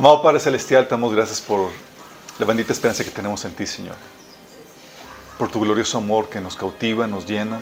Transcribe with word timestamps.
Amado 0.00 0.22
Padre 0.22 0.40
Celestial, 0.40 0.84
te 0.84 0.92
damos 0.92 1.12
gracias 1.12 1.42
por 1.42 1.68
la 2.38 2.46
bendita 2.46 2.72
esperanza 2.72 3.04
que 3.04 3.10
tenemos 3.10 3.44
en 3.44 3.52
ti, 3.52 3.66
Señor. 3.66 3.96
Por 5.38 5.50
tu 5.50 5.60
glorioso 5.60 5.98
amor 5.98 6.30
que 6.30 6.40
nos 6.40 6.56
cautiva, 6.56 7.06
nos 7.06 7.26
llena. 7.26 7.60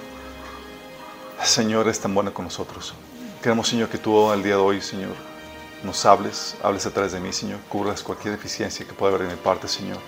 Señor, 1.43 1.89
es 1.89 1.99
tan 1.99 2.15
bueno 2.15 2.33
con 2.33 2.45
nosotros. 2.45 2.95
Queremos, 3.43 3.67
Señor, 3.67 3.89
que 3.89 3.99
tú 3.99 4.31
al 4.31 4.45
día 4.45 4.55
de 4.55 4.61
hoy, 4.61 4.81
Señor, 4.81 5.17
nos 5.83 6.07
hables, 6.07 6.55
hables 6.63 6.87
a 6.87 6.93
través 6.93 7.11
de 7.11 7.19
mí, 7.19 7.33
Señor. 7.33 7.59
Cubras 7.69 8.05
cualquier 8.05 8.37
deficiencia 8.37 8.87
que 8.87 8.93
pueda 8.93 9.17
haber 9.17 9.27
en 9.27 9.35
mi 9.35 9.43
parte, 9.43 9.67
Señor. 9.67 9.99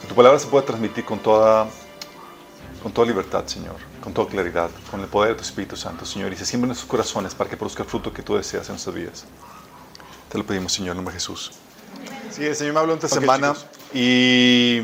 Que 0.00 0.06
tu 0.06 0.14
palabra 0.14 0.38
se 0.38 0.46
pueda 0.46 0.64
transmitir 0.64 1.04
con 1.04 1.18
toda, 1.18 1.66
con 2.84 2.92
toda 2.92 3.08
libertad, 3.08 3.44
Señor. 3.46 3.74
Con 4.00 4.14
toda 4.14 4.28
claridad, 4.28 4.70
con 4.92 5.00
el 5.00 5.08
poder 5.08 5.30
de 5.30 5.38
tu 5.38 5.42
Espíritu 5.42 5.74
Santo, 5.74 6.06
Señor. 6.06 6.32
Y 6.32 6.36
se 6.36 6.46
siembren 6.46 6.70
en 6.70 6.76
sus 6.76 6.86
corazones 6.86 7.34
para 7.34 7.50
que 7.50 7.56
produzca 7.56 7.82
el 7.82 7.88
fruto 7.88 8.12
que 8.12 8.22
tú 8.22 8.36
deseas 8.36 8.68
en 8.68 8.74
nuestras 8.74 8.94
vidas. 8.94 9.24
Te 10.28 10.36
lo 10.36 10.44
pedimos, 10.44 10.74
Señor, 10.74 10.90
en 10.90 10.96
nombre 10.98 11.14
de 11.14 11.20
Jesús. 11.20 11.52
Sí, 12.30 12.44
el 12.44 12.54
Señor 12.54 12.74
me 12.74 12.80
habló 12.80 12.94
esta 12.94 13.08
semana 13.08 13.54
y 13.94 14.82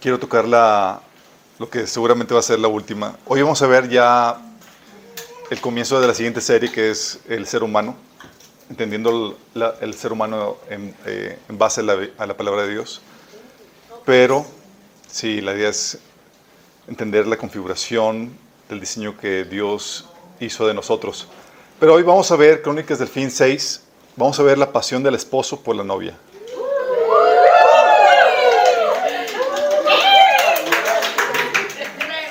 quiero 0.00 0.20
tocar 0.20 0.46
la, 0.46 1.00
lo 1.58 1.68
que 1.68 1.88
seguramente 1.88 2.34
va 2.34 2.40
a 2.40 2.44
ser 2.44 2.60
la 2.60 2.68
última. 2.68 3.16
Hoy 3.26 3.42
vamos 3.42 3.60
a 3.62 3.66
ver 3.66 3.88
ya 3.88 4.40
el 5.50 5.60
comienzo 5.60 6.00
de 6.00 6.06
la 6.06 6.14
siguiente 6.14 6.40
serie 6.40 6.70
que 6.70 6.90
es 6.90 7.18
el 7.28 7.48
ser 7.48 7.64
humano, 7.64 7.96
entendiendo 8.70 9.36
el, 9.56 9.64
el 9.80 9.94
ser 9.94 10.12
humano 10.12 10.58
en, 10.70 10.94
eh, 11.04 11.36
en 11.48 11.58
base 11.58 11.80
a 11.80 11.84
la, 11.84 11.98
a 12.16 12.26
la, 12.26 12.36
palabra 12.36 12.62
de 12.62 12.70
Dios. 12.70 13.02
Pero 14.04 14.46
sí, 15.10 15.40
la 15.40 15.52
idea 15.52 15.70
es 15.70 15.98
entender 16.86 17.26
la 17.26 17.36
configuración 17.36 18.32
del 18.68 18.78
diseño 18.78 19.18
que 19.18 19.42
Dios 19.44 20.06
hizo 20.38 20.64
de 20.64 20.74
nosotros. 20.74 21.26
Pero 21.80 21.94
hoy 21.94 22.04
vamos 22.04 22.30
a 22.30 22.36
ver 22.36 22.62
Crónicas 22.62 23.00
del 23.00 23.08
Fin 23.08 23.32
6, 23.32 23.82
vamos 24.18 24.38
a 24.40 24.42
ver 24.42 24.58
la 24.58 24.72
pasión 24.72 25.00
del 25.02 25.14
esposo 25.14 25.60
por 25.60 25.76
la 25.76 25.84
novia. 25.84 26.12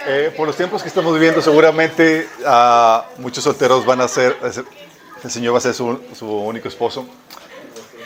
Eh, 0.10 0.34
por 0.36 0.48
los 0.48 0.56
tiempos 0.56 0.82
que 0.82 0.90
estamos 0.90 1.14
viviendo, 1.14 1.42
seguramente 1.42 2.28
uh, 2.46 3.22
muchos 3.22 3.44
solteros 3.44 3.86
van 3.86 4.02
a 4.02 4.08
ser, 4.08 4.38
el 5.24 5.32
Señor 5.32 5.54
va 5.54 5.60
a 5.60 5.62
ser 5.62 5.74
su, 5.74 6.00
su 6.14 6.28
único 6.30 6.68
esposo. 6.68 7.06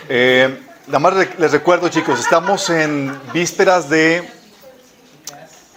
Eh, 0.08 0.60
nada 0.86 1.00
más 1.00 1.14
les 1.38 1.52
recuerdo, 1.52 1.90
chicos, 1.90 2.20
estamos 2.20 2.70
en 2.70 3.20
vísperas 3.34 3.90
de, 3.90 4.30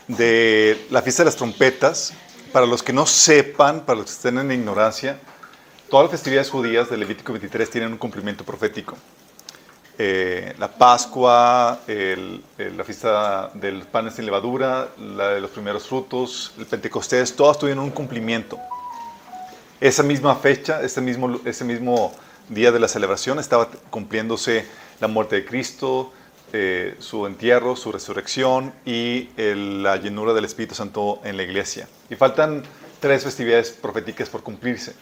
de 0.08 0.86
la 0.91 1.00
fiesta 1.00 1.22
de 1.22 1.27
las 1.27 1.36
trompetas. 1.36 2.12
Para 2.52 2.66
los 2.66 2.82
que 2.82 2.92
no 2.92 3.05
sepan, 3.05 3.80
para 3.80 3.98
los 3.98 4.06
que 4.06 4.12
estén 4.12 4.38
en 4.38 4.52
ignorancia, 4.52 5.19
todas 5.95 6.06
las 6.06 6.11
festividades 6.11 6.50
judías 6.50 6.91
del 6.91 6.98
Levítico 6.98 7.33
23 7.33 7.70
tienen 7.70 7.92
un 7.92 7.98
cumplimiento 7.98 8.42
profético. 8.42 8.97
Eh, 9.97 10.53
la 10.59 10.67
Pascua, 10.67 11.83
el, 11.87 12.42
el, 12.59 12.77
la 12.77 12.83
fiesta 12.83 13.53
del 13.55 13.83
pan 13.83 14.11
sin 14.11 14.27
levadura, 14.27 14.89
la 14.98 15.28
de 15.28 15.41
los 15.41 15.53
primeros 15.53 15.87
frutos, 15.87 16.53
el 16.59 16.67
Pentecostés, 16.67 17.37
todas 17.37 17.60
tuvieron 17.60 17.84
un 17.84 17.93
cumplimiento. 17.93 18.59
Esa 19.81 20.03
misma 20.03 20.34
fecha, 20.34 20.83
ese 20.83 21.00
mismo, 21.00 21.38
ese 21.44 21.62
mismo 21.62 22.12
día 22.49 22.72
de 22.72 22.81
la 22.81 22.88
celebración, 22.88 23.38
estaba 23.38 23.69
cumpliéndose 23.91 24.66
la 24.99 25.06
muerte 25.06 25.37
de 25.37 25.44
Cristo, 25.44 26.12
eh, 26.53 26.97
su 26.99 27.25
entierro, 27.25 27.77
su 27.77 27.93
resurrección 27.93 28.75
y 28.84 29.28
el, 29.37 29.84
la 29.84 29.94
llenura 29.94 30.33
del 30.34 30.44
Espíritu 30.44 30.75
Santo 30.75 31.21
en 31.22 31.37
la 31.37 31.44
iglesia. 31.44 31.87
Y 32.10 32.16
faltan 32.16 32.65
tres 32.99 33.22
festividades 33.22 33.71
proféticas 33.71 34.28
por 34.28 34.43
cumplirse. 34.43 34.97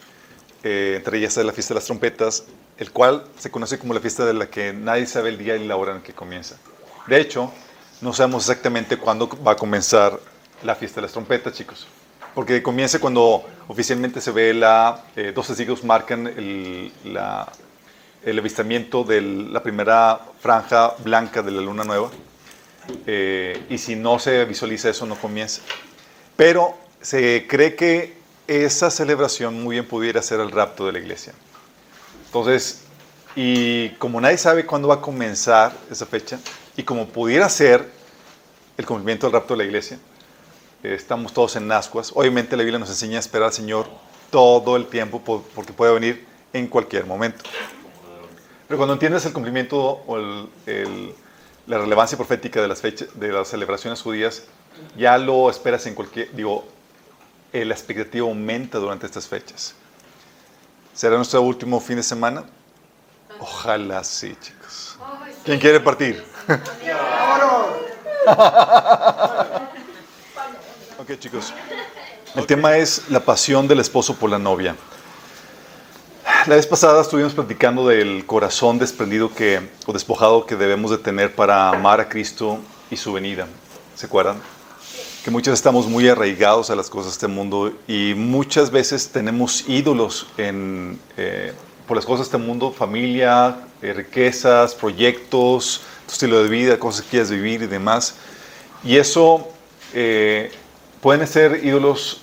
Entre 0.63 1.17
ellas 1.17 1.35
es 1.37 1.45
la 1.45 1.51
fiesta 1.51 1.73
de 1.73 1.79
las 1.79 1.85
trompetas, 1.85 2.45
el 2.77 2.91
cual 2.91 3.25
se 3.37 3.51
conoce 3.51 3.77
como 3.77 3.93
la 3.93 3.99
fiesta 3.99 4.25
de 4.25 4.33
la 4.33 4.47
que 4.47 4.71
nadie 4.71 5.05
sabe 5.05 5.29
el 5.29 5.37
día 5.37 5.57
y 5.57 5.67
la 5.67 5.75
hora 5.75 5.95
en 5.95 6.01
que 6.01 6.13
comienza. 6.13 6.55
De 7.07 7.19
hecho, 7.19 7.51
no 8.01 8.13
sabemos 8.13 8.43
exactamente 8.43 8.97
cuándo 8.97 9.29
va 9.45 9.53
a 9.53 9.55
comenzar 9.55 10.19
la 10.63 10.75
fiesta 10.75 11.01
de 11.01 11.03
las 11.03 11.11
trompetas, 11.11 11.53
chicos. 11.53 11.87
Porque 12.33 12.63
comienza 12.63 12.99
cuando 12.99 13.43
oficialmente 13.67 14.21
se 14.21 14.31
ve 14.31 14.53
la, 14.53 15.03
eh, 15.15 15.31
dos 15.35 15.47
testigos 15.47 15.83
marcan 15.83 16.27
el, 16.27 16.91
el 18.25 18.39
avistamiento 18.39 19.03
de 19.03 19.21
la 19.21 19.61
primera 19.61 20.19
franja 20.39 20.95
blanca 21.03 21.41
de 21.41 21.51
la 21.51 21.61
luna 21.61 21.83
nueva. 21.83 22.09
Eh, 23.05 23.65
y 23.69 23.77
si 23.77 23.95
no 23.95 24.19
se 24.19 24.43
visualiza 24.45 24.89
eso, 24.89 25.05
no 25.05 25.15
comienza. 25.15 25.61
Pero 26.35 26.75
se 27.01 27.45
cree 27.47 27.75
que 27.75 28.22
esa 28.47 28.89
celebración 28.89 29.63
muy 29.63 29.75
bien 29.75 29.87
pudiera 29.87 30.21
ser 30.21 30.39
el 30.39 30.51
rapto 30.51 30.85
de 30.85 30.93
la 30.93 30.99
iglesia. 30.99 31.33
Entonces, 32.25 32.81
y 33.35 33.89
como 33.91 34.19
nadie 34.21 34.37
sabe 34.37 34.65
cuándo 34.65 34.87
va 34.87 34.95
a 34.95 35.01
comenzar 35.01 35.73
esa 35.89 36.05
fecha, 36.05 36.39
y 36.75 36.83
como 36.83 37.07
pudiera 37.07 37.47
ser 37.49 37.89
el 38.77 38.85
cumplimiento 38.85 39.27
del 39.27 39.33
rapto 39.33 39.53
de 39.53 39.59
la 39.59 39.63
iglesia, 39.65 39.99
estamos 40.83 41.33
todos 41.33 41.55
en 41.55 41.71
ascuas. 41.71 42.11
Obviamente 42.15 42.57
la 42.57 42.63
Biblia 42.63 42.79
nos 42.79 42.89
enseña 42.89 43.17
a 43.17 43.19
esperar 43.19 43.47
al 43.47 43.53
Señor 43.53 43.87
todo 44.29 44.75
el 44.75 44.87
tiempo 44.87 45.21
porque 45.21 45.73
puede 45.73 45.93
venir 45.93 46.25
en 46.51 46.67
cualquier 46.67 47.05
momento. 47.05 47.43
Pero 48.67 48.77
cuando 48.77 48.93
entiendes 48.93 49.25
el 49.25 49.33
cumplimiento 49.33 49.79
o 49.79 50.17
el, 50.65 51.13
la 51.67 51.77
relevancia 51.77 52.17
profética 52.17 52.61
de 52.61 52.67
las, 52.67 52.81
fechas, 52.81 53.07
de 53.13 53.31
las 53.31 53.47
celebraciones 53.47 54.01
judías, 54.01 54.43
ya 54.97 55.17
lo 55.17 55.49
esperas 55.49 55.85
en 55.85 55.93
cualquier, 55.93 56.33
digo, 56.35 56.65
eh, 57.53 57.63
la 57.63 57.73
expectativa 57.75 58.27
aumenta 58.27 58.79
durante 58.79 59.05
estas 59.05 59.27
fechas. 59.27 59.75
¿Será 60.93 61.15
nuestro 61.15 61.41
último 61.41 61.79
fin 61.79 61.95
de 61.97 62.03
semana? 62.03 62.43
Ojalá 63.39 64.03
sí, 64.03 64.35
chicos. 64.41 64.97
¿Quién 65.45 65.59
quiere 65.59 65.79
partir? 65.79 66.23
ok, 70.99 71.19
chicos. 71.19 71.53
El 72.35 72.47
tema 72.47 72.77
es 72.77 73.09
la 73.09 73.19
pasión 73.19 73.67
del 73.67 73.79
esposo 73.79 74.15
por 74.15 74.29
la 74.29 74.39
novia. 74.39 74.75
La 76.47 76.55
vez 76.55 76.65
pasada 76.65 77.01
estuvimos 77.01 77.33
platicando 77.33 77.87
del 77.87 78.25
corazón 78.25 78.79
desprendido 78.79 79.33
que, 79.33 79.69
o 79.85 79.93
despojado 79.93 80.45
que 80.45 80.55
debemos 80.55 80.89
de 80.91 80.97
tener 80.97 81.35
para 81.35 81.69
amar 81.69 82.01
a 82.01 82.09
Cristo 82.09 82.59
y 82.89 82.97
su 82.97 83.13
venida. 83.13 83.47
¿Se 83.95 84.07
acuerdan? 84.07 84.41
Que 85.23 85.31
muchos 85.31 85.53
estamos 85.53 85.87
muy 85.87 86.09
arraigados 86.09 86.69
a 86.69 86.75
las 86.75 86.89
cosas 86.89 87.05
de 87.05 87.11
este 87.13 87.27
mundo 87.27 87.71
y 87.87 88.13
muchas 88.13 88.71
veces 88.71 89.07
tenemos 89.07 89.63
ídolos 89.69 90.27
en, 90.37 90.99
eh, 91.15 91.53
por 91.87 91.95
las 91.95 92.05
cosas 92.05 92.29
de 92.29 92.35
este 92.35 92.45
mundo, 92.45 92.73
familia, 92.73 93.55
eh, 93.81 93.93
riquezas, 93.93 94.75
proyectos, 94.75 95.79
tu 96.07 96.11
estilo 96.11 96.43
de 96.43 96.49
vida, 96.49 96.77
cosas 96.77 97.03
que 97.03 97.11
quieres 97.11 97.31
vivir 97.31 97.61
y 97.61 97.67
demás. 97.67 98.15
Y 98.83 98.97
eso 98.97 99.47
eh, 99.93 100.51
pueden 100.99 101.25
ser 101.25 101.63
ídolos 101.63 102.19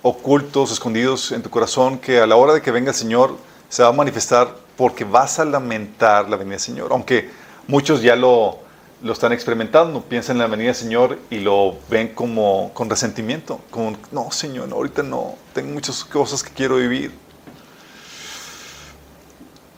ocultos, 0.00 0.72
escondidos 0.72 1.32
en 1.32 1.42
tu 1.42 1.50
corazón, 1.50 1.98
que 1.98 2.18
a 2.20 2.26
la 2.26 2.36
hora 2.36 2.54
de 2.54 2.62
que 2.62 2.70
venga 2.70 2.92
el 2.92 2.96
Señor 2.96 3.36
se 3.68 3.82
va 3.82 3.90
a 3.90 3.92
manifestar 3.92 4.56
porque 4.78 5.04
vas 5.04 5.38
a 5.38 5.44
lamentar 5.44 6.30
la 6.30 6.38
venida 6.38 6.54
del 6.54 6.60
Señor, 6.60 6.92
aunque 6.92 7.28
muchos 7.66 8.00
ya 8.00 8.16
lo 8.16 8.65
lo 9.02 9.12
están 9.12 9.32
experimentando, 9.32 10.02
piensan 10.02 10.36
en 10.36 10.42
la 10.42 10.46
venida 10.46 10.68
del 10.68 10.74
Señor 10.74 11.18
y 11.30 11.40
lo 11.40 11.76
ven 11.90 12.08
como 12.14 12.72
con 12.72 12.88
resentimiento, 12.88 13.60
como, 13.70 13.96
no, 14.10 14.30
Señor, 14.30 14.70
ahorita 14.72 15.02
no, 15.02 15.36
tengo 15.52 15.72
muchas 15.72 16.04
cosas 16.04 16.42
que 16.42 16.50
quiero 16.50 16.76
vivir. 16.76 17.12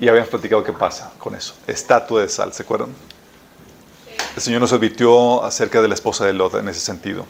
Y 0.00 0.08
habíamos 0.08 0.30
platicado 0.30 0.62
qué 0.62 0.72
pasa 0.72 1.10
con 1.18 1.34
eso, 1.34 1.54
estatua 1.66 2.22
de 2.22 2.28
sal, 2.28 2.52
¿se 2.52 2.62
acuerdan? 2.62 2.90
El 4.36 4.42
Señor 4.42 4.60
nos 4.60 4.72
advirtió 4.72 5.42
acerca 5.42 5.82
de 5.82 5.88
la 5.88 5.94
esposa 5.94 6.24
de 6.24 6.32
Lot 6.32 6.54
en 6.54 6.68
ese 6.68 6.80
sentido. 6.80 7.26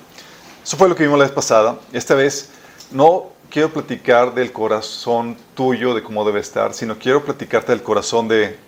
Eso 0.62 0.76
fue 0.76 0.90
lo 0.90 0.94
que 0.94 1.04
vimos 1.04 1.18
la 1.18 1.24
vez 1.24 1.32
pasada. 1.32 1.78
Esta 1.92 2.14
vez 2.14 2.50
no 2.90 3.30
quiero 3.48 3.72
platicar 3.72 4.34
del 4.34 4.52
corazón 4.52 5.38
tuyo, 5.54 5.94
de 5.94 6.02
cómo 6.02 6.22
debe 6.26 6.40
estar, 6.40 6.74
sino 6.74 6.98
quiero 6.98 7.24
platicarte 7.24 7.72
del 7.72 7.82
corazón 7.82 8.28
de, 8.28 8.58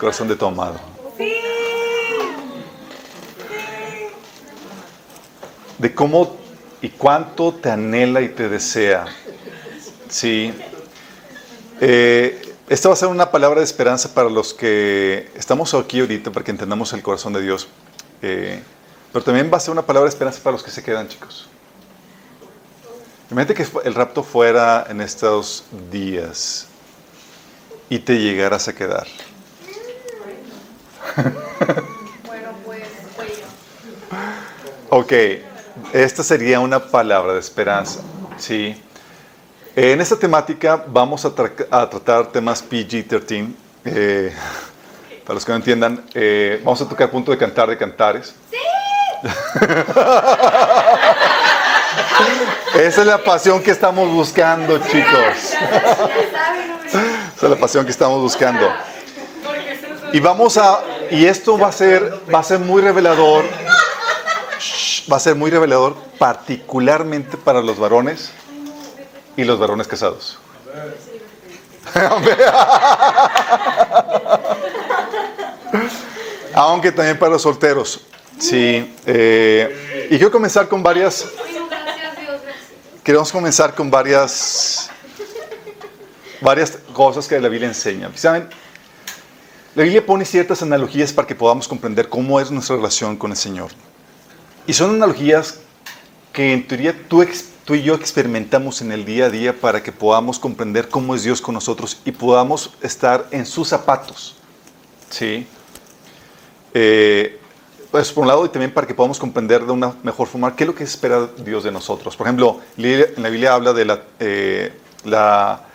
corazón 0.00 0.26
de 0.26 0.34
tu 0.34 0.46
amado. 0.46 0.91
De 5.82 5.92
cómo 5.92 6.36
y 6.80 6.90
cuánto 6.90 7.52
te 7.52 7.68
anhela 7.68 8.20
y 8.20 8.28
te 8.28 8.48
desea. 8.48 9.04
Sí. 10.08 10.54
Eh, 11.80 12.54
esta 12.68 12.88
va 12.88 12.94
a 12.94 12.96
ser 12.96 13.08
una 13.08 13.32
palabra 13.32 13.58
de 13.58 13.64
esperanza 13.64 14.14
para 14.14 14.30
los 14.30 14.54
que 14.54 15.28
estamos 15.34 15.74
aquí 15.74 15.98
ahorita, 15.98 16.30
para 16.30 16.44
que 16.44 16.52
entendamos 16.52 16.92
el 16.92 17.02
corazón 17.02 17.32
de 17.32 17.42
Dios. 17.42 17.66
Eh, 18.22 18.62
pero 19.12 19.24
también 19.24 19.50
va 19.52 19.56
a 19.56 19.60
ser 19.60 19.72
una 19.72 19.82
palabra 19.82 20.08
de 20.08 20.14
esperanza 20.14 20.40
para 20.40 20.52
los 20.52 20.62
que 20.62 20.70
se 20.70 20.84
quedan, 20.84 21.08
chicos. 21.08 21.48
Imagínate 23.32 23.54
que 23.54 23.66
el 23.84 23.94
rapto 23.94 24.22
fuera 24.22 24.86
en 24.88 25.00
estos 25.00 25.64
días 25.90 26.68
y 27.90 27.98
te 27.98 28.20
llegaras 28.20 28.68
a 28.68 28.72
quedar. 28.72 29.08
Bueno, 32.24 32.54
pues. 32.64 32.88
Ok, 34.88 35.12
esta 35.92 36.22
sería 36.22 36.60
una 36.60 36.78
palabra 36.78 37.34
de 37.34 37.40
esperanza. 37.40 38.00
¿sí? 38.38 38.80
En 39.74 40.00
esta 40.00 40.16
temática 40.16 40.84
vamos 40.86 41.24
a, 41.24 41.34
tra 41.34 41.50
a 41.70 41.88
tratar 41.88 42.26
temas 42.26 42.62
PG-13. 42.68 43.52
Eh, 43.84 44.34
Para 45.24 45.34
los 45.34 45.44
que 45.44 45.52
no 45.52 45.56
entiendan, 45.56 46.04
eh, 46.14 46.60
vamos 46.64 46.82
a 46.82 46.88
tocar 46.88 47.10
punto 47.10 47.30
de 47.30 47.38
cantar 47.38 47.68
de 47.68 47.78
cantares. 47.78 48.34
¡Sí! 48.50 48.56
Esa 52.74 53.00
es 53.02 53.06
la 53.06 53.18
pasión 53.18 53.62
que 53.62 53.70
estamos 53.70 54.10
buscando, 54.10 54.78
chicos. 54.78 55.54
Esa 56.86 57.02
es 57.42 57.50
la 57.50 57.56
pasión 57.56 57.84
que 57.84 57.90
estamos 57.92 58.20
buscando. 58.20 58.72
Y 60.12 60.20
vamos 60.20 60.58
a 60.58 60.80
y 61.10 61.26
esto 61.26 61.58
va 61.58 61.68
a 61.68 61.72
ser 61.72 62.20
va 62.32 62.40
a 62.40 62.42
ser 62.42 62.58
muy 62.58 62.82
revelador. 62.82 63.44
Va 65.10 65.16
a 65.16 65.20
ser 65.20 65.34
muy 65.34 65.50
revelador 65.50 65.96
particularmente 66.18 67.36
para 67.36 67.60
los 67.62 67.78
varones 67.78 68.32
y 69.36 69.44
los 69.44 69.58
varones 69.58 69.88
casados. 69.88 70.38
Aunque 76.54 76.92
también 76.92 77.18
para 77.18 77.32
los 77.32 77.42
solteros. 77.42 78.00
Sí. 78.38 78.94
Eh, 79.06 80.08
y 80.10 80.16
quiero 80.16 80.30
comenzar 80.30 80.68
con 80.68 80.82
varias. 80.82 81.26
Queremos 83.02 83.32
comenzar 83.32 83.74
con 83.74 83.90
varias. 83.90 84.90
Varias 86.40 86.78
cosas 86.92 87.26
que 87.28 87.40
la 87.40 87.48
Biblia 87.48 87.68
enseña. 87.68 88.10
¿Saben? 88.14 88.48
La 89.74 89.84
Biblia 89.84 90.04
pone 90.04 90.24
ciertas 90.24 90.60
analogías 90.62 91.12
para 91.12 91.26
que 91.26 91.34
podamos 91.34 91.66
comprender 91.66 92.08
cómo 92.08 92.38
es 92.40 92.50
nuestra 92.50 92.76
relación 92.76 93.16
con 93.16 93.30
el 93.30 93.36
Señor. 93.36 93.70
Y 94.66 94.72
son 94.72 94.90
analogías 94.90 95.60
que 96.32 96.52
en 96.52 96.66
teoría 96.66 96.94
tú, 97.08 97.24
tú 97.64 97.74
y 97.74 97.82
yo 97.82 97.94
experimentamos 97.94 98.80
en 98.80 98.92
el 98.92 99.04
día 99.04 99.26
a 99.26 99.30
día 99.30 99.58
para 99.58 99.82
que 99.82 99.92
podamos 99.92 100.38
comprender 100.38 100.88
cómo 100.88 101.14
es 101.14 101.24
Dios 101.24 101.40
con 101.40 101.54
nosotros 101.54 102.00
y 102.04 102.12
podamos 102.12 102.72
estar 102.80 103.26
en 103.30 103.44
sus 103.44 103.68
zapatos. 103.68 104.36
¿Sí? 105.10 105.46
Eh, 106.74 107.38
pues 107.90 108.10
por 108.10 108.22
un 108.22 108.28
lado 108.28 108.46
y 108.46 108.48
también 108.48 108.72
para 108.72 108.86
que 108.86 108.94
podamos 108.94 109.18
comprender 109.18 109.66
de 109.66 109.72
una 109.72 109.94
mejor 110.02 110.26
forma 110.26 110.56
qué 110.56 110.64
es 110.64 110.68
lo 110.68 110.74
que 110.74 110.84
espera 110.84 111.28
Dios 111.44 111.64
de 111.64 111.70
nosotros. 111.70 112.16
Por 112.16 112.26
ejemplo, 112.26 112.60
en 112.78 113.22
la 113.22 113.28
Biblia 113.28 113.52
habla 113.52 113.74
de 113.74 113.84
la, 113.84 114.02
eh, 114.18 114.72
la, 115.04 115.66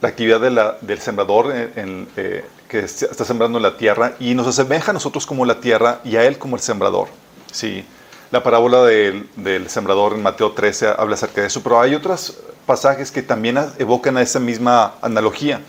actividad 0.00 0.40
del 0.80 0.98
sembrador 0.98 1.52
eh, 1.54 2.44
que 2.68 2.78
está 2.78 3.24
sembrando 3.24 3.60
la 3.60 3.76
tierra 3.76 4.14
y 4.18 4.34
nos 4.34 4.46
asemeja 4.46 4.90
a 4.90 4.94
nosotros 4.94 5.26
como 5.26 5.44
la 5.44 5.60
tierra 5.60 6.00
y 6.04 6.16
a 6.16 6.24
Él 6.24 6.38
como 6.38 6.56
el 6.56 6.62
sembrador. 6.62 7.08
Sí. 7.52 7.84
La 8.32 8.42
parábola 8.42 8.82
del, 8.84 9.68
sembrador 9.68 10.14
en 10.14 10.22
Mateo 10.22 10.52
13 10.52 10.94
habla 10.96 11.16
acerca 11.16 11.42
de 11.42 11.48
eso, 11.48 11.62
pero 11.62 11.78
hay 11.78 11.94
otros 11.94 12.38
pasajes 12.64 13.10
que 13.12 13.20
también 13.20 13.58
evocan 13.78 14.16
a 14.16 14.22
esa 14.22 14.40
misma 14.40 14.94
analogía, 15.02 15.60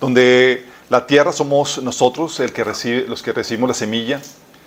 donde 0.00 0.66
la 0.90 1.06
tierra 1.06 1.32
somos 1.32 1.80
nosotros 1.80 2.40
el 2.40 2.52
que 2.52 2.64
recibe, 2.64 3.06
los 3.06 3.22
que 3.22 3.32
recibimos 3.32 3.68
la 3.68 3.74
semilla, 3.74 4.20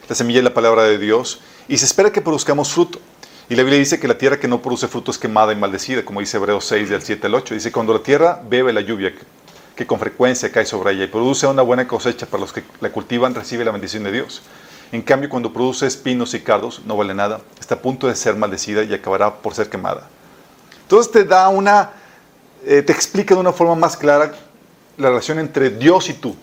la 0.07 0.15
semilla 0.15 0.39
es 0.39 0.45
la 0.45 0.53
palabra 0.53 0.83
de 0.83 0.97
Dios, 0.97 1.41
y 1.67 1.77
se 1.77 1.83
espera 1.83 2.13
que 2.13 2.21
produzcamos 2.21 2.71
fruto. 2.71 2.97
Y 3.49 3.55
la 3.55 3.63
Biblia 3.63 3.79
dice 3.79 3.99
que 3.99 4.07
la 4.07 4.17
tierra 4.17 4.39
que 4.39 4.47
no 4.47 4.61
produce 4.61 4.87
fruto 4.87 5.11
es 5.11 5.17
quemada 5.17 5.51
y 5.51 5.57
maldecida, 5.57 6.05
como 6.05 6.21
dice 6.21 6.37
Hebreos 6.37 6.63
6, 6.63 6.89
del 6.89 7.01
7 7.01 7.27
al 7.27 7.35
8. 7.35 7.55
Dice, 7.55 7.73
cuando 7.73 7.91
la 7.91 7.99
tierra 7.99 8.41
bebe 8.47 8.71
la 8.71 8.79
lluvia 8.79 9.13
que 9.75 9.85
con 9.85 9.99
frecuencia 9.99 10.49
cae 10.49 10.65
sobre 10.65 10.93
ella 10.93 11.03
y 11.03 11.07
produce 11.07 11.45
una 11.45 11.61
buena 11.61 11.85
cosecha 11.89 12.25
para 12.25 12.39
los 12.39 12.53
que 12.53 12.63
la 12.79 12.89
cultivan, 12.89 13.35
recibe 13.35 13.65
la 13.65 13.71
bendición 13.71 14.03
de 14.03 14.13
Dios. 14.13 14.43
En 14.91 15.01
cambio, 15.01 15.29
cuando 15.29 15.51
produce 15.51 15.85
espinos 15.85 16.33
y 16.33 16.41
cardos, 16.41 16.81
no 16.85 16.95
vale 16.95 17.13
nada. 17.13 17.41
Está 17.59 17.75
a 17.75 17.81
punto 17.81 18.07
de 18.07 18.15
ser 18.15 18.35
maldecida 18.35 18.83
y 18.83 18.93
acabará 18.93 19.33
por 19.33 19.53
ser 19.53 19.69
quemada. 19.69 20.07
Entonces 20.83 21.11
te 21.11 21.25
da 21.25 21.49
una, 21.49 21.91
eh, 22.65 22.81
te 22.81 22.93
explica 22.93 23.35
de 23.35 23.41
una 23.41 23.51
forma 23.51 23.75
más 23.75 23.97
clara 23.97 24.33
la 24.97 25.09
relación 25.09 25.39
entre 25.39 25.69
Dios 25.69 26.09
y 26.09 26.13
tú. 26.13 26.35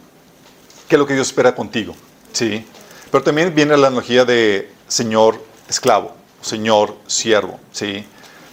¿Qué 0.89 0.97
es 0.97 0.99
lo 0.99 1.07
que 1.07 1.15
Dios 1.15 1.29
espera 1.29 1.55
contigo? 1.55 1.95
Sí. 2.33 2.67
Pero 3.11 3.25
también 3.25 3.55
viene 3.55 3.77
la 3.77 3.87
analogía 3.87 4.25
de 4.25 4.71
Señor 4.87 5.43
esclavo, 5.69 6.15
Señor 6.43 6.97
siervo. 7.07 7.59
Sí. 7.73 8.05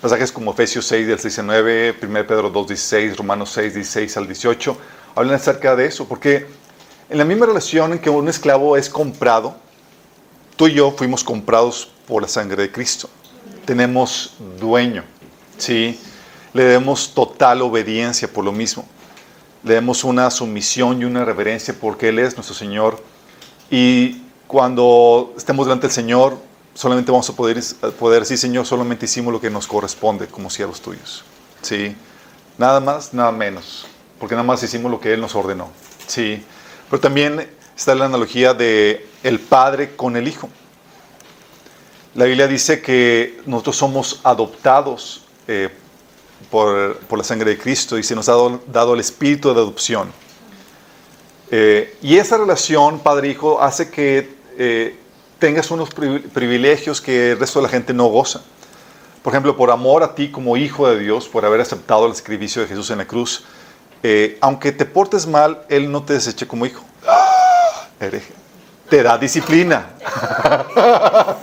Pasajes 0.01 0.31
como 0.31 0.51
Efesios 0.51 0.85
6, 0.87 1.07
del 1.07 1.17
19, 1.17 1.95
1 2.01 2.27
Pedro 2.27 2.49
2, 2.49 2.67
16, 2.67 3.17
Romanos 3.17 3.51
6, 3.53 3.73
16 3.73 4.17
al 4.17 4.25
18, 4.25 4.77
hablan 5.15 5.35
acerca 5.35 5.75
de 5.75 5.85
eso. 5.85 6.07
Porque 6.07 6.47
en 7.09 7.17
la 7.17 7.25
misma 7.25 7.45
relación 7.45 7.91
en 7.91 7.99
que 7.99 8.09
un 8.09 8.29
esclavo 8.29 8.77
es 8.77 8.89
comprado, 8.89 9.57
Tú 10.61 10.67
y 10.67 10.75
yo 10.75 10.91
fuimos 10.91 11.23
comprados 11.23 11.89
por 12.07 12.21
la 12.21 12.27
sangre 12.27 12.61
de 12.61 12.71
Cristo. 12.71 13.09
Tenemos 13.65 14.35
dueño, 14.59 15.03
¿sí? 15.57 15.99
Le 16.53 16.65
demos 16.65 17.15
total 17.15 17.63
obediencia 17.63 18.31
por 18.31 18.45
lo 18.45 18.51
mismo. 18.51 18.85
Le 19.63 19.73
demos 19.73 20.03
una 20.03 20.29
sumisión 20.29 21.01
y 21.01 21.05
una 21.05 21.25
reverencia 21.25 21.73
porque 21.81 22.09
Él 22.09 22.19
es 22.19 22.35
nuestro 22.35 22.53
Señor. 22.53 23.03
Y 23.71 24.21
cuando 24.45 25.33
estemos 25.35 25.65
delante 25.65 25.87
del 25.87 25.95
Señor, 25.95 26.37
solamente 26.75 27.11
vamos 27.11 27.27
a 27.31 27.35
poder, 27.35 27.59
poder 27.97 28.19
decir, 28.19 28.37
Señor, 28.37 28.67
solamente 28.67 29.05
hicimos 29.05 29.33
lo 29.33 29.41
que 29.41 29.49
nos 29.49 29.65
corresponde 29.65 30.27
como 30.27 30.51
siervos 30.51 30.79
tuyos. 30.79 31.23
¿Sí? 31.63 31.95
Nada 32.59 32.79
más, 32.79 33.15
nada 33.15 33.31
menos. 33.31 33.87
Porque 34.19 34.35
nada 34.35 34.45
más 34.45 34.61
hicimos 34.61 34.91
lo 34.91 34.99
que 34.99 35.11
Él 35.11 35.21
nos 35.21 35.33
ordenó. 35.33 35.71
¿Sí? 36.05 36.45
Pero 36.87 36.99
también 36.99 37.49
está 37.81 37.95
la 37.95 38.05
analogía 38.05 38.53
de 38.53 39.07
el 39.23 39.39
Padre 39.39 39.95
con 39.95 40.15
el 40.15 40.27
Hijo. 40.27 40.49
La 42.13 42.25
Biblia 42.25 42.47
dice 42.47 42.79
que 42.79 43.41
nosotros 43.47 43.75
somos 43.75 44.19
adoptados 44.23 45.25
eh, 45.47 45.69
por, 46.51 47.17
la 47.17 47.23
sangre 47.23 47.49
de 47.49 47.57
Cristo 47.57 47.97
y 47.97 48.03
se 48.03 48.13
nos 48.13 48.29
ha 48.29 48.33
dado, 48.67 48.93
el 48.93 48.99
espíritu 48.99 49.51
de 49.51 49.61
adopción. 49.61 50.11
Eh, 51.49 51.97
y 52.03 52.17
esa 52.17 52.37
relación 52.37 52.99
Padre-Hijo 52.99 53.59
hace 53.59 53.89
que 53.89 54.29
eh, 54.59 54.95
tengas 55.39 55.71
unos 55.71 55.89
privilegios 55.89 57.01
que 57.01 57.31
el 57.31 57.39
resto 57.39 57.57
de 57.57 57.63
la 57.63 57.69
gente 57.69 57.95
no 57.95 58.05
goza. 58.05 58.43
Por 59.23 59.33
ejemplo, 59.33 59.57
por 59.57 59.71
amor 59.71 60.03
a 60.03 60.13
ti 60.13 60.29
como 60.29 60.55
hijo 60.55 60.87
de 60.87 60.99
Dios, 60.99 61.27
por 61.27 61.45
haber 61.45 61.61
aceptado 61.61 62.05
el 62.05 62.13
sacrificio 62.13 62.61
de 62.61 62.67
Jesús 62.67 62.91
en 62.91 62.99
la 62.99 63.07
cruz, 63.07 63.43
aunque 64.39 64.71
te 64.71 64.85
portes 64.85 65.25
mal, 65.25 65.63
Él 65.67 65.91
no 65.91 66.03
te 66.03 66.13
deseche 66.13 66.45
como 66.45 66.67
hijo. 66.67 66.85
¡Ah! 68.01 68.07
Te 68.89 69.03
da 69.03 69.17
disciplina. 69.17 69.89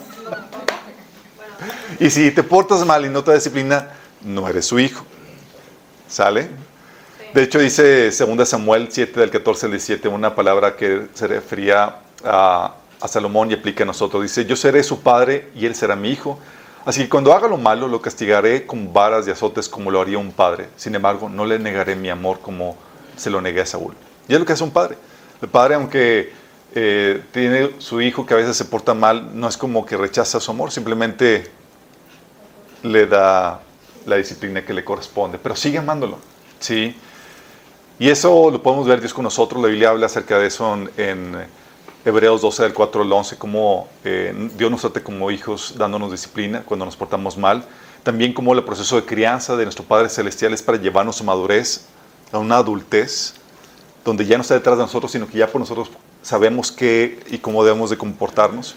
Y 2.00 2.10
si 2.10 2.30
te 2.30 2.44
portas 2.44 2.86
mal 2.86 3.04
y 3.04 3.08
no 3.08 3.24
te 3.24 3.34
disciplina, 3.34 3.88
no 4.22 4.48
eres 4.48 4.66
su 4.66 4.78
hijo. 4.78 5.04
¿Sale? 6.06 6.48
De 7.34 7.42
hecho, 7.42 7.58
dice 7.58 8.10
2 8.10 8.48
Samuel 8.48 8.88
7, 8.88 9.18
del 9.18 9.30
14 9.30 9.66
al 9.66 9.72
17, 9.72 10.06
una 10.06 10.32
palabra 10.32 10.76
que 10.76 11.08
se 11.12 11.26
refería 11.26 11.96
a, 12.24 12.74
a, 13.00 13.08
Salomón 13.08 13.50
y 13.50 13.54
aplica 13.54 13.82
a 13.82 13.86
nosotros. 13.86 14.22
Dice, 14.22 14.44
yo 14.44 14.54
seré 14.54 14.84
su 14.84 15.00
padre 15.00 15.50
y 15.56 15.66
él 15.66 15.74
será 15.74 15.96
mi 15.96 16.10
hijo. 16.10 16.38
Así 16.84 17.02
que 17.02 17.08
cuando 17.08 17.32
haga 17.32 17.48
lo 17.48 17.56
malo, 17.56 17.88
lo 17.88 18.00
castigaré 18.00 18.64
con 18.64 18.92
varas 18.92 19.26
y 19.26 19.32
azotes 19.32 19.68
como 19.68 19.90
lo 19.90 20.00
haría 20.00 20.18
un 20.18 20.30
padre. 20.30 20.68
Sin 20.76 20.94
embargo, 20.94 21.28
no 21.28 21.44
le 21.46 21.58
negaré 21.58 21.96
mi 21.96 22.10
amor 22.10 22.38
como 22.38 22.76
se 23.16 23.28
lo 23.28 23.40
negué 23.40 23.62
a 23.62 23.66
Saúl. 23.66 23.94
Y 24.28 24.34
es 24.34 24.38
lo 24.38 24.46
que 24.46 24.52
hace 24.52 24.62
un 24.62 24.70
padre. 24.70 24.96
El 25.42 25.48
padre, 25.48 25.74
aunque 25.74 26.32
eh, 26.74 27.22
tiene 27.32 27.70
su 27.78 28.00
hijo 28.00 28.26
que 28.26 28.34
a 28.34 28.36
veces 28.36 28.56
se 28.56 28.64
porta 28.64 28.94
mal, 28.94 29.30
no 29.38 29.48
es 29.48 29.56
como 29.56 29.86
que 29.86 29.96
rechaza 29.96 30.38
su 30.38 30.50
amor, 30.50 30.70
simplemente 30.70 31.50
le 32.82 33.06
da 33.06 33.60
la 34.06 34.16
disciplina 34.16 34.64
que 34.64 34.74
le 34.74 34.84
corresponde, 34.84 35.38
pero 35.38 35.56
sigue 35.56 35.78
amándolo, 35.78 36.18
¿sí? 36.60 36.94
Y 37.98 38.10
eso 38.10 38.50
lo 38.50 38.62
podemos 38.62 38.86
ver 38.86 39.00
Dios 39.00 39.12
con 39.12 39.24
nosotros, 39.24 39.60
la 39.60 39.68
Biblia 39.68 39.90
habla 39.90 40.06
acerca 40.06 40.38
de 40.38 40.46
eso 40.46 40.78
en, 40.96 41.58
Hebreos 42.04 42.40
12, 42.40 42.62
del 42.62 42.72
4 42.72 43.02
al 43.02 43.12
11, 43.12 43.36
cómo 43.36 43.88
eh, 44.04 44.32
Dios 44.56 44.70
nos 44.70 44.80
trata 44.80 45.02
como 45.02 45.30
hijos 45.30 45.74
dándonos 45.76 46.12
disciplina 46.12 46.62
cuando 46.64 46.86
nos 46.86 46.96
portamos 46.96 47.36
mal, 47.36 47.64
también 48.02 48.32
como 48.32 48.54
el 48.54 48.62
proceso 48.64 48.96
de 48.96 49.04
crianza 49.04 49.56
de 49.56 49.64
nuestro 49.64 49.84
Padre 49.84 50.08
Celestial 50.08 50.54
es 50.54 50.62
para 50.62 50.78
llevarnos 50.78 51.20
a 51.20 51.24
madurez, 51.24 51.86
a 52.30 52.38
una 52.38 52.58
adultez, 52.58 53.34
donde 54.04 54.24
ya 54.24 54.36
no 54.38 54.42
está 54.42 54.54
detrás 54.54 54.78
de 54.78 54.84
nosotros, 54.84 55.10
sino 55.10 55.26
que 55.28 55.36
ya 55.36 55.48
por 55.48 55.60
nosotros 55.60 55.90
sabemos 56.28 56.70
qué 56.70 57.18
y 57.30 57.38
cómo 57.38 57.64
debemos 57.64 57.88
de 57.88 57.96
comportarnos. 57.96 58.74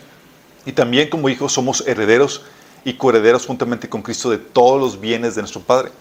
Y 0.65 0.71
también 0.71 1.09
como 1.09 1.27
hijos 1.27 1.51
somos 1.51 1.85
herederos 1.85 2.43
y 2.85 2.93
coherederos 2.93 3.45
juntamente 3.45 3.89
con 3.89 4.01
Cristo 4.01 4.29
de 4.29 4.37
todos 4.37 4.79
los 4.79 5.01
bienes 5.01 5.35
de 5.35 5.41
nuestro 5.41 5.59
Padre. 5.59 5.91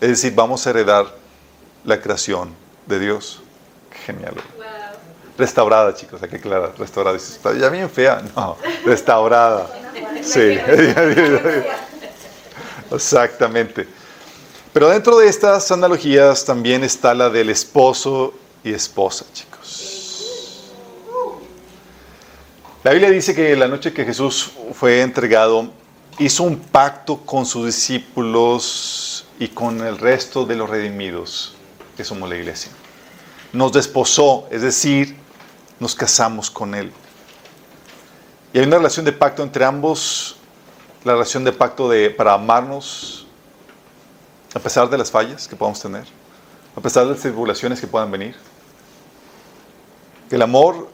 Es 0.00 0.08
decir, 0.08 0.34
vamos 0.34 0.66
a 0.66 0.70
heredar 0.70 1.06
la 1.84 2.00
creación 2.00 2.52
de 2.86 2.98
Dios. 2.98 3.40
genial. 4.04 4.34
Restaurada, 5.38 5.94
chicos, 5.94 6.20
hay 6.24 6.28
que. 6.28 6.38
Restaurada. 6.76 7.16
está 7.16 7.54
ya 7.54 7.68
bien 7.68 7.88
fea. 7.88 8.22
No, 8.34 8.56
restaurada. 8.84 9.70
Sí. 10.22 10.40
Exactamente. 12.90 13.86
Pero 14.72 14.88
dentro 14.88 15.16
de 15.18 15.28
estas 15.28 15.70
analogías 15.70 16.44
también 16.44 16.82
está 16.82 17.14
la 17.14 17.30
del 17.30 17.48
esposo 17.50 18.34
y 18.64 18.72
esposa, 18.72 19.24
chicos. 19.32 19.49
La 22.82 22.92
Biblia 22.92 23.10
dice 23.10 23.34
que 23.34 23.54
la 23.56 23.68
noche 23.68 23.92
que 23.92 24.06
Jesús 24.06 24.52
fue 24.72 25.02
entregado, 25.02 25.70
hizo 26.18 26.44
un 26.44 26.58
pacto 26.58 27.18
con 27.18 27.44
sus 27.44 27.66
discípulos 27.66 29.26
y 29.38 29.48
con 29.48 29.86
el 29.86 29.98
resto 29.98 30.46
de 30.46 30.56
los 30.56 30.70
redimidos 30.70 31.54
que 31.94 32.04
somos 32.04 32.30
la 32.30 32.36
iglesia. 32.36 32.72
Nos 33.52 33.72
desposó, 33.72 34.48
es 34.50 34.62
decir, 34.62 35.14
nos 35.78 35.94
casamos 35.94 36.50
con 36.50 36.74
Él. 36.74 36.90
Y 38.54 38.60
hay 38.60 38.64
una 38.64 38.78
relación 38.78 39.04
de 39.04 39.12
pacto 39.12 39.42
entre 39.42 39.66
ambos, 39.66 40.36
la 41.04 41.12
relación 41.12 41.44
de 41.44 41.52
pacto 41.52 41.86
de, 41.86 42.08
para 42.08 42.32
amarnos 42.32 43.26
a 44.54 44.58
pesar 44.58 44.88
de 44.88 44.96
las 44.96 45.10
fallas 45.10 45.46
que 45.46 45.54
podamos 45.54 45.82
tener, 45.82 46.06
a 46.74 46.80
pesar 46.80 47.04
de 47.04 47.10
las 47.10 47.20
tribulaciones 47.20 47.78
que 47.78 47.86
puedan 47.86 48.10
venir. 48.10 48.36
El 50.30 50.40
amor 50.40 50.88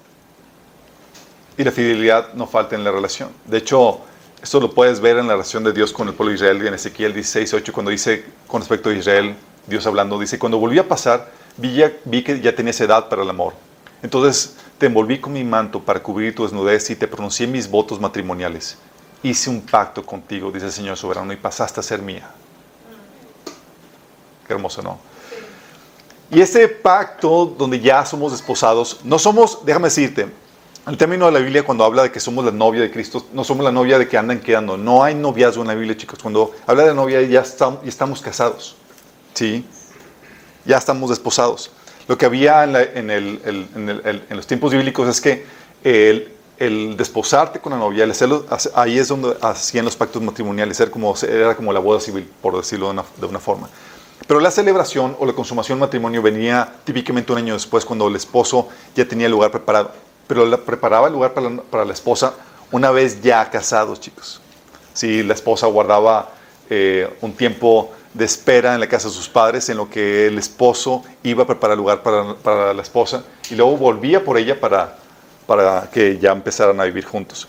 y 1.59 1.65
la 1.65 1.73
fidelidad 1.73 2.35
no 2.35 2.47
falten 2.47 2.81
en 2.81 2.85
la 2.85 2.93
relación. 2.93 3.31
De 3.47 3.59
hecho, 3.59 4.01
esto 4.43 4.61
lo 4.61 4.73
puedes 4.73 5.01
ver 5.01 5.17
en 5.19 5.27
la 5.27 5.33
relación 5.33 5.65
de 5.65 5.73
Dios 5.73 5.93
con 5.93 6.09
el 6.09 6.15
pueblo 6.15 6.31
de 6.31 6.37
Israel 6.37 6.67
en 6.67 6.75
Ezequiel 6.75 7.15
16, 7.15 7.55
8, 7.55 7.73
cuando 7.73 7.91
dice 7.91 8.25
con 8.47 8.61
respecto 8.61 8.91
a 8.91 8.93
Israel, 8.95 9.35
Dios 9.67 9.87
hablando, 9.87 10.19
dice, 10.19 10.39
cuando 10.39 10.59
volví 10.59 10.79
a 10.79 10.87
pasar, 10.87 11.31
vi, 11.57 11.83
vi 12.05 12.23
que 12.23 12.41
ya 12.41 12.55
tenías 12.55 12.81
edad 12.81 13.09
para 13.09 13.23
el 13.23 13.31
amor. 13.31 13.55
Entonces 14.03 14.57
te 14.79 14.87
envolví 14.87 15.19
con 15.19 15.33
mi 15.33 15.43
manto 15.43 15.81
para 15.81 16.03
cubrir 16.03 16.35
tu 16.35 16.45
desnudez 16.45 16.91
y 16.91 16.97
te 16.97 17.09
pronuncié 17.09 17.47
mis 17.47 17.69
votos 17.69 17.99
matrimoniales. 17.99 18.79
Hice 19.23 19.51
un 19.51 19.63
pacto 19.63 20.05
contigo, 20.05 20.53
dice 20.53 20.67
el 20.67 20.73
Señor 20.73 20.97
soberano, 20.97 21.33
y 21.33 21.37
pasaste 21.37 21.81
a 21.81 21.83
ser 21.83 22.03
mía. 22.03 22.31
Qué 24.47 24.53
hermoso, 24.53 24.83
¿no? 24.83 24.99
Y 26.31 26.41
ese 26.41 26.69
pacto 26.69 27.47
donde 27.47 27.81
ya 27.81 28.05
somos 28.05 28.33
desposados, 28.33 29.01
no 29.03 29.19
somos, 29.19 29.65
déjame 29.65 29.87
decirte, 29.87 30.29
el 30.87 30.97
término 30.97 31.27
de 31.27 31.33
la 31.33 31.41
Biblia 31.41 31.65
cuando 31.65 31.85
habla 31.85 32.05
de 32.05 32.13
que 32.13 32.21
somos 32.21 32.45
la 32.45 32.53
novia 32.53 32.81
de 32.81 32.91
Cristo, 32.91 33.27
no 33.33 33.43
somos 33.43 33.65
la 33.65 33.73
novia 33.73 33.99
de 33.99 34.07
que 34.07 34.17
andan 34.17 34.39
quedando. 34.39 34.77
No 34.77 35.03
hay 35.03 35.15
noviazgo 35.15 35.63
en 35.63 35.69
la 35.69 35.75
Biblia, 35.75 35.97
chicos. 35.97 36.21
Cuando 36.21 36.53
habla 36.67 36.85
de 36.85 36.95
novia 36.95 37.21
ya 37.23 37.43
ya 37.43 37.79
estamos 37.85 38.23
casados. 38.23 38.77
¿Sí? 39.35 39.65
Ya 40.65 40.79
estamos 40.79 41.11
desposados. 41.11 41.73
Lo 42.07 42.17
que 42.17 42.25
había 42.25 42.63
en, 42.65 43.11
en, 43.11 44.21
los 44.31 44.47
tiempos 44.47 44.73
bíblicos 44.73 45.09
es 45.09 45.21
que 45.21 45.45
el, 45.83 46.97
desposarte 46.97 47.59
con 47.59 47.73
la 47.73 47.79
novia, 47.79 48.05
el 48.05 48.13
hacerlo, 48.13 48.47
ahí 48.75 48.97
es 48.97 49.09
donde 49.09 49.37
hacían 49.41 49.85
los 49.85 49.97
pactos 49.97 50.23
matrimoniales. 50.23 50.79
Era 50.79 50.91
como, 50.91 51.15
era 51.17 51.57
como 51.57 51.73
la 51.73 51.81
boda 51.81 52.01
civil, 52.01 52.31
por 52.41 52.57
decirlo 52.57 52.87
de 52.87 52.93
una, 52.93 53.05
de 53.21 53.27
una 53.27 53.41
forma. 53.41 53.69
Pero 54.25 54.39
la 54.39 54.53
celebración 54.53 55.17
o 55.19 55.27
la 55.27 55.33
consumación 55.33 55.79
del 55.79 55.89
matrimonio 55.89 56.23
venía 56.23 56.73
típicamente 56.85 57.33
un 57.33 57.39
año 57.39 57.55
después, 57.55 57.85
cuando 57.85 58.07
el 58.07 58.15
esposo 58.15 58.69
ya 58.95 59.07
tenía 59.07 59.27
el 59.27 59.33
lugar 59.33 59.51
preparado 59.51 60.06
pero 60.27 60.45
la, 60.47 60.59
preparaba 60.59 61.07
el 61.07 61.13
lugar 61.13 61.35
para 61.35 61.85
la, 61.85 61.93
esposa 61.93 62.35
una 62.71 62.91
vez 62.91 63.21
ya 63.23 63.49
casados, 63.51 64.01
chicos. 64.01 64.41
Si 64.93 65.23
la 65.23 65.35
esposa 65.35 65.67
guardaba 65.67 66.31
eh, 66.71 67.09
un 67.21 67.33
tiempo 67.33 67.93
de 68.15 68.25
espera 68.25 68.75
en 68.75 68.81
la 68.81 68.89
casa 68.89 69.09
de 69.09 69.15
sus 69.15 69.29
padres, 69.29 69.69
en 69.69 69.77
lo 69.77 69.91
que 69.91 70.27
el 70.27 70.39
esposo 70.39 71.05
iba 71.23 71.45
a 71.45 71.47
preparar 71.47 71.75
el 71.75 71.79
lugar 71.79 72.03
para, 72.03 72.73
la 72.73 72.83
esposa, 72.83 73.25
y 73.51 73.55
luego 73.55 73.77
volvía 73.77 74.25
por 74.25 74.39
ella 74.39 74.59
para, 74.59 74.97
para 75.47 75.91
que 75.93 76.19
ya 76.19 76.33
empezaran 76.33 76.81
a 76.81 76.85
vivir 76.85 77.05
juntos. 77.05 77.47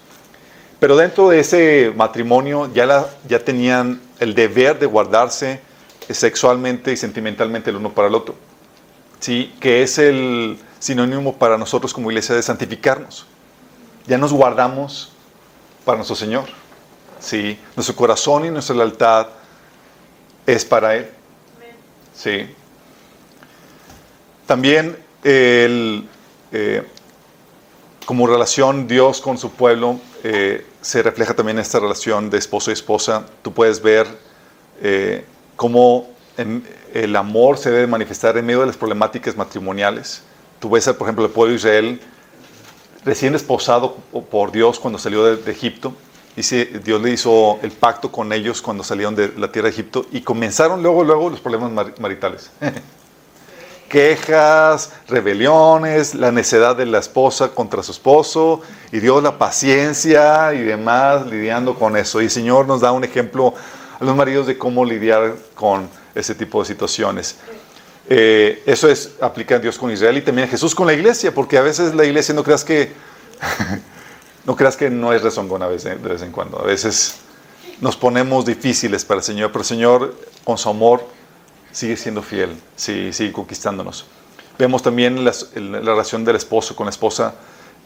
Pero 0.79 0.95
dentro 0.95 1.29
de 1.29 1.39
ese 1.39 1.93
matrimonio 1.95 2.69
ya, 2.73 2.85
la, 2.85 3.07
ya 3.27 3.39
tenían 3.39 3.99
el 4.19 4.35
deber 4.35 4.77
de 4.77 4.85
guardarse 4.85 5.61
sexualmente 6.09 6.91
y 6.91 6.97
sentimentalmente 6.97 7.69
el 7.69 7.77
uno 7.77 7.93
para 7.93 8.07
el 8.07 8.15
otro. 8.15 8.35
¿Sí? 9.19 9.55
Que 9.59 9.81
es 9.81 9.97
el, 9.97 10.59
sinónimo 10.79 11.35
para 11.37 11.57
nosotros 11.57 11.93
como 11.93 12.11
iglesia 12.11 12.35
de 12.35 12.41
santificarnos. 12.41 13.25
Ya 14.05 14.17
nos 14.17 14.31
guardamos 14.31 15.11
para 15.85 15.97
nuestro 15.97 16.15
Señor. 16.15 16.45
Sí, 17.19 17.59
nuestro 17.75 17.95
corazón 17.95 18.45
y 18.45 18.49
nuestra 18.49 18.75
lealtad 18.75 19.27
es 20.45 20.63
para 20.63 20.95
Él. 20.95 21.09
Sí. 22.13 22.47
También 24.45 24.97
el, 25.23 26.07
eh, 26.51 26.83
como 28.05 28.27
relación 28.27 28.87
Dios 28.87 29.19
con 29.19 29.37
su 29.37 29.51
pueblo 29.51 29.99
eh, 30.23 30.65
se 30.81 31.03
refleja 31.03 31.33
también 31.33 31.59
esta 31.59 31.79
relación 31.79 32.29
de 32.29 32.37
esposo 32.37 32.69
y 32.71 32.73
esposa. 32.73 33.25
Tú 33.41 33.53
puedes 33.53 33.81
ver 33.81 34.07
eh, 34.81 35.25
cómo 35.55 36.07
el 36.93 37.15
amor 37.15 37.57
se 37.57 37.71
debe 37.71 37.87
manifestar 37.87 38.37
en 38.37 38.45
medio 38.45 38.61
de 38.61 38.67
las 38.67 38.77
problemáticas 38.77 39.35
matrimoniales. 39.35 40.23
Tú 40.59 40.69
ves, 40.69 40.85
por 40.89 41.07
ejemplo, 41.07 41.25
el 41.25 41.31
pueblo 41.31 41.51
de 41.51 41.57
Israel 41.57 42.01
recién 43.05 43.33
desposado 43.33 43.95
por 44.29 44.51
Dios 44.51 44.79
cuando 44.79 44.99
salió 44.99 45.23
de, 45.23 45.51
Egipto. 45.51 45.93
Dice, 46.35 46.65
Dios 46.83 47.01
le 47.01 47.11
hizo 47.11 47.57
el 47.61 47.71
pacto 47.71 48.11
con 48.11 48.31
ellos 48.33 48.61
cuando 48.61 48.83
salieron 48.83 49.15
de 49.15 49.33
la 49.37 49.51
tierra 49.51 49.67
de 49.67 49.73
Egipto 49.73 50.05
y 50.11 50.21
comenzaron 50.21 50.83
luego, 50.83 51.03
luego 51.03 51.29
los 51.29 51.39
problemas 51.39 51.71
maritales. 51.99 52.51
Quejas, 53.89 54.91
rebeliones, 55.07 56.13
la 56.13 56.31
necedad 56.31 56.75
de 56.75 56.85
la 56.85 56.99
esposa 56.99 57.49
contra 57.49 57.81
su 57.81 57.93
esposo 57.93 58.61
y 58.91 58.99
Dios 58.99 59.23
la 59.23 59.37
paciencia 59.37 60.53
y 60.53 60.61
demás 60.61 61.25
lidiando 61.27 61.75
con 61.75 61.95
eso. 61.95 62.21
Y 62.21 62.25
el 62.25 62.31
Señor 62.31 62.67
nos 62.67 62.81
da 62.81 62.91
un 62.91 63.05
ejemplo 63.05 63.53
a 63.99 64.03
los 64.03 64.15
maridos 64.15 64.45
de 64.47 64.57
cómo 64.57 64.83
lidiar 64.83 65.35
con 65.55 65.89
ese 66.13 66.35
tipo 66.35 66.59
de 66.59 66.67
situaciones. 66.67 67.37
Eh, 68.09 68.63
eso 68.65 68.89
es, 68.89 69.15
aplica 69.19 69.55
a 69.55 69.59
Dios 69.59 69.77
con 69.77 69.91
Israel 69.91 70.17
y 70.17 70.21
también 70.21 70.47
a 70.47 70.51
Jesús 70.51 70.73
con 70.73 70.87
la 70.87 70.93
iglesia, 70.93 71.33
porque 71.33 71.57
a 71.57 71.61
veces 71.61 71.93
la 71.93 72.05
iglesia 72.05 72.33
no 72.33 72.43
creas 72.43 72.63
que, 72.63 72.91
no 74.45 74.55
creas 74.55 74.77
que 74.77 74.89
no 74.89 75.11
es 75.13 75.21
rezongón 75.21 75.61
a 75.61 75.67
de 75.67 75.95
vez 75.95 76.21
en 76.21 76.31
cuando. 76.31 76.59
A 76.59 76.63
veces 76.63 77.15
nos 77.81 77.97
ponemos 77.97 78.45
difíciles 78.45 79.03
para 79.03 79.19
el 79.19 79.23
Señor, 79.23 79.51
pero 79.51 79.61
el 79.61 79.67
Señor 79.67 80.15
con 80.43 80.57
su 80.57 80.69
amor 80.69 81.05
sigue 81.71 81.97
siendo 81.97 82.21
fiel, 82.21 82.55
sigue, 82.75 83.11
sigue 83.11 83.33
conquistándonos. 83.33 84.05
Vemos 84.57 84.81
también 84.81 85.23
la, 85.23 85.33
la, 85.55 85.79
relación 85.81 86.23
del 86.23 86.37
esposo 86.37 86.75
con 86.75 86.85
la 86.85 86.91
esposa, 86.91 87.35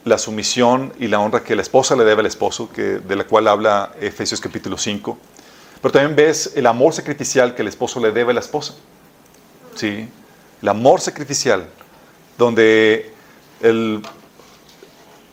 la 0.06 0.18
sumisión 0.18 0.94
y 1.00 1.08
la 1.08 1.20
honra 1.20 1.44
que 1.44 1.56
la 1.56 1.62
esposa 1.64 1.96
le 1.96 2.06
debe 2.06 2.22
al 2.22 2.28
esposo, 2.28 2.70
de 2.76 3.16
la 3.16 3.24
cual 3.26 3.48
habla 3.48 3.92
Efesios 4.00 4.40
capítulo 4.40 4.78
5. 4.78 5.18
Pero 5.82 5.92
también 5.92 6.16
ves 6.16 6.54
el 6.56 6.68
amor 6.68 6.94
sacrificial 6.94 7.56
que 7.56 7.64
el 7.64 7.68
esposo 7.68 8.00
le 8.00 8.12
debe 8.12 8.32
a 8.32 8.34
la 8.36 8.40
esposa. 8.40 8.76
¿Sí? 9.76 10.08
el 10.62 10.70
amor 10.70 11.02
sacrificial, 11.02 11.68
donde 12.38 13.14
el, 13.62 14.02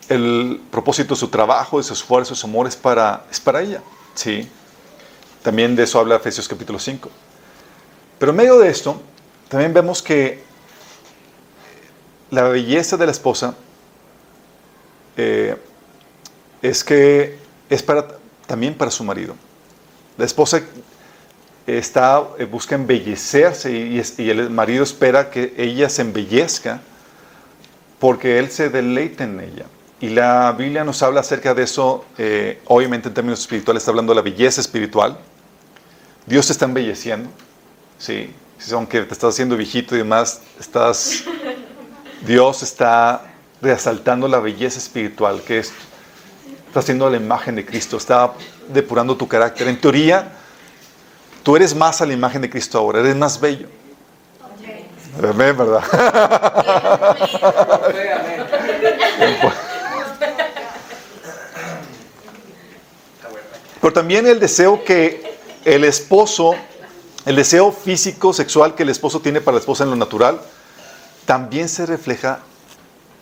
el 0.08 0.60
propósito 0.70 1.14
de 1.14 1.20
su 1.20 1.28
trabajo, 1.28 1.78
de 1.78 1.84
su 1.84 1.92
esfuerzo, 1.92 2.34
de 2.34 2.40
su 2.40 2.46
amor 2.46 2.66
es 2.66 2.76
para, 2.76 3.24
es 3.30 3.40
para 3.40 3.62
ella. 3.62 3.82
¿sí? 4.14 4.48
También 5.42 5.76
de 5.76 5.84
eso 5.84 5.98
habla 5.98 6.16
Efesios 6.16 6.48
capítulo 6.48 6.78
5. 6.78 7.10
Pero 8.18 8.30
en 8.30 8.36
medio 8.36 8.58
de 8.58 8.68
esto, 8.68 9.00
también 9.48 9.72
vemos 9.72 10.02
que 10.02 10.42
la 12.30 12.44
belleza 12.44 12.96
de 12.96 13.06
la 13.06 13.12
esposa 13.12 13.54
eh, 15.16 15.56
es 16.62 16.84
que 16.84 17.38
es 17.70 17.82
para, 17.82 18.08
también 18.46 18.74
para 18.74 18.90
su 18.90 19.04
marido. 19.04 19.34
La 20.16 20.24
esposa 20.24 20.62
está, 21.76 22.22
eh, 22.38 22.44
busca 22.44 22.74
embellecerse 22.74 23.70
y, 23.70 24.30
el 24.30 24.48
marido 24.48 24.82
espera 24.82 25.28
que 25.28 25.52
ella 25.58 25.90
se 25.90 26.02
embellezca 26.02 26.80
porque 27.98 28.38
él 28.38 28.50
se 28.50 28.70
deleite 28.70 29.24
en 29.24 29.40
ella. 29.40 29.66
Y 30.00 30.10
la 30.10 30.52
Biblia 30.52 30.84
nos 30.84 31.02
habla 31.02 31.20
acerca 31.20 31.54
de 31.54 31.64
eso, 31.64 32.04
eh, 32.16 32.62
obviamente 32.66 33.08
en 33.08 33.14
términos 33.14 33.40
espirituales, 33.40 33.82
está 33.82 33.90
hablando 33.90 34.12
de 34.12 34.16
la 34.16 34.22
belleza 34.22 34.60
espiritual. 34.60 35.18
Dios 36.24 36.46
te 36.46 36.52
está 36.52 36.64
embelleciendo, 36.64 37.28
¿sí? 37.98 38.32
aunque 38.72 39.02
te 39.02 39.12
estás 39.12 39.34
haciendo 39.34 39.56
viejito 39.56 39.94
y 39.94 39.98
demás, 39.98 40.40
estás, 40.58 41.24
Dios 42.24 42.62
está 42.62 43.22
resaltando 43.60 44.28
la 44.28 44.38
belleza 44.38 44.78
espiritual, 44.78 45.42
que 45.42 45.58
es, 45.58 45.72
está 46.66 46.80
haciendo 46.80 47.10
la 47.10 47.16
imagen 47.16 47.56
de 47.56 47.64
Cristo, 47.64 47.96
está 47.96 48.32
depurando 48.68 49.16
tu 49.16 49.26
carácter. 49.26 49.68
En 49.68 49.80
teoría, 49.80 50.32
Tú 51.42 51.56
eres 51.56 51.74
más 51.74 52.00
a 52.00 52.06
la 52.06 52.12
imagen 52.12 52.42
de 52.42 52.50
Cristo 52.50 52.78
ahora, 52.78 53.00
eres 53.00 53.16
más 53.16 53.40
bello. 53.40 53.68
Amén, 55.22 55.56
¿verdad? 55.56 55.82
Pero 63.80 63.92
también 63.92 64.26
el 64.26 64.38
deseo 64.38 64.84
que 64.84 65.38
el 65.64 65.84
esposo, 65.84 66.54
el 67.24 67.36
deseo 67.36 67.72
físico, 67.72 68.32
sexual 68.32 68.74
que 68.74 68.82
el 68.82 68.88
esposo 68.90 69.20
tiene 69.20 69.40
para 69.40 69.56
la 69.56 69.60
esposa 69.60 69.84
en 69.84 69.90
lo 69.90 69.96
natural, 69.96 70.40
también 71.24 71.68
se 71.68 71.86
refleja 71.86 72.40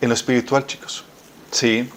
en 0.01 0.09
lo 0.09 0.15
espiritual, 0.15 0.65
chicos. 0.65 1.03
Sí, 1.51 1.89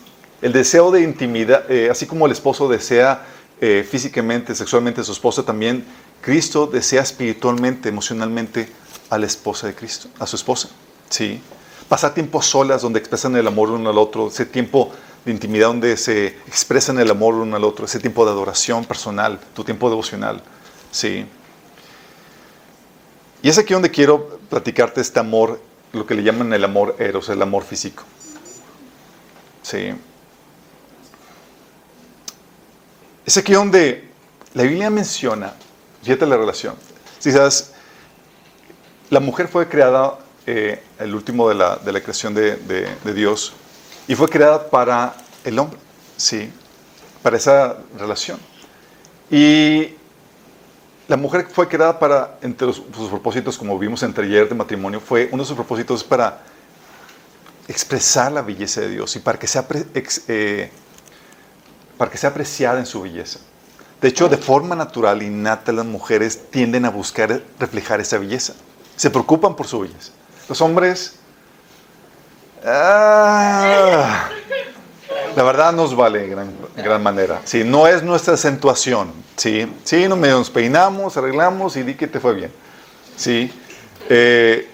el 0.43 0.53
deseo 0.53 0.91
de 0.91 1.03
intimidad, 1.03 1.71
eh, 1.71 1.89
así 1.91 2.07
como 2.07 2.27
el 2.27 2.33
esposo 2.33 2.69
desea 2.69 3.27
eh, 3.61 3.87
físicamente, 3.89 4.55
sexualmente 4.55 5.03
a 5.03 5.05
su 5.05 5.13
esposa, 5.13 5.43
también 5.43 5.85
Cristo 6.21 6.67
desea 6.67 7.03
espiritualmente, 7.03 7.89
emocionalmente 7.89 8.69
a 9.09 9.19
la 9.19 9.27
esposa 9.27 9.67
de 9.67 9.75
Cristo, 9.75 10.09
a 10.19 10.27
su 10.27 10.37
esposa. 10.37 10.69
¿sí? 11.09 11.41
Pasar 11.89 12.15
tiempo 12.15 12.43
solas 12.43 12.83
donde 12.83 12.99
expresan 12.99 13.37
el 13.37 13.47
amor 13.47 13.71
uno 13.71 13.91
al 13.91 13.99
otro, 13.99 14.29
ese 14.29 14.47
tiempo 14.47 14.93
de 15.25 15.33
intimidad 15.33 15.69
donde 15.69 15.97
se 15.97 16.27
expresan 16.47 16.99
el 16.99 17.11
amor 17.11 17.35
uno 17.35 17.57
al 17.57 17.65
otro, 17.65 17.85
ese 17.85 17.99
tiempo 17.99 18.25
de 18.25 18.31
adoración 18.31 18.85
personal, 18.85 19.41
tu 19.55 19.65
tiempo 19.65 19.89
devocional. 19.89 20.43
¿sí? 20.91 21.27
Y 23.43 23.49
es 23.49 23.59
aquí 23.59 23.73
donde 23.73 23.91
quiero 23.91 24.39
platicarte 24.49 25.01
este 25.01 25.21
amor, 25.21 25.61
lo 25.93 26.07
que 26.07 26.15
le 26.15 26.23
llaman 26.23 26.53
el 26.53 26.65
amor 26.65 26.97
eros, 26.99 27.29
el 27.31 27.41
amor 27.41 27.65
físico. 27.65 28.05
Sí. 29.63 29.93
Es 33.25 33.37
aquí 33.37 33.53
donde 33.53 34.11
la 34.55 34.63
Biblia 34.65 34.91
menciona, 34.91 35.55
fíjate 36.03 36.27
la 36.27 36.37
relación. 36.37 36.75
Si 37.19 37.33
sabes, 37.33 37.73
la 39.11 39.21
mujer 39.21 39.49
fue 39.49 39.69
creada, 39.69 40.19
eh, 40.47 40.83
el 40.99 41.15
último 41.15 41.49
de 41.49 41.55
la, 41.55 41.77
de 41.77 41.93
la 41.93 42.01
creación 42.01 42.33
de, 42.33 42.57
de, 42.57 43.15
Dios, 43.15 43.53
y 44.09 44.15
fue 44.15 44.29
creada 44.29 44.71
para 44.71 45.15
el 45.45 45.59
hombre, 45.59 45.79
¿sí? 46.17 46.51
Para 47.23 47.37
esa 47.37 47.77
relación. 47.99 48.39
Y 49.31 49.95
la 51.09 51.17
mujer 51.17 51.49
fue 51.53 51.69
creada 51.69 51.99
para, 51.99 52.39
entre 52.41 52.73
sus 52.73 53.09
propósitos, 53.09 53.59
como 53.59 53.79
vimos 53.79 54.03
entre 54.03 54.27
ayer 54.27 54.49
de 54.49 54.55
matrimonio, 54.55 55.01
fue 55.01 55.29
uno 55.33 55.43
de 55.43 55.47
sus 55.47 55.57
propósitos 55.57 56.05
para 56.05 56.43
expresar 57.67 58.33
la 58.33 58.43
belleza 58.43 58.81
de 58.81 58.91
Dios 58.91 59.15
y 59.17 59.19
para 59.19 59.39
que 59.39 59.47
sea, 59.47 59.67
eh, 60.29 60.71
para 61.99 62.11
que 62.11 62.17
sea 62.17 62.31
apreciada 62.31 62.79
en 62.79 62.87
su 62.87 63.03
belleza. 63.03 63.41
De 64.01 64.09
hecho, 64.09 64.29
de 64.29 64.37
forma 64.37 64.75
natural, 64.75 65.23
innata, 65.23 65.73
las 65.73 65.85
mujeres 65.85 66.51
tienden 66.51 66.85
a 66.85 66.91
buscar 66.91 67.43
reflejar 67.59 68.01
esa 68.01 68.19
belleza. 68.19 68.55
Se 68.97 69.11
preocupan 69.11 69.55
por 69.55 69.67
su 69.67 69.81
belleza. 69.81 70.13
Los 70.49 70.61
hombres, 70.61 71.17
ah, 72.65 74.29
la 75.37 75.43
verdad 75.43 75.73
nos 75.73 75.95
vale 75.95 76.25
en 76.25 76.31
gran, 76.31 76.53
gran, 76.77 77.03
manera. 77.03 77.41
Sí, 77.45 77.63
no 77.63 77.87
es 77.87 78.03
nuestra 78.03 78.35
acentuación. 78.35 79.13
Sí, 79.37 79.71
sí 79.85 80.09
nos 80.09 80.51
peinamos, 80.51 81.17
arreglamos 81.17 81.77
y 81.77 81.83
di 81.83 81.95
que 81.95 82.07
te 82.07 82.21
fue 82.21 82.35
bien. 82.35 82.53
Sí. 83.17 83.53
Eh, 84.09 84.67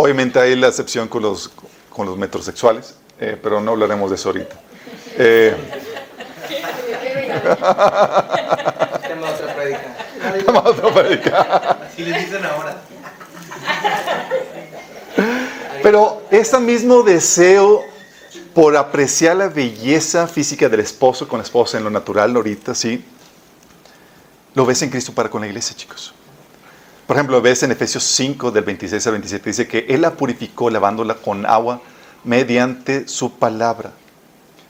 Obviamente 0.00 0.38
hay 0.38 0.54
la 0.54 0.68
excepción 0.68 1.08
con 1.08 1.22
los, 1.22 1.50
con 1.90 2.06
los 2.06 2.16
metrosexuales, 2.16 2.94
eh, 3.18 3.36
pero 3.42 3.60
no 3.60 3.72
hablaremos 3.72 4.10
de 4.10 4.14
eso 4.14 4.28
ahorita. 4.28 4.60
Eh, 5.16 5.56
otra 7.52 8.60
otra 10.64 11.86
Así 11.90 12.04
les 12.04 12.24
dicen 12.24 12.44
ahora. 12.44 12.76
Pero 15.82 16.22
ese 16.30 16.58
mismo 16.60 17.02
deseo 17.02 17.82
por 18.54 18.76
apreciar 18.76 19.36
la 19.36 19.48
belleza 19.48 20.26
física 20.26 20.68
del 20.68 20.80
esposo 20.80 21.28
con 21.28 21.38
la 21.38 21.44
esposa 21.44 21.78
en 21.78 21.84
lo 21.84 21.90
natural 21.90 22.34
ahorita, 22.34 22.74
¿sí? 22.74 23.04
Lo 24.54 24.66
ves 24.66 24.82
en 24.82 24.90
Cristo 24.90 25.12
para 25.12 25.30
con 25.30 25.40
la 25.40 25.46
iglesia, 25.46 25.76
chicos. 25.76 26.12
Por 27.06 27.16
ejemplo, 27.16 27.40
ves 27.40 27.62
en 27.62 27.70
Efesios 27.70 28.04
5, 28.04 28.50
del 28.50 28.64
26 28.64 29.06
al 29.06 29.12
27, 29.12 29.50
dice 29.50 29.68
que 29.68 29.86
Él 29.88 30.02
la 30.02 30.10
purificó 30.12 30.68
lavándola 30.68 31.14
con 31.14 31.46
agua 31.46 31.80
mediante 32.24 33.08
su 33.08 33.38
palabra, 33.38 33.92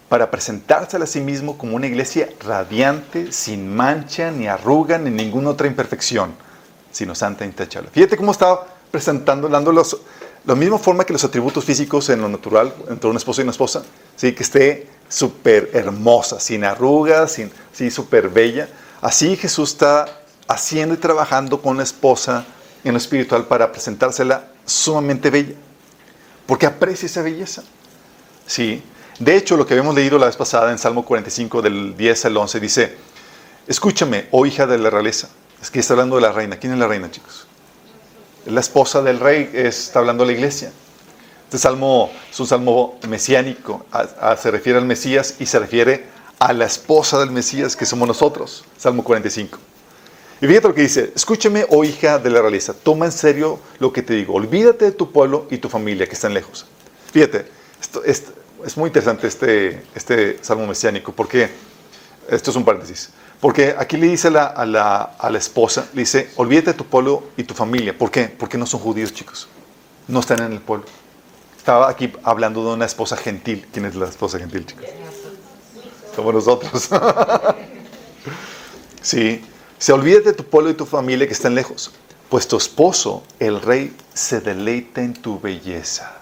para 0.09 0.31
presentársela 0.31 1.05
a 1.05 1.07
sí 1.07 1.21
mismo 1.21 1.59
como 1.59 1.77
una 1.77 1.87
iglesia 1.87 2.29
radiante, 2.41 3.31
sin 3.33 3.75
mancha, 3.75 4.31
ni 4.31 4.47
arruga, 4.47 4.99
ni 4.99 5.11
ninguna 5.11 5.51
otra 5.51 5.67
imperfección, 5.67 6.35
sino 6.91 7.15
santa 7.15 7.45
e 7.45 7.49
intachable. 7.49 7.91
Fíjate 7.93 8.17
cómo 8.17 8.33
estaba 8.33 8.67
presentando, 8.91 9.49
dando 9.49 9.71
los, 9.71 9.99
la 10.47 10.55
misma 10.55 10.79
forma 10.79 11.05
que 11.05 11.13
los 11.13 11.25
atributos 11.25 11.65
físicos 11.65 12.09
en 12.09 12.23
lo 12.23 12.29
natural, 12.29 12.75
entre 12.89 13.11
un 13.11 13.17
esposo 13.17 13.41
y 13.41 13.43
una 13.43 13.51
esposa, 13.51 13.83
¿sí? 14.17 14.33
que 14.33 14.43
esté 14.43 14.89
súper 15.09 15.71
hermosa, 15.75 16.41
sin 16.41 16.65
arrugas, 16.65 17.33
sin, 17.33 17.51
sí, 17.73 17.91
súper 17.91 18.31
bella. 18.31 18.69
Así 19.03 19.37
Jesús 19.37 19.73
está 19.73 20.07
haciendo 20.47 20.95
y 20.95 20.99
trabajando 20.99 21.61
con 21.61 21.77
la 21.77 21.83
esposa 21.83 22.47
en 22.83 22.93
lo 22.93 22.99
espiritual 22.99 23.47
para 23.47 23.71
presentársela 23.71 24.49
sumamente 24.65 25.29
bella, 25.29 25.55
porque 26.47 26.65
aprecia 26.65 27.07
esa 27.07 27.21
belleza. 27.21 27.63
Sí. 28.47 28.83
De 29.19 29.37
hecho, 29.37 29.57
lo 29.57 29.67
que 29.67 29.75
habíamos 29.75 29.95
leído 29.95 30.19
la 30.19 30.27
vez 30.27 30.37
pasada 30.37 30.71
en 30.71 30.79
Salmo 30.79 31.05
45 31.05 31.61
del 31.61 31.97
10 31.97 32.25
al 32.27 32.37
11 32.37 32.61
dice, 32.61 32.97
escúchame, 33.67 34.29
oh 34.31 34.47
hija 34.47 34.67
de 34.67 34.79
la 34.79 34.91
realeza. 34.91 35.29
Es 35.61 35.71
que 35.71 35.81
está 35.81 35.95
hablando 35.95 36.17
de 36.17 36.23
la 36.23 36.31
reina. 36.31 36.57
¿Quién 36.59 36.73
es 36.73 36.79
la 36.79 36.87
reina, 36.87 37.11
chicos? 37.11 37.47
La 38.47 38.61
esposa 38.61 39.03
del 39.03 39.19
rey 39.19 39.51
está 39.53 39.99
hablando 39.99 40.25
de 40.25 40.33
la 40.33 40.39
iglesia. 40.39 40.73
Este 41.45 41.59
salmo 41.59 42.13
es 42.31 42.39
un 42.39 42.47
salmo 42.47 42.99
mesiánico, 43.09 43.87
se 44.41 44.51
refiere 44.51 44.79
al 44.79 44.85
Mesías 44.85 45.37
y 45.41 45.47
se 45.47 45.59
refiere 45.59 46.05
a 46.39 46.53
la 46.53 46.67
esposa 46.67 47.19
del 47.19 47.31
Mesías, 47.31 47.75
que 47.75 47.87
somos 47.87 48.07
nosotros. 48.07 48.65
Salmo 48.77 49.03
45. 49.03 49.59
Y 50.41 50.47
fíjate 50.47 50.69
lo 50.69 50.75
que 50.75 50.83
dice, 50.83 51.13
escúchame, 51.17 51.67
oh 51.71 51.83
hija 51.83 52.19
de 52.19 52.31
la 52.31 52.41
realeza, 52.41 52.73
toma 52.73 53.07
en 53.07 53.13
serio 53.13 53.59
lo 53.81 53.93
que 53.93 54.03
te 54.03 54.15
digo, 54.15 54.35
olvídate 54.35 54.85
de 54.85 54.93
tu 54.93 55.11
pueblo 55.11 55.49
y 55.51 55.59
tu 55.59 55.69
familia 55.69 56.07
que 56.07 56.13
están 56.13 56.33
lejos. 56.33 56.67
Fíjate, 57.13 57.47
esto, 58.05 58.33
es 58.65 58.77
muy 58.77 58.89
interesante 58.89 59.27
este, 59.27 59.83
este 59.95 60.43
salmo 60.43 60.67
mesiánico, 60.67 61.13
porque, 61.13 61.51
esto 62.29 62.51
es 62.51 62.57
un 62.57 62.65
paréntesis, 62.65 63.11
porque 63.41 63.75
aquí 63.79 63.97
le 63.97 64.09
dice 64.09 64.29
a 64.29 64.67
la, 64.67 65.37
esposa, 65.37 65.89
le 65.95 66.03
dice, 66.03 66.31
olvídate 66.37 66.73
de 66.73 66.75
tu 66.75 66.85
pueblo 66.85 67.29
y 67.37 67.45
tu 67.45 67.55
familia. 67.55 67.97
¿Por 67.97 68.11
qué? 68.11 68.25
Porque 68.25 68.59
no 68.59 68.67
son 68.67 68.81
judíos, 68.81 69.13
chicos. 69.13 69.49
No 70.09 70.21
están 70.21 70.43
en 70.43 70.53
el 70.53 70.61
pueblo. 70.61 70.87
Estaba 71.57 71.89
aquí 71.89 72.13
hablando 72.25 72.65
de 72.65 72.75
una 72.75 72.87
esposa 72.87 73.17
gentil. 73.17 73.67
¿Quién 73.73 73.85
es 73.85 73.95
la 73.95 74.09
esposa 74.09 74.39
gentil, 74.39 74.67
chicos? 74.67 74.87
Somos 76.17 76.35
nosotros. 76.35 76.89
sí. 79.03 79.45
Se 79.79 79.93
olvide 79.93 80.21
de 80.21 80.33
tu 80.33 80.43
pueblo 80.43 80.71
y 80.71 80.75
tu 80.75 80.85
familia 80.85 81.27
que 81.29 81.33
están 81.33 81.55
lejos, 81.55 81.93
pues 82.29 82.49
tu 82.49 82.57
esposo, 82.57 83.23
el 83.39 83.63
rey, 83.63 83.95
se 84.13 84.41
deleita 84.41 85.03
en 85.03 85.15
tu 85.15 85.39
belleza. 85.39 86.18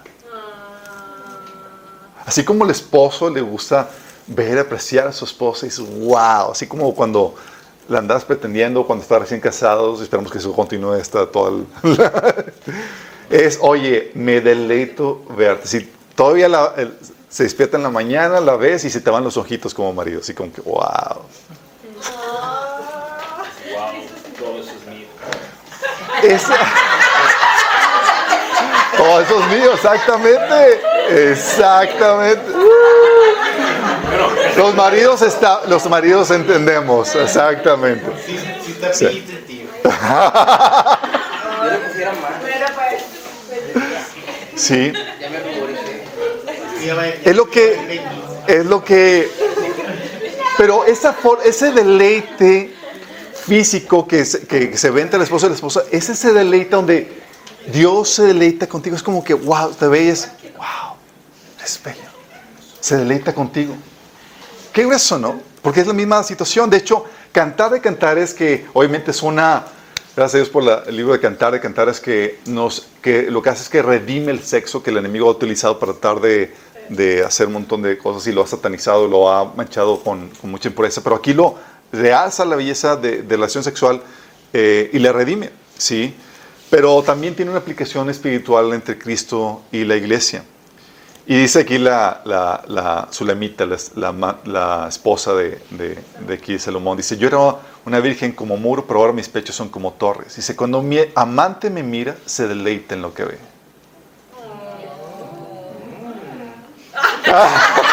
Así 2.26 2.44
como 2.44 2.64
el 2.64 2.70
esposo 2.70 3.30
le 3.30 3.40
gusta 3.40 3.88
ver, 4.26 4.58
apreciar 4.58 5.06
a 5.06 5.12
su 5.12 5.24
esposa 5.24 5.64
y 5.64 5.68
dice, 5.68 5.82
wow, 5.82 6.50
así 6.50 6.66
como 6.66 6.92
cuando 6.94 7.36
la 7.88 7.98
andas 7.98 8.24
pretendiendo, 8.24 8.84
cuando 8.84 9.04
está 9.04 9.20
recién 9.20 9.40
casados, 9.40 10.00
esperamos 10.00 10.32
que 10.32 10.38
eso 10.38 10.52
continúe 10.52 10.94
hasta 10.94 11.26
todo 11.26 11.48
el... 11.48 11.66
es, 13.30 13.58
oye, 13.62 14.10
me 14.14 14.40
deleito 14.40 15.22
verte. 15.36 15.68
Si 15.68 15.92
todavía 16.16 16.48
se 17.28 17.44
despierta 17.44 17.76
en 17.76 17.84
la 17.84 17.90
mañana, 17.90 18.40
la 18.40 18.56
ves 18.56 18.84
y 18.84 18.90
se 18.90 19.00
te 19.00 19.08
van 19.08 19.22
los 19.22 19.36
ojitos 19.36 19.72
como 19.72 19.92
marido, 19.92 20.20
así 20.20 20.34
como 20.34 20.52
que, 20.52 20.60
wow. 20.62 21.22
Oh, 29.08 29.20
eso 29.20 29.40
es 29.40 29.58
mío, 29.58 29.72
exactamente. 29.74 30.80
Exactamente. 31.08 32.42
Los 34.56 34.74
maridos 34.74 35.22
está, 35.22 35.62
los 35.68 35.88
maridos 35.88 36.30
entendemos, 36.30 37.14
exactamente. 37.14 38.06
Sí, 38.92 39.24
Sí. 44.56 44.92
Es 47.24 47.36
lo 47.36 47.50
que 47.50 48.00
es 48.46 48.64
lo 48.64 48.84
que 48.84 49.28
pero 50.56 50.84
esa 50.86 51.14
ese 51.44 51.72
deleite 51.72 52.72
físico 53.46 54.06
que 54.06 54.24
se, 54.24 54.46
que 54.46 54.76
se 54.76 54.90
ve 54.90 55.02
entre 55.02 55.18
el 55.18 55.24
esposo 55.24 55.46
y 55.46 55.50
la 55.50 55.54
esposa, 55.54 55.82
es 55.90 56.08
ese 56.08 56.32
deleite 56.32 56.70
donde 56.70 57.25
Dios 57.72 58.08
se 58.08 58.22
deleita 58.24 58.66
contigo. 58.66 58.96
Es 58.96 59.02
como 59.02 59.22
que, 59.22 59.34
wow, 59.34 59.72
te 59.72 59.88
ves, 59.88 60.30
wow, 60.56 60.96
es. 61.64 61.80
Se 62.80 62.96
deleita 62.96 63.34
contigo. 63.34 63.74
Qué 64.72 64.84
grueso, 64.84 65.18
¿no? 65.18 65.40
Porque 65.62 65.80
es 65.80 65.86
la 65.86 65.92
misma 65.92 66.22
situación. 66.22 66.70
De 66.70 66.76
hecho, 66.76 67.04
cantar 67.32 67.72
de 67.72 67.80
cantar 67.80 68.18
es 68.18 68.32
que, 68.32 68.66
obviamente, 68.72 69.10
es 69.10 69.22
una. 69.22 69.64
Gracias 70.14 70.34
a 70.34 70.38
Dios 70.38 70.48
por 70.48 70.62
el 70.86 70.96
libro 70.96 71.12
de 71.12 71.20
Cantar 71.20 71.52
de 71.52 71.60
Cantar, 71.60 71.90
es 71.90 72.00
que, 72.00 72.40
nos, 72.46 72.88
que 73.02 73.30
lo 73.30 73.42
que 73.42 73.50
hace 73.50 73.64
es 73.64 73.68
que 73.68 73.82
redime 73.82 74.32
el 74.32 74.42
sexo 74.42 74.82
que 74.82 74.90
el 74.90 74.96
enemigo 74.96 75.28
ha 75.28 75.32
utilizado 75.32 75.78
para 75.78 75.92
tratar 75.92 76.20
de, 76.22 76.54
de 76.88 77.24
hacer 77.24 77.46
un 77.46 77.54
montón 77.54 77.82
de 77.82 77.98
cosas 77.98 78.26
y 78.26 78.32
lo 78.32 78.42
ha 78.42 78.46
satanizado, 78.46 79.06
lo 79.08 79.30
ha 79.30 79.52
manchado 79.54 80.00
con, 80.00 80.30
mucha 80.42 80.68
impureza. 80.68 81.02
Pero 81.02 81.16
aquí 81.16 81.34
lo 81.34 81.56
realza 81.92 82.44
la 82.44 82.56
belleza 82.56 82.96
de, 82.96 83.22
la 83.22 83.28
relación 83.28 83.64
sexual 83.64 84.02
eh, 84.52 84.90
y 84.92 84.98
la 84.98 85.12
redime, 85.12 85.50
¿sí? 85.76 86.14
Pero 86.70 87.02
también 87.02 87.34
tiene 87.34 87.50
una 87.50 87.60
aplicación 87.60 88.10
espiritual 88.10 88.72
entre 88.72 88.98
Cristo 88.98 89.62
y 89.70 89.84
la 89.84 89.96
iglesia. 89.96 90.44
Y 91.28 91.36
dice 91.36 91.60
aquí 91.60 91.78
la, 91.78 92.22
la, 92.24 92.62
la 92.68 93.08
Sulamita, 93.10 93.66
la, 93.66 94.36
la, 94.44 94.86
esposa 94.88 95.34
de, 95.34 95.60
de, 95.70 95.98
de, 96.20 96.34
aquí 96.34 96.56
Salomón, 96.56 96.96
dice, 96.96 97.16
yo 97.16 97.26
era 97.26 97.38
una 97.84 97.98
virgen 97.98 98.30
como 98.30 98.56
muro, 98.56 98.86
pero 98.86 99.00
ahora 99.00 99.12
mis 99.12 99.28
pechos 99.28 99.56
son 99.56 99.68
como 99.68 99.94
torres. 99.94 100.36
Dice, 100.36 100.54
cuando 100.54 100.82
mi 100.82 100.98
amante 101.16 101.68
me 101.68 101.82
mira, 101.82 102.16
se 102.26 102.46
deleita 102.46 102.94
en 102.94 103.02
lo 103.02 103.12
que 103.12 103.24
ve. 103.24 103.38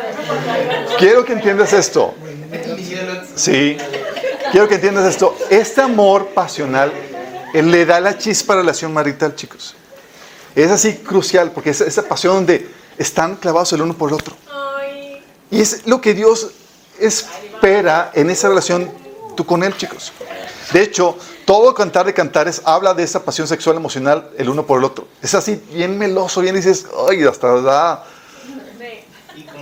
Quiero 0.98 1.24
que 1.24 1.32
entiendas 1.32 1.72
esto. 1.72 2.14
Sí. 3.34 3.76
quiero 4.50 4.68
que 4.68 4.74
entiendas 4.74 5.06
esto. 5.06 5.36
Este 5.50 5.80
amor 5.80 6.28
pasional 6.28 6.92
él 7.52 7.70
le 7.70 7.84
da 7.84 8.00
la 8.00 8.16
chispa 8.16 8.52
a 8.52 8.56
la 8.56 8.62
relación 8.62 8.92
marital, 8.92 9.34
chicos. 9.34 9.74
Es 10.54 10.70
así 10.70 10.96
crucial 10.96 11.50
porque 11.52 11.70
es 11.70 11.80
esa 11.80 12.02
pasión 12.02 12.34
donde 12.34 12.68
están 12.98 13.36
clavados 13.36 13.72
el 13.72 13.82
uno 13.82 13.94
por 13.94 14.10
el 14.10 14.14
otro. 14.14 14.36
Y 15.50 15.60
es 15.60 15.86
lo 15.86 16.00
que 16.00 16.14
Dios 16.14 16.50
espera 16.98 18.12
en 18.14 18.30
esa 18.30 18.48
relación 18.48 18.90
tú 19.36 19.44
con 19.44 19.64
Él, 19.64 19.76
chicos. 19.76 20.12
De 20.72 20.82
hecho, 20.82 21.16
todo 21.44 21.74
cantar 21.74 22.06
de 22.06 22.14
cantares 22.14 22.62
habla 22.64 22.94
de 22.94 23.02
esa 23.02 23.24
pasión 23.24 23.48
sexual 23.48 23.76
emocional 23.76 24.30
el 24.38 24.48
uno 24.48 24.64
por 24.64 24.78
el 24.78 24.84
otro. 24.84 25.08
Es 25.20 25.34
así, 25.34 25.60
bien 25.72 25.98
meloso, 25.98 26.40
bien 26.40 26.54
dices, 26.54 26.86
ay, 27.08 27.24
hasta 27.24 27.60
da. 27.60 28.06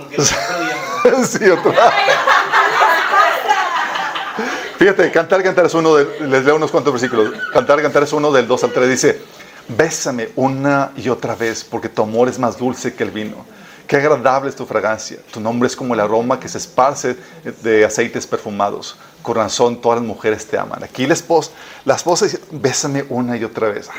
Fíjate, 4.77 5.11
cantar, 5.11 5.43
cantar 5.43 5.65
es 5.65 5.73
uno 5.73 5.95
de, 5.95 6.27
les 6.27 6.45
leo 6.45 6.55
unos 6.55 6.71
cuantos 6.71 6.93
versículos. 6.93 7.33
Cantar, 7.51 7.81
cantar 7.81 8.03
es 8.03 8.13
uno 8.13 8.31
del 8.31 8.47
2 8.47 8.63
al 8.63 8.71
3. 8.71 8.89
Dice, 8.89 9.21
bésame 9.67 10.29
una 10.37 10.91
y 10.95 11.09
otra 11.09 11.35
vez, 11.35 11.65
porque 11.65 11.89
tu 11.89 12.03
amor 12.03 12.29
es 12.29 12.39
más 12.39 12.57
dulce 12.57 12.93
que 12.93 13.03
el 13.03 13.11
vino. 13.11 13.45
Qué 13.87 13.97
agradable 13.97 14.49
es 14.49 14.55
tu 14.55 14.65
fragancia. 14.65 15.17
Tu 15.31 15.39
nombre 15.39 15.67
es 15.67 15.75
como 15.75 15.95
el 15.95 15.99
aroma 15.99 16.39
que 16.39 16.47
se 16.47 16.59
esparce 16.59 17.17
de 17.61 17.83
aceites 17.83 18.27
perfumados. 18.27 18.97
Corazón, 19.21 19.81
todas 19.81 19.99
las 19.99 20.07
mujeres 20.07 20.45
te 20.45 20.57
aman. 20.57 20.83
Aquí 20.83 21.07
la 21.07 21.13
esposa, 21.13 21.51
la 21.85 21.95
esposa 21.95 22.25
dice, 22.25 22.39
bésame 22.51 23.05
una 23.09 23.35
y 23.35 23.43
otra 23.43 23.69
vez. 23.69 23.89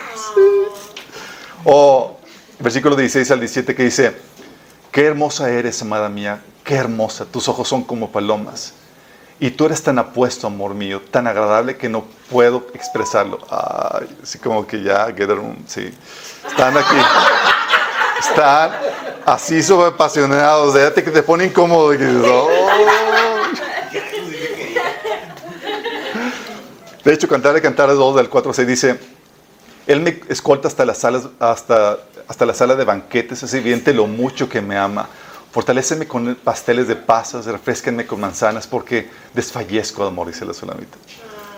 O 1.64 2.16
versículo 2.60 2.94
16 2.94 3.28
al 3.32 3.40
17 3.40 3.74
que 3.74 3.82
dice, 3.82 4.14
qué 4.90 5.06
hermosa 5.06 5.50
eres, 5.50 5.80
amada 5.82 6.08
mía, 6.08 6.42
qué 6.64 6.76
hermosa. 6.76 7.24
Tus 7.24 7.48
ojos 7.48 7.68
son 7.68 7.84
como 7.84 8.10
palomas 8.10 8.74
y 9.42 9.50
tú 9.50 9.64
eres 9.64 9.82
tan 9.82 9.98
apuesto, 9.98 10.46
amor 10.46 10.74
mío, 10.74 11.00
tan 11.10 11.26
agradable 11.26 11.78
que 11.78 11.88
no 11.88 12.04
puedo 12.30 12.66
expresarlo. 12.74 13.38
Ay, 13.48 14.06
así 14.22 14.38
como 14.38 14.66
que 14.66 14.82
ya, 14.82 15.06
get 15.16 15.30
sí. 15.66 15.90
Están 16.46 16.76
aquí. 16.76 16.96
Están 18.20 18.70
así 19.24 19.62
sobre 19.62 19.88
apasionados. 19.88 20.74
De 20.74 20.92
que 20.92 21.10
te 21.10 21.22
pone 21.22 21.46
incómodo. 21.46 21.94
Y 21.94 21.96
De 27.02 27.14
hecho, 27.14 27.26
Cantar 27.26 27.54
de 27.54 27.62
Cantar 27.62 27.88
2 27.88 28.16
del 28.16 28.28
4 28.28 28.52
se 28.52 28.66
dice, 28.66 29.00
Él 29.86 30.00
me 30.00 30.20
escolta 30.28 30.68
hasta 30.68 30.84
las 30.84 30.98
salas, 30.98 31.28
hasta, 31.38 31.98
hasta 32.28 32.46
la 32.46 32.54
sala 32.54 32.74
de 32.74 32.84
banquetes, 32.84 33.42
es 33.42 33.54
evidente 33.54 33.92
lo 33.92 34.06
mucho 34.06 34.48
que 34.48 34.60
me 34.60 34.76
ama. 34.76 35.08
Fortaléceme 35.52 36.06
con 36.06 36.36
pasteles 36.36 36.86
de 36.86 36.96
pasas, 36.96 37.46
refresquenme 37.46 38.06
con 38.06 38.20
manzanas, 38.20 38.66
porque 38.66 39.10
desfallezco 39.34 40.02
de 40.02 40.08
amor, 40.08 40.28
dice 40.28 40.44
la 40.44 40.54
sulamita. 40.54 40.96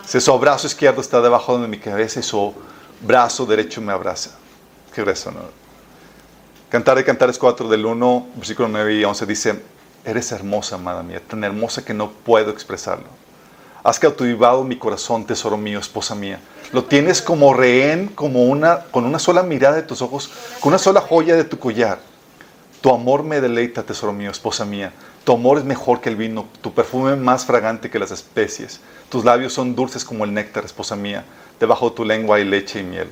Si 0.07 0.21
su 0.21 0.39
brazo 0.39 0.67
izquierdo 0.67 1.01
está 1.01 1.21
debajo 1.21 1.59
de 1.59 1.69
mi 1.69 1.79
cabeza 1.79 2.21
y 2.21 2.23
su 2.23 2.55
brazo 3.01 3.45
derecho 3.45 3.81
me 3.81 3.93
abraza. 3.93 4.31
Qué 4.95 5.05
rezo, 5.05 5.31
¿no? 5.31 5.41
Cantar 6.69 6.97
de 6.97 7.05
Cantares 7.05 7.39
4 7.39 7.69
del 7.69 7.85
1, 7.85 8.29
versículo 8.37 8.69
9 8.69 8.95
y 8.95 9.05
11 9.05 9.27
dice, 9.27 9.63
eres 10.05 10.33
hermosa, 10.33 10.77
amada 10.77 11.03
mía, 11.03 11.21
tan 11.27 11.45
hermosa 11.45 11.85
que 11.85 11.93
no 11.93 12.11
puedo 12.11 12.51
expresarlo. 12.51 13.09
Has 13.85 13.99
cautivado 13.99 14.65
mi 14.65 14.79
corazón, 14.79 15.27
tesoro 15.27 15.57
mío, 15.57 15.79
esposa 15.79 16.15
mía. 16.15 16.41
Lo 16.73 16.85
tienes 16.85 17.23
como 17.23 17.55
rehén, 17.55 18.09
como 18.09 18.45
una, 18.45 18.85
con 18.91 19.05
una 19.05 19.19
sola 19.19 19.43
mirada 19.43 19.77
de 19.77 19.83
tus 19.83 20.03
ojos, 20.03 20.31
con 20.61 20.71
una 20.71 20.79
sola 20.79 21.01
joya 21.01 21.37
de 21.37 21.45
tu 21.45 21.59
collar 21.59 21.99
tu 22.83 22.93
amor 22.93 23.23
me 23.23 23.41
deleita, 23.41 23.85
tesoro 23.85 24.13
mío, 24.13 24.31
esposa 24.31 24.65
mía. 24.65 24.93
Tu 25.25 25.33
amor 25.33 25.59
es 25.59 25.65
mejor 25.65 26.01
que 26.01 26.09
el 26.09 26.17
vino, 26.17 26.49
tu 26.61 26.75
perfume 26.75 27.15
más 27.15 27.47
fragante 27.47 27.89
que 27.89 27.99
las 28.01 28.11
especies. 28.11 28.81
Tus 29.09 29.25
labios 29.25 29.53
son 29.53 29.77
dulces 29.77 30.05
como 30.05 30.25
el 30.25 30.35
néctar, 30.35 30.65
esposa 30.65 30.97
mía. 30.97 31.25
Debajo 31.61 31.91
de 31.91 31.97
tu 31.97 32.05
lengua 32.05 32.37
hay 32.37 32.45
leche 32.45 32.81
y 32.81 32.83
miel. 32.83 33.09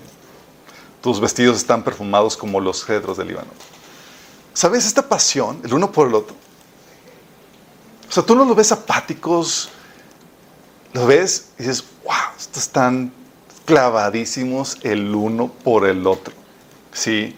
Tus 1.01 1.21
vestidos 1.21 1.57
están 1.57 1.85
perfumados 1.85 2.37
como 2.37 2.61
los 2.61 2.85
cedros 2.85 3.17
del 3.17 3.29
Líbano. 3.29 3.51
¿Sabes 4.53 4.87
esta 4.87 5.09
pasión, 5.09 5.61
el 5.63 5.73
uno 5.73 5.93
por 5.93 6.09
el 6.09 6.15
otro? 6.17 6.35
O 8.09 8.13
sea, 8.13 8.25
tú 8.25 8.35
no 8.35 8.45
los 8.45 8.57
ves 8.57 8.73
apáticos, 8.73 9.71
los 10.93 11.07
ves 11.07 11.51
y 11.61 11.63
dices, 11.63 11.85
wow, 12.05 12.35
estos 12.37 12.65
están 12.65 13.13
clavadísimos 13.71 14.79
el 14.83 15.15
uno 15.15 15.53
por 15.63 15.87
el 15.87 16.05
otro. 16.05 16.35
Sí. 16.93 17.37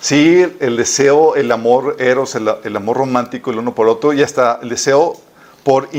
Sí, 0.00 0.46
el 0.58 0.78
deseo, 0.78 1.36
el 1.36 1.52
amor 1.52 1.96
eros, 1.98 2.34
el, 2.34 2.76
amor 2.76 2.96
romántico 2.96 3.50
el 3.50 3.58
uno 3.58 3.74
por 3.74 3.86
el 3.86 3.92
otro 3.92 4.14
y 4.14 4.22
hasta 4.22 4.58
el 4.62 4.70
deseo 4.70 5.20
por, 5.62 5.90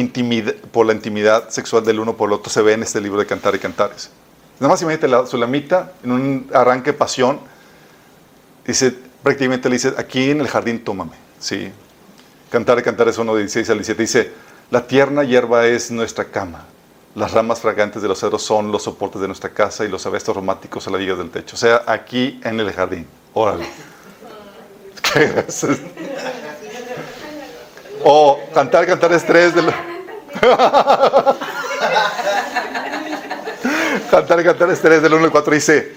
por 0.71 0.86
la 0.88 0.93
intimidad 0.93 1.49
sexual 1.49 1.86
del 1.86 1.99
uno 1.99 2.17
por 2.17 2.29
el 2.29 2.34
otro 2.34 2.51
se 2.51 2.63
ve 2.63 2.73
en 2.73 2.81
este 2.81 2.99
libro 2.99 3.19
de 3.19 3.27
Cantar 3.27 3.53
y 3.53 3.60
Cantares. 3.60 4.10
Nada 4.60 4.73
más 4.73 4.81
imagínate 4.81 5.08
la 5.08 5.27
Sulamita 5.27 5.91
en 6.03 6.12
un 6.12 6.49
arranque 6.51 6.91
de 6.91 6.97
pasión, 6.97 7.39
dice, 8.65 8.95
prácticamente 9.21 9.69
le 9.69 9.75
dice, 9.75 9.93
aquí 9.95 10.31
en 10.31 10.41
el 10.41 10.47
jardín 10.47 10.84
tómame. 10.84 11.17
Sí. 11.39 11.71
Cantar 12.49 12.79
y 12.79 12.81
Cantares 12.81 13.15
1 13.19 13.36
de 13.36 13.41
16 13.41 13.69
al 13.69 13.77
17 13.77 14.01
dice, 14.01 14.31
la 14.71 14.88
tierna 14.88 15.23
hierba 15.23 15.67
es 15.67 15.91
nuestra 15.91 16.25
cama, 16.25 16.65
las 17.15 17.32
ramas 17.32 17.62
fragantes 17.62 18.01
de 18.01 18.08
los 18.10 18.19
cedros 18.19 18.43
son 18.43 18.71
los 18.71 18.84
soportes 18.84 19.21
de 19.21 19.28
nuestra 19.28 19.49
casa 19.49 19.86
y 19.86 19.88
los 19.88 20.06
abestos 20.06 20.36
románticos 20.36 20.86
a 20.88 20.91
la 20.91 20.97
viga 20.97 21.15
del 21.15 21.32
techo. 21.32 21.56
O 21.56 21.58
sea, 21.58 21.84
aquí 21.88 22.41
en 22.43 22.60
el 22.60 22.73
jardín. 22.73 23.08
Órale. 23.34 23.65
o 28.04 28.38
cantar, 28.54 28.86
cantar 28.86 29.13
estrés 29.13 29.56
de 29.56 29.62
cantar, 34.12 34.43
cantar 34.43 34.69
estrés 34.71 35.01
del 35.01 35.13
1 35.13 35.23
al 35.23 35.32
4 35.32 35.54
dice, 35.54 35.95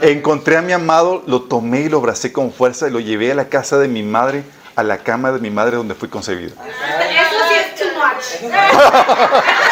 encontré 0.00 0.56
a 0.56 0.62
mi 0.62 0.72
amado, 0.72 1.22
lo 1.26 1.42
tomé 1.42 1.82
y 1.82 1.90
lo 1.90 1.98
abracé 1.98 2.32
con 2.32 2.50
fuerza 2.52 2.88
y 2.88 2.90
lo 2.90 3.00
llevé 3.00 3.32
a 3.32 3.34
la 3.34 3.50
casa 3.50 3.78
de 3.78 3.88
mi 3.88 4.02
madre, 4.02 4.44
a 4.76 4.82
la 4.82 4.96
cama 4.98 5.30
de 5.30 5.40
mi 5.40 5.50
madre 5.50 5.76
donde 5.76 5.94
fui 5.94 6.08
concebido. 6.08 6.54
Eso 6.54 7.36
sí 7.48 7.54
es 7.54 7.74
too 7.74 7.84
much. 7.98 8.54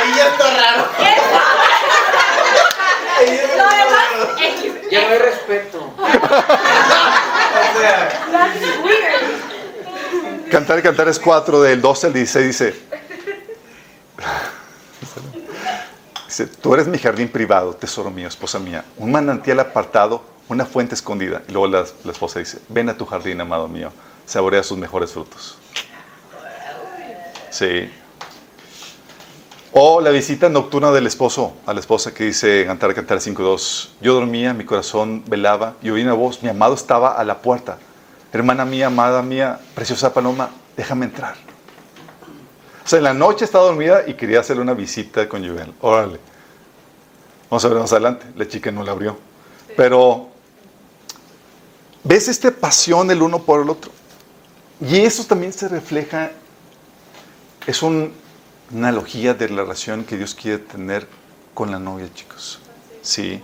Ahí 0.00 0.14
ya 0.14 0.28
está 0.28 0.56
raro. 0.56 0.88
Ya 4.90 5.02
no 5.02 5.08
hay 5.12 5.18
respeto. 5.18 5.92
Cantar 10.50 10.78
y 10.78 10.82
Cantar 10.82 11.08
es 11.08 11.18
4 11.20 11.62
del 11.62 11.80
12 11.80 12.06
al 12.08 12.12
16 12.12 12.46
dice, 12.46 12.74
dice, 16.26 16.46
tú 16.46 16.74
eres 16.74 16.88
mi 16.88 16.98
jardín 16.98 17.28
privado, 17.28 17.72
tesoro 17.74 18.10
mío, 18.10 18.26
esposa 18.26 18.58
mía, 18.58 18.84
un 18.96 19.12
manantial 19.12 19.60
apartado, 19.60 20.24
una 20.48 20.66
fuente 20.66 20.96
escondida. 20.96 21.42
Y 21.46 21.52
luego 21.52 21.68
la, 21.68 21.84
la 22.02 22.12
esposa 22.12 22.40
dice, 22.40 22.58
ven 22.68 22.88
a 22.88 22.96
tu 22.96 23.06
jardín, 23.06 23.40
amado 23.40 23.68
mío, 23.68 23.92
saborea 24.26 24.64
sus 24.64 24.76
mejores 24.76 25.12
frutos. 25.12 25.56
Sí. 27.50 27.88
O 29.72 30.00
la 30.00 30.10
visita 30.10 30.48
nocturna 30.48 30.90
del 30.90 31.06
esposo 31.06 31.52
a 31.64 31.72
la 31.72 31.78
esposa 31.78 32.12
que 32.12 32.24
dice 32.24 32.64
Cantar, 32.66 32.92
Cantar 32.92 33.18
5.2. 33.18 33.90
Yo 34.00 34.14
dormía, 34.14 34.52
mi 34.52 34.64
corazón 34.64 35.22
velaba 35.28 35.76
y 35.80 35.90
oí 35.90 36.02
una 36.02 36.14
voz, 36.14 36.42
mi 36.42 36.48
amado 36.48 36.74
estaba 36.74 37.12
a 37.12 37.22
la 37.22 37.40
puerta. 37.40 37.78
Hermana 38.32 38.64
mía, 38.64 38.88
amada 38.88 39.22
mía, 39.22 39.60
preciosa 39.76 40.12
paloma, 40.12 40.50
déjame 40.76 41.06
entrar. 41.06 41.36
O 42.84 42.88
sea, 42.88 42.98
en 42.98 43.04
la 43.04 43.14
noche 43.14 43.44
estaba 43.44 43.64
dormida 43.64 44.02
y 44.08 44.14
quería 44.14 44.40
hacerle 44.40 44.62
una 44.62 44.74
visita 44.74 45.28
con 45.28 45.48
Juven. 45.48 45.72
Órale. 45.80 46.18
Vamos 47.48 47.64
a 47.64 47.68
ver 47.68 47.78
más 47.78 47.92
adelante. 47.92 48.26
La 48.34 48.48
chica 48.48 48.72
no 48.72 48.82
la 48.82 48.90
abrió. 48.90 49.16
Pero, 49.76 50.30
¿ves 52.02 52.26
esta 52.26 52.50
pasión 52.50 53.08
el 53.12 53.22
uno 53.22 53.40
por 53.40 53.62
el 53.62 53.70
otro? 53.70 53.92
Y 54.80 54.98
eso 54.98 55.24
también 55.24 55.52
se 55.52 55.68
refleja, 55.68 56.32
es 57.66 57.82
un 57.82 58.12
analogía 58.72 59.34
de 59.34 59.48
la 59.48 59.62
relación 59.62 60.04
que 60.04 60.16
Dios 60.16 60.34
quiere 60.34 60.58
tener 60.58 61.06
con 61.54 61.70
la 61.70 61.78
novia, 61.78 62.08
chicos. 62.14 62.60
Sí. 63.02 63.42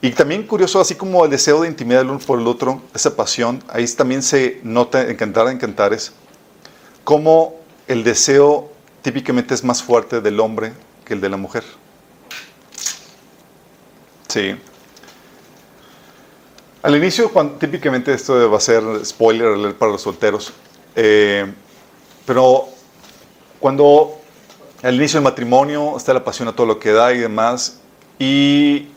Y 0.00 0.10
también 0.10 0.46
curioso, 0.46 0.80
así 0.80 0.94
como 0.94 1.24
el 1.24 1.30
deseo 1.30 1.62
de 1.62 1.68
intimidad 1.68 2.00
del 2.00 2.10
uno 2.10 2.18
por 2.18 2.38
el 2.38 2.46
otro, 2.46 2.82
esa 2.94 3.16
pasión, 3.16 3.62
ahí 3.68 3.86
también 3.88 4.22
se 4.22 4.60
nota 4.62 5.02
en 5.08 5.16
Cantar 5.16 5.48
en 5.48 5.58
Cantares, 5.58 6.12
cómo 7.04 7.54
el 7.86 8.04
deseo 8.04 8.70
típicamente 9.02 9.54
es 9.54 9.64
más 9.64 9.82
fuerte 9.82 10.20
del 10.20 10.40
hombre 10.40 10.72
que 11.04 11.14
el 11.14 11.20
de 11.20 11.28
la 11.30 11.36
mujer. 11.36 11.64
Sí. 14.28 14.56
Al 16.82 16.96
inicio, 16.96 17.32
cuando, 17.32 17.54
típicamente 17.54 18.12
esto 18.12 18.50
va 18.50 18.58
a 18.58 18.60
ser 18.60 18.82
spoiler 19.06 19.74
para 19.74 19.92
los 19.92 20.02
solteros, 20.02 20.52
eh, 20.96 21.50
pero 22.26 22.73
cuando 23.64 24.20
al 24.82 24.94
inicio 24.94 25.16
del 25.16 25.24
matrimonio 25.24 25.96
está 25.96 26.12
la 26.12 26.22
pasión 26.22 26.48
a 26.48 26.52
todo 26.52 26.66
lo 26.66 26.78
que 26.78 26.92
da 26.92 27.14
y 27.14 27.18
demás, 27.18 27.78
y 28.18 28.88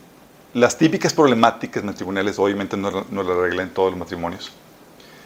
las 0.54 0.78
típicas 0.78 1.14
problemáticas 1.14 1.86
matrimoniales, 1.86 2.38
obviamente 2.38 2.76
no, 2.76 3.06
no 3.10 3.24
la 3.24 3.34
regla 3.34 3.64
en 3.64 3.70
todos 3.70 3.92
los 3.92 3.98
matrimonios, 3.98 4.52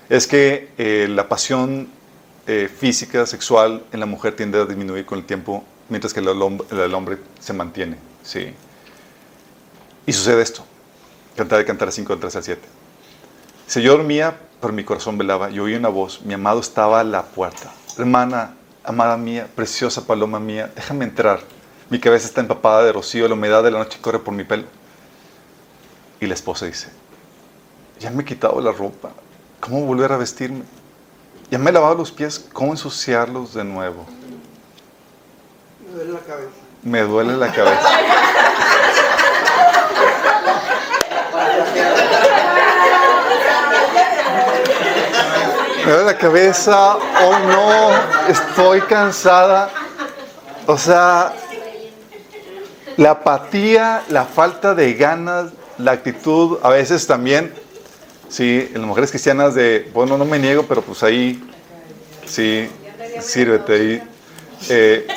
es 0.10 0.28
que 0.28 0.70
eh, 0.78 1.08
la 1.10 1.28
pasión 1.28 1.90
eh, 2.46 2.70
física, 2.72 3.26
sexual 3.26 3.84
en 3.92 4.00
la 4.00 4.06
mujer 4.06 4.36
tiende 4.36 4.62
a 4.62 4.66
disminuir 4.66 5.08
con 5.08 5.18
el 5.18 5.26
tiempo, 5.26 5.64
mientras 5.90 6.14
que 6.14 6.20
el, 6.20 6.28
el 6.28 6.94
hombre 6.94 7.18
se 7.40 7.54
mantiene. 7.54 7.98
Sí. 8.22 8.54
Y 10.06 10.14
sucede 10.14 10.44
esto. 10.44 10.64
Cantar 11.36 11.58
de 11.58 11.66
Cantar 11.66 11.92
5, 11.92 12.16
3 12.16 12.36
al 12.36 12.44
7. 12.44 12.62
Dice, 13.66 13.82
yo 13.82 13.98
dormía, 13.98 14.38
pero 14.62 14.72
mi 14.72 14.84
corazón 14.84 15.18
velaba. 15.18 15.50
Yo 15.50 15.64
oí 15.64 15.74
una 15.74 15.90
voz. 15.90 16.22
Mi 16.22 16.36
amado 16.36 16.60
estaba 16.60 17.00
a 17.00 17.04
la 17.04 17.24
puerta. 17.24 17.74
Hermana, 17.98 18.54
amada 18.84 19.18
mía, 19.18 19.48
preciosa 19.56 20.06
paloma 20.06 20.40
mía, 20.40 20.72
déjame 20.76 21.06
entrar. 21.06 21.42
Mi 21.90 22.00
cabeza 22.00 22.28
está 22.28 22.42
empapada 22.42 22.84
de 22.84 22.94
rocío, 22.94 23.28
la 23.28 23.34
humedad 23.34 23.64
de 23.64 23.72
la 23.72 23.80
noche 23.80 24.00
corre 24.02 24.20
por 24.20 24.34
mi 24.34 24.44
pelo. 24.44 24.64
Y 26.20 26.28
la 26.28 26.34
esposa 26.34 26.66
dice, 26.66 26.90
ya 28.00 28.12
me 28.12 28.24
he 28.24 28.26
quitado 28.26 28.60
la 28.62 28.72
ropa. 28.72 29.12
¿Cómo 29.60 29.86
volver 29.86 30.12
a 30.12 30.18
vestirme? 30.18 30.64
Ya 31.50 31.58
me 31.58 31.70
he 31.70 31.74
lavado 31.74 31.96
los 31.96 32.12
pies. 32.12 32.48
¿Cómo 32.54 32.72
ensuciarlos 32.72 33.54
de 33.54 33.64
nuevo? 33.64 34.06
Me 35.86 35.92
duele 35.94 36.14
la 36.14 36.20
cabeza. 36.20 36.50
Me 36.84 37.02
duele 37.02 37.38
la 37.38 37.52
cabeza. 37.52 37.90
Me 45.92 46.04
la 46.04 46.18
cabeza. 46.18 46.96
Oh 46.96 47.40
no, 47.48 48.30
estoy 48.30 48.80
cansada. 48.82 49.70
O 50.66 50.78
sea, 50.78 51.34
la 52.96 53.12
apatía, 53.12 54.02
la 54.08 54.24
falta 54.24 54.74
de 54.74 54.94
ganas, 54.94 55.52
la 55.78 55.92
actitud, 55.92 56.60
a 56.64 56.70
veces 56.70 57.06
también, 57.06 57.54
sí, 58.30 58.70
en 58.74 58.80
las 58.80 58.88
mujeres 58.88 59.10
cristianas 59.10 59.54
de, 59.54 59.92
bueno, 59.94 60.18
no 60.18 60.24
me 60.24 60.40
niego, 60.40 60.64
pero 60.64 60.82
pues 60.82 61.04
ahí, 61.04 61.44
sí, 62.26 62.70
sírvete 63.20 63.74
ahí. 63.74 64.04
Eh, 64.70 65.08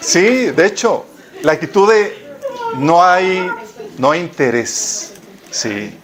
Sí, 0.00 0.50
de 0.50 0.66
hecho, 0.66 1.04
la 1.42 1.52
actitud 1.52 1.92
de 1.92 2.36
no 2.78 3.02
hay, 3.02 3.50
no 3.98 4.12
hay 4.12 4.20
interés. 4.20 5.14
Sí. 5.50 5.96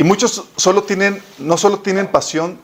Y 0.00 0.02
muchos 0.02 0.44
solo 0.56 0.82
tienen, 0.84 1.22
no 1.36 1.58
solo 1.58 1.80
tienen 1.80 2.06
pasión, 2.06 2.56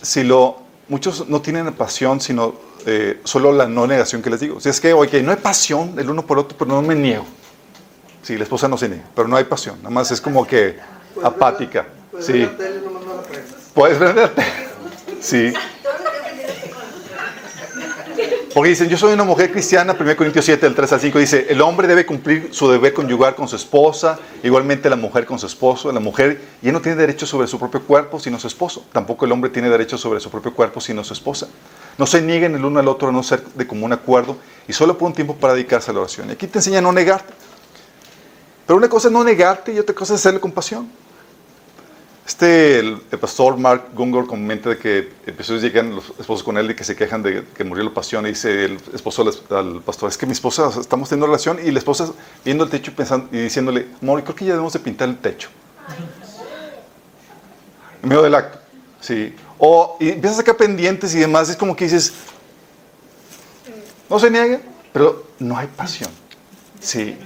sino, 0.00 0.62
muchos 0.88 1.26
no 1.28 1.42
tienen 1.42 1.72
pasión, 1.72 2.20
sino 2.20 2.54
eh, 2.86 3.20
solo 3.24 3.50
la 3.50 3.66
no 3.66 3.84
negación 3.88 4.22
que 4.22 4.30
les 4.30 4.38
digo. 4.38 4.60
Si 4.60 4.68
es 4.68 4.80
que, 4.80 4.92
oye, 4.92 5.20
no 5.24 5.32
hay 5.32 5.38
pasión 5.38 5.98
el 5.98 6.08
uno 6.08 6.24
por 6.24 6.38
otro, 6.38 6.56
pero 6.56 6.70
no 6.70 6.82
me 6.82 6.94
niego. 6.94 7.24
Sí, 8.22 8.36
la 8.36 8.44
esposa 8.44 8.68
no 8.68 8.78
se 8.78 8.88
niega, 8.90 9.02
pero 9.16 9.26
no 9.26 9.36
hay 9.36 9.42
pasión. 9.42 9.76
Nada 9.78 9.90
más 9.90 10.08
es 10.12 10.20
como 10.20 10.46
que 10.46 10.78
apática. 11.20 11.80
la- 12.12 12.18
puedes 13.74 13.98
Sí. 13.98 14.04
ver 14.04 14.14
la 14.16 14.28
tele. 14.32 14.46
Sí. 15.20 15.52
Porque 18.54 18.68
dicen, 18.68 18.90
yo 18.90 18.98
soy 18.98 19.14
una 19.14 19.24
mujer 19.24 19.50
cristiana, 19.50 19.96
1 19.98 20.16
Corintios 20.16 20.44
7, 20.44 20.66
del 20.66 20.74
3 20.74 20.92
al 20.92 21.00
5, 21.00 21.18
dice, 21.18 21.46
el 21.48 21.62
hombre 21.62 21.88
debe 21.88 22.04
cumplir 22.04 22.48
su 22.52 22.70
deber 22.70 22.92
conyugar 22.92 23.34
con 23.34 23.48
su 23.48 23.56
esposa, 23.56 24.18
igualmente 24.42 24.90
la 24.90 24.96
mujer 24.96 25.24
con 25.24 25.38
su 25.38 25.46
esposo. 25.46 25.90
La 25.90 26.00
mujer 26.00 26.38
ya 26.60 26.70
no 26.70 26.82
tiene 26.82 26.96
derecho 26.96 27.24
sobre 27.24 27.46
su 27.46 27.58
propio 27.58 27.82
cuerpo, 27.82 28.20
sino 28.20 28.38
su 28.38 28.46
esposo. 28.46 28.84
Tampoco 28.92 29.24
el 29.24 29.32
hombre 29.32 29.50
tiene 29.50 29.70
derecho 29.70 29.96
sobre 29.96 30.20
su 30.20 30.30
propio 30.30 30.52
cuerpo, 30.52 30.82
sino 30.82 31.02
su 31.02 31.14
esposa. 31.14 31.48
No 31.96 32.06
se 32.06 32.20
nieguen 32.20 32.54
el 32.54 32.64
uno 32.64 32.78
al 32.78 32.88
otro 32.88 33.08
a 33.08 33.12
no 33.12 33.22
ser 33.22 33.42
de 33.42 33.66
común 33.66 33.92
acuerdo 33.94 34.36
y 34.68 34.74
solo 34.74 34.98
por 34.98 35.06
un 35.06 35.14
tiempo 35.14 35.34
para 35.36 35.54
dedicarse 35.54 35.90
a 35.90 35.94
la 35.94 36.00
oración. 36.00 36.28
Y 36.28 36.32
aquí 36.32 36.46
te 36.46 36.58
enseña 36.58 36.78
a 36.78 36.82
no 36.82 36.92
negarte. 36.92 37.32
Pero 38.66 38.76
una 38.76 38.88
cosa 38.88 39.08
es 39.08 39.12
no 39.12 39.24
negarte 39.24 39.72
y 39.72 39.78
otra 39.78 39.94
cosa 39.94 40.12
es 40.14 40.20
hacerle 40.20 40.40
compasión. 40.40 40.90
Este, 42.24 42.78
el, 42.78 42.98
pastor 43.20 43.56
Mark 43.56 43.88
Gungor 43.94 44.28
comenta 44.28 44.70
de 44.70 44.78
que 44.78 45.10
episodios 45.26 45.62
llegan 45.62 45.96
los 45.96 46.10
esposos 46.20 46.44
con 46.44 46.56
él 46.56 46.70
y 46.70 46.74
que 46.74 46.84
se 46.84 46.94
quejan 46.94 47.20
de 47.22 47.44
que 47.54 47.64
murió 47.64 47.82
la 47.82 47.92
pasión. 47.92 48.24
Y 48.26 48.30
dice 48.30 48.64
el 48.64 48.78
esposo 48.94 49.24
al, 49.50 49.80
pastor, 49.80 50.08
es 50.08 50.16
que 50.16 50.26
mi 50.26 50.32
esposa, 50.32 50.70
estamos 50.80 51.08
teniendo 51.08 51.26
relación 51.26 51.58
y 51.62 51.70
la 51.72 51.80
esposa 51.80 52.12
viendo 52.44 52.64
el 52.64 52.70
techo 52.70 52.92
y, 52.92 52.94
pensando, 52.94 53.28
y 53.32 53.40
diciéndole, 53.40 53.88
amor, 54.00 54.22
creo 54.22 54.36
que 54.36 54.44
ya 54.44 54.52
debemos 54.52 54.72
de 54.72 54.78
pintar 54.78 55.08
el 55.08 55.18
techo. 55.18 55.48
En 58.02 58.08
medio 58.08 58.22
del 58.22 58.34
acto. 58.34 58.58
Sí. 59.00 59.34
O 59.58 59.96
y 59.98 60.10
empiezas 60.10 60.38
a 60.38 60.42
sacar 60.42 60.56
pendientes 60.56 61.12
y 61.14 61.18
demás. 61.18 61.48
Es 61.48 61.56
como 61.56 61.74
que 61.74 61.84
dices, 61.84 62.14
no 64.08 64.18
se 64.20 64.30
niegue, 64.30 64.60
pero 64.92 65.26
no 65.40 65.56
hay 65.56 65.66
pasión. 65.66 66.10
Sí. 66.80 67.16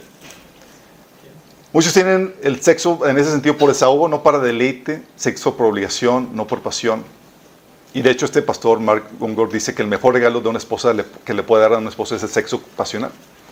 Muchos 1.76 1.92
tienen 1.92 2.34
el 2.42 2.62
sexo 2.62 3.06
en 3.06 3.18
ese 3.18 3.30
sentido 3.30 3.58
por 3.58 3.68
desahogo, 3.68 4.08
no 4.08 4.22
para 4.22 4.38
deleite, 4.38 5.02
sexo 5.14 5.58
por 5.58 5.66
obligación, 5.66 6.30
no 6.32 6.46
por 6.46 6.62
pasión. 6.62 7.04
Y 7.92 8.00
de 8.00 8.12
hecho 8.12 8.24
este 8.24 8.40
pastor 8.40 8.80
Mark 8.80 9.10
Gungor 9.18 9.52
dice 9.52 9.74
que 9.74 9.82
el 9.82 9.88
mejor 9.88 10.14
regalo 10.14 10.40
de 10.40 10.48
una 10.48 10.56
esposa 10.56 10.94
que 11.22 11.34
le 11.34 11.42
puede 11.42 11.64
dar 11.64 11.74
a 11.74 11.76
una 11.76 11.90
esposa 11.90 12.16
es 12.16 12.22
el 12.22 12.30
sexo 12.30 12.62
pasional. 12.62 13.10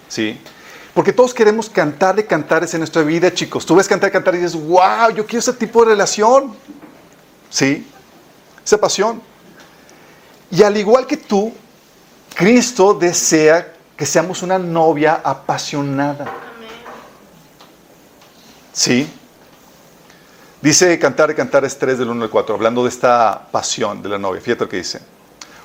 ¿Sí? 0.09 0.41
Porque 0.95 1.13
todos 1.13 1.35
queremos 1.35 1.69
cantar 1.69 2.17
de 2.17 2.25
cantares 2.25 2.73
en 2.73 2.81
nuestra 2.81 3.03
vida, 3.03 3.31
chicos. 3.31 3.67
Tú 3.67 3.75
ves 3.75 3.87
cantar 3.87 4.11
cantar 4.11 4.35
y 4.37 4.39
dices, 4.39 4.55
wow, 4.55 5.11
yo 5.15 5.27
quiero 5.27 5.41
ese 5.41 5.53
tipo 5.53 5.85
de 5.85 5.91
relación. 5.91 6.57
¿Sí? 7.51 7.87
Esa 8.65 8.81
pasión. 8.81 9.21
Y 10.51 10.63
al 10.63 10.75
igual 10.79 11.07
que 11.07 11.19
tú, 11.19 11.53
Cristo 12.35 12.95
desea 12.95 13.75
que 13.95 14.07
seamos 14.07 14.43
una 14.43 14.59
novia 14.59 15.21
apasionada. 15.23 16.44
Sí. 18.75 19.09
Dice 20.61 20.99
Cantar 20.99 21.31
y 21.31 21.35
Cantares 21.35 21.79
3 21.79 21.97
del 21.97 22.09
1 22.09 22.25
al 22.25 22.31
4, 22.31 22.57
hablando 22.57 22.83
de 22.83 22.89
esta 22.89 23.47
pasión 23.53 24.03
de 24.03 24.09
la 24.09 24.19
novia. 24.19 24.41
Fíjate 24.41 24.65
lo 24.65 24.69
que 24.69 24.79
dice. 24.79 25.01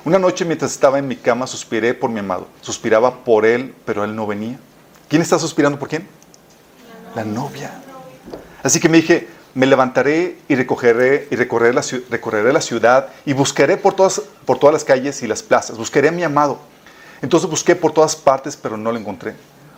Una 0.05 0.19
noche 0.19 0.45
mientras 0.45 0.71
estaba 0.71 0.99
en 0.99 1.07
mi 1.07 1.15
cama 1.15 1.47
suspiré 1.47 1.95
por 1.95 2.11
mi 2.11 2.19
amado. 2.19 2.47
Suspiraba 2.61 3.23
por 3.23 3.47
él, 3.47 3.73
pero 3.83 4.03
él 4.03 4.15
no 4.15 4.27
venía. 4.27 4.59
¿Quién 5.07 5.23
está 5.23 5.39
suspirando 5.39 5.79
por 5.79 5.89
quién? 5.89 6.07
La 7.15 7.23
novia. 7.23 7.81
Así 8.61 8.79
que 8.79 8.87
me 8.87 8.97
dije, 8.97 9.27
me 9.55 9.65
levantaré 9.65 10.37
y 10.47 10.53
recogeré 10.53 11.27
y 11.31 11.35
recorreré 11.35 11.73
la, 11.73 11.83
recorreré 12.11 12.53
la 12.53 12.61
ciudad 12.61 13.09
y 13.25 13.33
buscaré 13.33 13.77
por 13.77 13.95
todas, 13.95 14.21
por 14.45 14.59
todas 14.59 14.73
las 14.73 14.83
calles 14.83 15.23
y 15.23 15.27
las 15.27 15.41
plazas. 15.41 15.79
Buscaré 15.79 16.09
a 16.09 16.11
mi 16.11 16.21
amado. 16.21 16.59
Entonces 17.23 17.49
busqué 17.49 17.75
por 17.75 17.91
todas 17.91 18.15
partes, 18.15 18.55
pero 18.55 18.77
no 18.77 18.91
lo 18.91 18.99
encontré. 18.99 19.33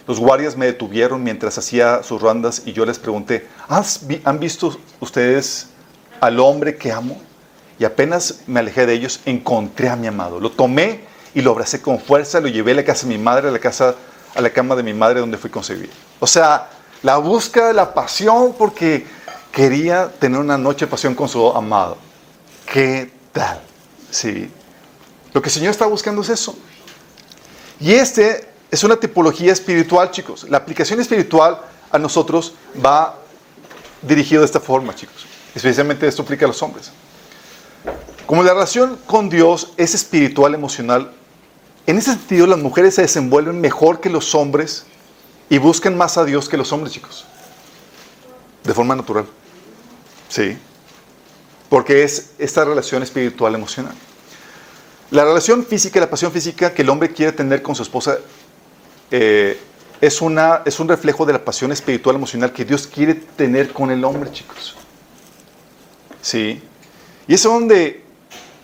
Los 0.07 0.19
guardias 0.19 0.57
me 0.57 0.65
detuvieron 0.65 1.23
mientras 1.23 1.57
hacía 1.57 2.03
sus 2.03 2.21
rondas 2.21 2.63
y 2.65 2.73
yo 2.73 2.85
les 2.85 2.99
pregunté, 2.99 3.47
¿Has 3.67 4.07
vi- 4.07 4.21
¿han 4.25 4.39
visto 4.39 4.77
ustedes 4.99 5.67
al 6.19 6.39
hombre 6.39 6.75
que 6.77 6.91
amo? 6.91 7.21
Y 7.79 7.85
apenas 7.85 8.41
me 8.47 8.59
alejé 8.59 8.85
de 8.85 8.93
ellos, 8.93 9.21
encontré 9.25 9.89
a 9.89 9.95
mi 9.95 10.07
amado. 10.07 10.39
Lo 10.39 10.51
tomé 10.51 11.01
y 11.33 11.41
lo 11.41 11.51
abracé 11.51 11.81
con 11.81 11.99
fuerza, 11.99 12.39
lo 12.39 12.47
llevé 12.47 12.71
a 12.73 12.75
la 12.75 12.83
casa 12.85 13.07
de 13.07 13.15
mi 13.15 13.23
madre, 13.23 13.47
a 13.47 13.51
la, 13.51 13.59
casa, 13.59 13.95
a 14.35 14.41
la 14.41 14.49
cama 14.51 14.75
de 14.75 14.83
mi 14.83 14.93
madre 14.93 15.19
donde 15.19 15.37
fui 15.37 15.49
concebida. 15.49 15.91
O 16.19 16.27
sea, 16.27 16.69
la 17.03 17.17
búsqueda 17.17 17.67
de 17.67 17.73
la 17.73 17.93
pasión 17.93 18.53
porque 18.57 19.05
quería 19.51 20.09
tener 20.19 20.39
una 20.39 20.57
noche 20.57 20.85
de 20.85 20.91
pasión 20.91 21.15
con 21.15 21.27
su 21.29 21.47
amado. 21.49 21.97
¿Qué 22.71 23.11
tal? 23.31 23.61
Sí. 24.11 24.51
Lo 25.33 25.41
que 25.41 25.49
el 25.49 25.53
Señor 25.53 25.71
está 25.71 25.85
buscando 25.87 26.21
es 26.21 26.29
eso. 26.29 26.55
Y 27.79 27.93
este 27.93 28.50
es 28.71 28.83
una 28.85 28.95
tipología 28.95 29.51
espiritual, 29.51 30.09
chicos. 30.11 30.45
La 30.49 30.57
aplicación 30.57 31.01
espiritual 31.01 31.59
a 31.91 31.99
nosotros 31.99 32.53
va 32.83 33.17
dirigido 34.01 34.41
de 34.41 34.45
esta 34.45 34.61
forma, 34.61 34.95
chicos. 34.95 35.25
Especialmente 35.53 36.07
esto 36.07 36.21
aplica 36.21 36.45
a 36.45 36.47
los 36.47 36.63
hombres. 36.63 36.91
Como 38.25 38.43
la 38.43 38.53
relación 38.53 38.97
con 39.05 39.29
Dios 39.29 39.73
es 39.75 39.93
espiritual, 39.93 40.53
emocional, 40.53 41.11
en 41.85 41.97
ese 41.97 42.11
sentido 42.11 42.47
las 42.47 42.59
mujeres 42.59 42.95
se 42.95 43.01
desenvuelven 43.01 43.59
mejor 43.59 43.99
que 43.99 44.09
los 44.09 44.33
hombres 44.35 44.85
y 45.49 45.57
buscan 45.57 45.97
más 45.97 46.17
a 46.17 46.23
Dios 46.23 46.47
que 46.47 46.55
los 46.55 46.71
hombres, 46.71 46.93
chicos. 46.93 47.25
De 48.63 48.73
forma 48.73 48.95
natural. 48.95 49.25
Sí. 50.29 50.57
Porque 51.67 52.03
es 52.03 52.31
esta 52.37 52.63
relación 52.63 53.03
espiritual, 53.03 53.53
emocional. 53.53 53.93
La 55.09 55.25
relación 55.25 55.65
física, 55.65 55.99
la 55.99 56.09
pasión 56.09 56.31
física 56.31 56.73
que 56.73 56.83
el 56.83 56.89
hombre 56.89 57.11
quiere 57.11 57.33
tener 57.33 57.61
con 57.61 57.75
su 57.75 57.83
esposa 57.83 58.17
eh, 59.11 59.59
es, 59.99 60.21
una, 60.21 60.61
es 60.65 60.79
un 60.79 60.87
reflejo 60.87 61.25
de 61.25 61.33
la 61.33 61.43
pasión 61.43 61.71
espiritual, 61.71 62.15
emocional 62.15 62.51
que 62.51 62.65
Dios 62.65 62.87
quiere 62.87 63.13
tener 63.13 63.71
con 63.71 63.91
el 63.91 64.03
hombre, 64.03 64.31
chicos. 64.31 64.75
Sí. 66.21 66.61
Y 67.27 67.33
es 67.33 67.43
donde 67.43 68.03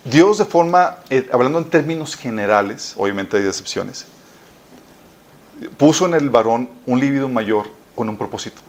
Dios 0.05 0.38
de 0.38 0.45
forma, 0.45 0.97
eh, 1.10 1.27
hablando 1.31 1.60
en 1.60 1.65
términos 1.65 2.15
generales, 2.15 2.93
obviamente 2.97 3.38
hay 3.38 3.45
excepciones, 3.45 4.05
puso 5.77 6.05
en 6.05 6.13
el 6.13 6.29
varón 6.29 6.69
un 6.86 6.99
líbido 6.99 7.27
mayor 7.27 7.69
con 7.93 8.07
un 8.10 8.17
propósito. 8.17 8.62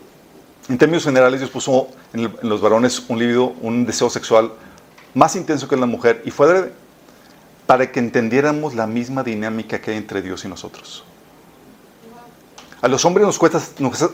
En 0.69 0.77
términos 0.77 1.05
generales, 1.05 1.41
Dios 1.41 1.51
puso 1.51 1.89
en, 2.13 2.25
en 2.25 2.49
los 2.49 2.61
varones 2.61 3.05
un 3.09 3.19
líbido, 3.19 3.55
un 3.63 3.87
deseo 3.87 4.11
sexual 4.11 4.53
más 5.15 5.37
intenso 5.37 5.69
que 5.69 5.75
en 5.75 5.81
la 5.81 5.87
mujer 5.87 6.23
y 6.25 6.31
fue 6.31 6.47
adrede 6.47 6.73
para 7.67 7.91
que 7.91 8.01
entendiéramos 8.01 8.75
la 8.75 8.87
misma 8.87 9.23
dinámica 9.23 9.81
que 9.81 9.93
hay 9.93 9.97
entre 9.97 10.23
Dios 10.23 10.45
y 10.45 10.49
nosotros. 10.49 11.05
A 12.81 12.89
los 12.89 13.05
hombres 13.05 13.27
nos 13.27 13.39
cuesta, 13.39 13.61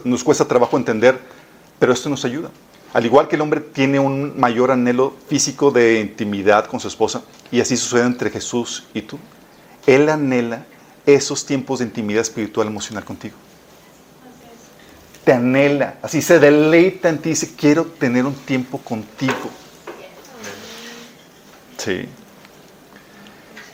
nos, 0.04 0.24
cuesta 0.24 0.46
trabajo 0.46 0.76
entender, 0.76 1.18
pero 1.78 1.92
esto 1.92 2.08
nos 2.08 2.24
ayuda. 2.24 2.50
Al 2.94 3.04
igual 3.04 3.28
que 3.28 3.36
el 3.36 3.42
hombre 3.42 3.60
tiene 3.60 3.98
un 3.98 4.38
mayor 4.38 4.70
anhelo 4.70 5.14
físico 5.28 5.70
de 5.70 6.00
intimidad 6.00 6.66
con 6.66 6.80
su 6.80 6.88
esposa, 6.88 7.22
y 7.50 7.60
así 7.60 7.76
sucede 7.76 8.06
entre 8.06 8.30
Jesús 8.30 8.84
y 8.94 9.02
tú, 9.02 9.18
Él 9.86 10.08
anhela 10.08 10.66
esos 11.04 11.44
tiempos 11.44 11.80
de 11.80 11.86
intimidad 11.86 12.22
espiritual 12.22 12.66
emocional 12.66 13.04
contigo. 13.04 13.36
Te 15.24 15.32
anhela, 15.32 15.98
así 16.02 16.22
se 16.22 16.38
deleita 16.38 17.08
en 17.08 17.18
ti, 17.18 17.30
dice, 17.30 17.54
quiero 17.56 17.84
tener 17.84 18.24
un 18.24 18.34
tiempo 18.34 18.78
contigo. 18.78 19.50
Sí. 21.76 22.08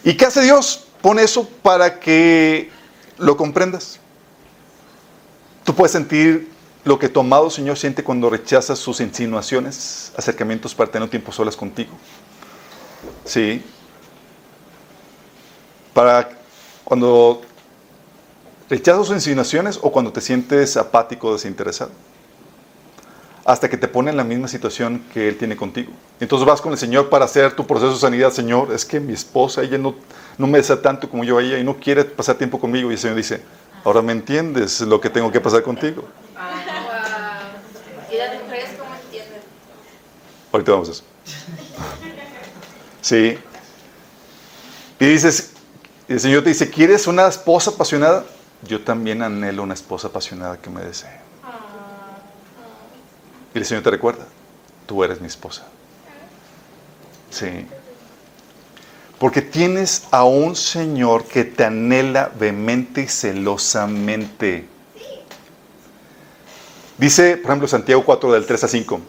¿Y 0.02 0.14
qué 0.14 0.26
hace 0.26 0.42
Dios? 0.42 0.86
Pone 1.00 1.22
eso 1.22 1.48
para 1.62 2.00
que 2.00 2.70
lo 3.18 3.36
comprendas. 3.36 4.00
Tú 5.64 5.74
puedes 5.74 5.92
sentir 5.92 6.50
lo 6.84 6.98
que 6.98 7.08
tu 7.08 7.20
amado 7.20 7.50
Señor 7.50 7.76
siente 7.76 8.02
cuando 8.02 8.30
rechazas 8.30 8.78
sus 8.78 9.00
insinuaciones, 9.00 10.12
acercamientos 10.16 10.74
para 10.74 10.90
tener 10.90 11.04
un 11.04 11.10
tiempo 11.10 11.32
solas 11.32 11.56
contigo. 11.56 11.92
Sí. 13.24 13.62
Para 15.92 16.30
cuando 16.84 17.42
rechazas 18.68 19.06
sus 19.06 19.16
insinuaciones 19.16 19.78
o 19.82 19.92
cuando 19.92 20.12
te 20.12 20.20
sientes 20.20 20.76
apático 20.76 21.28
o 21.28 21.32
desinteresado. 21.34 21.90
Hasta 23.44 23.68
que 23.68 23.76
te 23.76 23.88
pone 23.88 24.10
en 24.10 24.16
la 24.16 24.24
misma 24.24 24.48
situación 24.48 25.02
que 25.12 25.28
Él 25.28 25.36
tiene 25.36 25.56
contigo. 25.56 25.90
Entonces 26.20 26.46
vas 26.46 26.60
con 26.60 26.72
el 26.72 26.78
Señor 26.78 27.08
para 27.08 27.24
hacer 27.24 27.52
tu 27.52 27.66
proceso 27.66 27.92
de 27.92 27.98
sanidad. 27.98 28.32
Señor, 28.32 28.72
es 28.72 28.84
que 28.84 29.00
mi 29.00 29.12
esposa, 29.12 29.62
ella 29.62 29.76
no, 29.76 29.96
no 30.38 30.46
me 30.46 30.58
desea 30.58 30.80
tanto 30.80 31.10
como 31.10 31.24
yo 31.24 31.38
a 31.38 31.42
ella 31.42 31.58
y 31.58 31.64
no 31.64 31.76
quiere 31.76 32.04
pasar 32.04 32.36
tiempo 32.36 32.60
conmigo. 32.60 32.90
Y 32.90 32.94
el 32.94 32.98
Señor 32.98 33.16
dice, 33.16 33.42
ahora 33.84 34.02
me 34.02 34.12
entiendes 34.12 34.80
lo 34.80 35.00
que 35.00 35.10
tengo 35.10 35.30
que 35.30 35.40
pasar 35.40 35.62
contigo. 35.62 36.04
¿Y 38.10 38.16
las 38.16 38.42
mujeres 38.42 38.70
cómo 38.78 38.94
entienden? 38.94 39.40
Ahorita 40.52 40.72
vamos 40.72 40.88
a 40.88 40.92
eso. 40.92 41.04
Sí. 43.02 43.38
Y 44.98 45.06
dices, 45.06 45.52
el 46.06 46.20
Señor 46.20 46.42
te 46.42 46.50
dice, 46.50 46.68
¿quieres 46.68 47.06
una 47.06 47.26
esposa 47.26 47.70
apasionada? 47.70 48.26
Yo 48.62 48.82
también 48.84 49.22
anhelo 49.22 49.62
una 49.62 49.72
esposa 49.72 50.08
apasionada 50.08 50.58
que 50.58 50.68
me 50.68 50.82
desee. 50.82 51.18
Y 53.54 53.58
el 53.58 53.64
Señor 53.64 53.82
te 53.82 53.90
recuerda, 53.90 54.26
tú 54.86 55.02
eres 55.02 55.20
mi 55.20 55.28
esposa. 55.28 55.64
Sí. 57.30 57.66
Porque 59.20 59.42
tienes 59.42 60.04
a 60.10 60.24
un 60.24 60.56
Señor 60.56 61.24
que 61.24 61.44
te 61.44 61.64
anhela 61.64 62.32
vehemente 62.40 63.02
y 63.02 63.06
celosamente. 63.06 64.66
Dice, 66.98 67.36
por 67.36 67.50
ejemplo, 67.50 67.68
Santiago 67.68 68.02
4 68.04 68.32
del 68.32 68.46
3 68.46 68.64
a 68.64 68.68
5. 68.68 69.00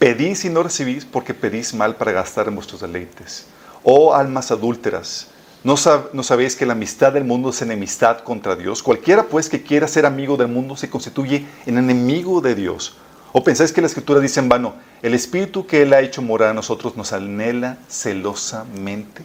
Pedís 0.00 0.44
y 0.44 0.50
no 0.50 0.64
recibís 0.64 1.04
porque 1.04 1.34
pedís 1.34 1.72
mal 1.72 1.94
para 1.94 2.10
gastar 2.12 2.48
en 2.48 2.56
vuestros 2.56 2.80
deleites. 2.80 3.46
Oh 3.84 4.12
almas 4.12 4.50
adúlteras, 4.50 5.28
¿no, 5.62 5.76
sab- 5.76 6.10
¿no 6.12 6.24
sabéis 6.24 6.56
que 6.56 6.66
la 6.66 6.72
amistad 6.72 7.12
del 7.12 7.24
mundo 7.24 7.50
es 7.50 7.62
enemistad 7.62 8.18
contra 8.24 8.56
Dios? 8.56 8.82
Cualquiera 8.82 9.22
pues 9.24 9.48
que 9.48 9.62
quiera 9.62 9.86
ser 9.86 10.04
amigo 10.04 10.36
del 10.36 10.48
mundo 10.48 10.76
se 10.76 10.90
constituye 10.90 11.46
en 11.66 11.78
enemigo 11.78 12.40
de 12.40 12.56
Dios. 12.56 12.96
¿O 13.32 13.42
pensáis 13.42 13.72
que 13.72 13.80
la 13.80 13.86
Escritura 13.86 14.20
dice 14.20 14.40
en 14.40 14.48
vano, 14.48 14.74
el 15.00 15.14
Espíritu 15.14 15.66
que 15.66 15.82
Él 15.82 15.94
ha 15.94 16.00
hecho 16.00 16.20
morar 16.20 16.50
a 16.50 16.54
nosotros 16.54 16.96
nos 16.96 17.12
anhela 17.12 17.78
celosamente? 17.88 19.24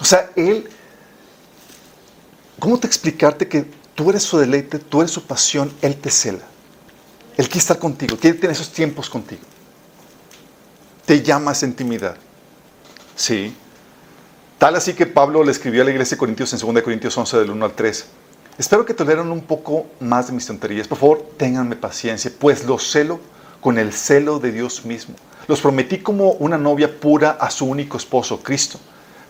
O 0.00 0.04
sea, 0.04 0.30
Él, 0.34 0.68
¿cómo 2.58 2.78
te 2.78 2.86
explicarte 2.86 3.48
que 3.48 3.66
tú 3.94 4.08
eres 4.10 4.22
su 4.22 4.38
deleite, 4.38 4.78
tú 4.78 5.02
eres 5.02 5.10
su 5.10 5.26
pasión, 5.26 5.72
Él 5.82 5.96
te 5.96 6.10
cela? 6.10 6.44
Él 7.36 7.46
quiere 7.46 7.58
estar 7.58 7.78
contigo, 7.78 8.16
quiere 8.16 8.38
tener 8.38 8.52
esos 8.52 8.70
tiempos 8.70 9.10
contigo. 9.10 9.42
Te 11.04 11.22
llama 11.22 11.52
esa 11.52 11.66
intimidad. 11.66 12.16
Sí. 13.14 13.54
Tal 14.58 14.76
así 14.76 14.94
que 14.94 15.04
Pablo 15.04 15.44
le 15.44 15.52
escribió 15.52 15.82
a 15.82 15.84
la 15.84 15.90
iglesia 15.90 16.14
de 16.14 16.18
Corintios 16.18 16.52
en 16.54 16.74
2 16.74 16.82
Corintios 16.82 17.16
11 17.16 17.38
del 17.38 17.50
1 17.50 17.64
al 17.64 17.74
3. 17.74 18.06
Espero 18.56 18.84
que 18.84 18.94
toleren 18.94 19.30
un 19.30 19.40
poco 19.42 19.86
más 20.00 20.28
de 20.28 20.32
mis 20.32 20.46
tonterías. 20.46 20.86
Por 20.86 20.98
favor, 20.98 21.26
ténganme 21.36 21.76
paciencia, 21.76 22.30
pues 22.38 22.64
los 22.64 22.88
celo 22.90 23.18
con 23.60 23.78
el 23.78 23.92
celo 23.92 24.38
de 24.38 24.52
Dios 24.52 24.84
mismo. 24.84 25.16
Los 25.48 25.60
prometí 25.60 25.98
como 25.98 26.30
una 26.32 26.56
novia 26.56 27.00
pura 27.00 27.32
a 27.32 27.50
su 27.50 27.66
único 27.66 27.96
esposo, 27.96 28.40
Cristo. 28.42 28.78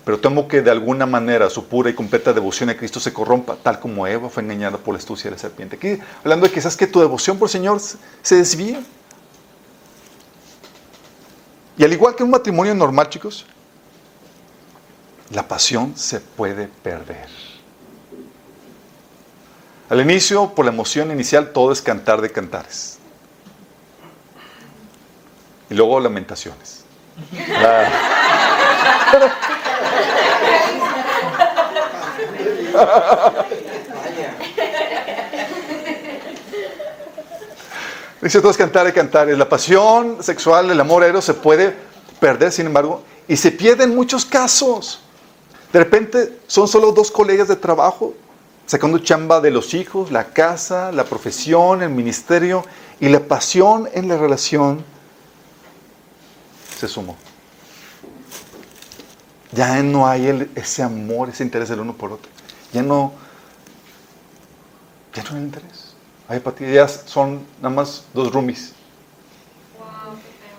Pero 0.04 0.20
temo 0.20 0.46
que 0.46 0.60
de 0.60 0.70
alguna 0.70 1.06
manera 1.06 1.48
su 1.48 1.64
pura 1.66 1.88
y 1.88 1.94
completa 1.94 2.34
devoción 2.34 2.68
a 2.68 2.76
Cristo 2.76 3.00
se 3.00 3.14
corrompa, 3.14 3.56
tal 3.62 3.80
como 3.80 4.06
Eva 4.06 4.28
fue 4.28 4.42
engañada 4.42 4.76
por 4.76 4.92
la 4.92 4.98
astucia 4.98 5.30
de 5.30 5.36
la 5.36 5.40
serpiente. 5.40 5.76
Aquí 5.76 5.98
hablando 6.22 6.46
de 6.46 6.52
que 6.52 6.60
sabes 6.60 6.76
que 6.76 6.86
tu 6.86 7.00
devoción 7.00 7.38
por 7.38 7.46
el 7.46 7.52
Señor 7.52 7.80
se- 7.80 7.96
se 8.22 8.36
desvía. 8.36 8.82
Y 11.78 11.84
al 11.84 11.92
igual 11.92 12.14
que 12.14 12.22
un 12.22 12.30
matrimonio 12.30 12.74
normal, 12.74 13.08
chicos, 13.08 13.46
la 15.30 15.48
pasión 15.48 15.96
se 15.96 16.20
puede 16.20 16.68
perder. 16.68 17.26
Al 19.88 20.00
inicio, 20.00 20.54
por 20.54 20.64
la 20.64 20.70
emoción 20.70 21.10
inicial, 21.10 21.52
todo 21.52 21.70
es 21.70 21.82
cantar 21.82 22.20
de 22.20 22.32
cantares. 22.32 22.98
Y 25.68 25.74
luego 25.74 26.00
lamentaciones. 26.00 26.84
Ah. 27.50 27.86
Dice 38.20 38.40
es 38.42 38.56
cantar 38.56 38.86
de 38.86 38.92
cantares. 38.92 39.36
La 39.36 39.48
pasión 39.48 40.22
sexual, 40.22 40.70
el 40.70 40.80
amor 40.80 41.04
eros 41.04 41.26
se 41.26 41.34
puede 41.34 41.76
perder, 42.18 42.52
sin 42.52 42.66
embargo, 42.66 43.02
y 43.28 43.36
se 43.36 43.52
pierde 43.52 43.84
en 43.84 43.94
muchos 43.94 44.24
casos. 44.24 45.02
De 45.70 45.78
repente 45.78 46.38
son 46.46 46.66
solo 46.66 46.90
dos 46.92 47.10
colegas 47.10 47.48
de 47.48 47.56
trabajo, 47.56 48.14
sacando 48.66 48.98
chamba 48.98 49.40
de 49.40 49.50
los 49.50 49.74
hijos, 49.74 50.10
la 50.10 50.32
casa, 50.32 50.92
la 50.92 51.04
profesión, 51.04 51.82
el 51.82 51.90
ministerio, 51.90 52.64
y 53.00 53.08
la 53.08 53.20
pasión 53.20 53.88
en 53.92 54.08
la 54.08 54.16
relación 54.16 54.84
se 56.78 56.88
sumó. 56.88 57.16
Ya 59.52 59.82
no 59.82 60.08
hay 60.08 60.50
ese 60.54 60.82
amor, 60.82 61.28
ese 61.28 61.44
interés 61.44 61.68
del 61.68 61.80
uno 61.80 61.94
por 61.94 62.12
otro. 62.12 62.30
Ya 62.72 62.82
no, 62.82 63.12
ya 65.14 65.22
no 65.22 65.36
hay 65.36 65.42
interés. 65.42 65.94
Hay 66.26 66.38
apatía, 66.38 66.72
ya 66.72 66.88
son 66.88 67.46
nada 67.60 67.74
más 67.74 68.04
dos 68.14 68.32
roomies. 68.32 68.72
Wow, 69.78 70.16
qué 70.16 70.22
feo. 70.22 70.56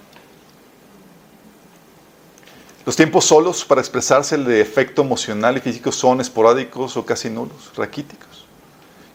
Los 2.85 2.95
tiempos 2.95 3.25
solos 3.25 3.65
para 3.65 3.81
expresarse 3.81 4.35
el 4.35 4.49
efecto 4.51 5.01
emocional 5.01 5.57
y 5.57 5.59
físico 5.59 5.91
son 5.91 6.21
esporádicos 6.21 6.95
o 6.97 7.05
casi 7.05 7.31
nulos, 7.31 7.71
raquíticos. 7.75 8.45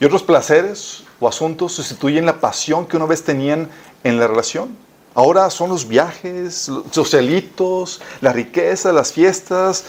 Y 0.01 0.05
otros 0.05 0.25
placeres 0.25 1.05
o 1.21 1.29
asuntos 1.29 1.73
sustituyen 1.75 2.27
la 2.27 2.41
pasión 2.41 2.85
que 2.87 2.97
una 2.97 3.07
vez 3.07 3.23
tenían 3.23 3.69
en 4.03 4.19
la 4.19 4.27
relación. 4.27 4.77
Ahora 5.15 5.49
son 5.51 5.71
los 5.71 5.87
viajes, 5.87 6.69
los 6.69 6.85
socialitos, 6.91 8.01
la 8.21 8.33
riqueza, 8.33 8.93
las 8.93 9.13
fiestas, 9.13 9.85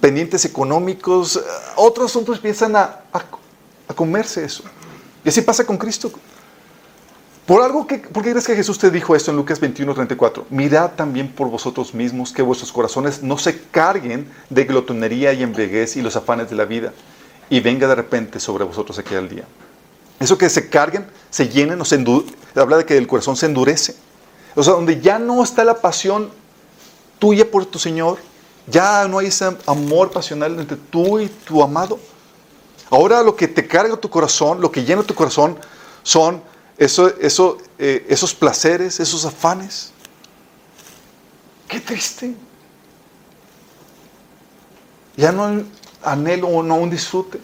pendientes 0.00 0.46
económicos. 0.46 1.38
Otros 1.74 2.12
asuntos 2.12 2.36
empiezan 2.36 2.74
a 2.74 3.02
comerse 3.94 4.44
eso. 4.44 4.62
Y 5.24 5.28
así 5.28 5.42
pasa 5.42 5.66
con 5.66 5.76
Cristo. 5.76 6.10
Por 7.46 7.62
algo 7.62 7.86
que, 7.86 7.98
¿Por 7.98 8.24
qué 8.24 8.32
crees 8.32 8.44
que 8.44 8.56
Jesús 8.56 8.76
te 8.76 8.90
dijo 8.90 9.14
esto 9.14 9.30
en 9.30 9.36
Lucas 9.36 9.60
21, 9.60 9.94
34? 9.94 10.46
Mirad 10.50 10.90
también 10.92 11.30
por 11.30 11.48
vosotros 11.48 11.94
mismos 11.94 12.32
que 12.32 12.42
vuestros 12.42 12.72
corazones 12.72 13.22
no 13.22 13.38
se 13.38 13.60
carguen 13.70 14.28
de 14.50 14.64
glotonería 14.64 15.32
y 15.32 15.44
embriaguez 15.44 15.96
y 15.96 16.02
los 16.02 16.16
afanes 16.16 16.50
de 16.50 16.56
la 16.56 16.64
vida, 16.64 16.92
y 17.48 17.60
venga 17.60 17.86
de 17.86 17.94
repente 17.94 18.40
sobre 18.40 18.64
vosotros 18.64 18.98
aquel 18.98 19.28
día. 19.28 19.44
Eso 20.18 20.36
que 20.36 20.50
se 20.50 20.68
carguen, 20.68 21.06
se 21.30 21.48
llenen, 21.48 21.80
o 21.80 21.84
se 21.84 22.04
habla 22.56 22.78
de 22.78 22.84
que 22.84 22.96
el 22.96 23.06
corazón 23.06 23.36
se 23.36 23.46
endurece. 23.46 23.94
O 24.56 24.62
sea, 24.64 24.72
donde 24.72 25.00
ya 25.00 25.20
no 25.20 25.44
está 25.44 25.62
la 25.62 25.80
pasión 25.80 26.30
tuya 27.20 27.48
por 27.48 27.64
tu 27.66 27.78
Señor, 27.78 28.18
ya 28.66 29.06
no 29.06 29.18
hay 29.18 29.28
ese 29.28 29.56
amor 29.66 30.10
pasional 30.10 30.58
entre 30.58 30.76
tú 30.76 31.20
y 31.20 31.28
tu 31.28 31.62
amado. 31.62 32.00
Ahora 32.90 33.22
lo 33.22 33.36
que 33.36 33.46
te 33.46 33.68
carga 33.68 33.96
tu 33.96 34.10
corazón, 34.10 34.60
lo 34.60 34.72
que 34.72 34.84
llena 34.84 35.04
tu 35.04 35.14
corazón, 35.14 35.56
son 36.02 36.42
eso, 36.78 37.08
eso, 37.18 37.58
eh, 37.78 38.06
esos 38.08 38.34
placeres, 38.34 39.00
esos 39.00 39.24
afanes. 39.24 39.92
Qué 41.68 41.80
triste. 41.80 42.34
Ya 45.16 45.32
no 45.32 45.46
hay 45.46 45.66
anhelo 46.02 46.48
o 46.48 46.62
no 46.62 46.76
un 46.76 46.90
disfrute. 46.90 47.40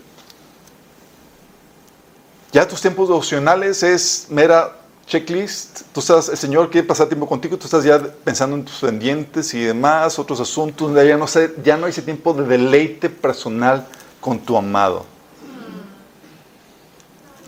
Ya 2.52 2.68
tus 2.68 2.82
tiempos 2.82 3.08
devocionales 3.08 3.82
es 3.82 4.26
mera 4.28 4.76
checklist. 5.06 5.82
Tú 5.92 6.00
estás, 6.00 6.28
el 6.28 6.36
Señor 6.36 6.70
quiere 6.70 6.86
pasar 6.86 7.08
tiempo 7.08 7.26
contigo, 7.26 7.56
tú 7.56 7.64
estás 7.64 7.82
ya 7.82 7.98
pensando 8.24 8.56
en 8.56 8.64
tus 8.64 8.76
pendientes 8.76 9.54
y 9.54 9.60
demás, 9.60 10.18
otros 10.18 10.38
asuntos. 10.40 10.94
Ya 10.94 11.16
no, 11.16 11.26
sé, 11.26 11.54
ya 11.64 11.78
no 11.78 11.86
hay 11.86 11.90
ese 11.90 12.02
tiempo 12.02 12.34
de 12.34 12.44
deleite 12.44 13.08
personal 13.08 13.86
con 14.20 14.38
tu 14.38 14.56
amado. 14.56 15.06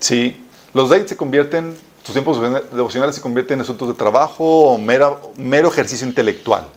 Sí, 0.00 0.43
los 0.74 0.90
dates 0.90 1.08
se 1.08 1.16
convierten 1.16 1.76
tus 2.04 2.12
tiempos 2.12 2.38
devocionales 2.70 3.16
se 3.16 3.22
convierten 3.22 3.54
en 3.54 3.60
asuntos 3.62 3.88
de 3.88 3.94
trabajo 3.94 4.44
o 4.44 4.78
mero 4.78 5.68
ejercicio 5.68 6.06
intelectual. 6.06 6.68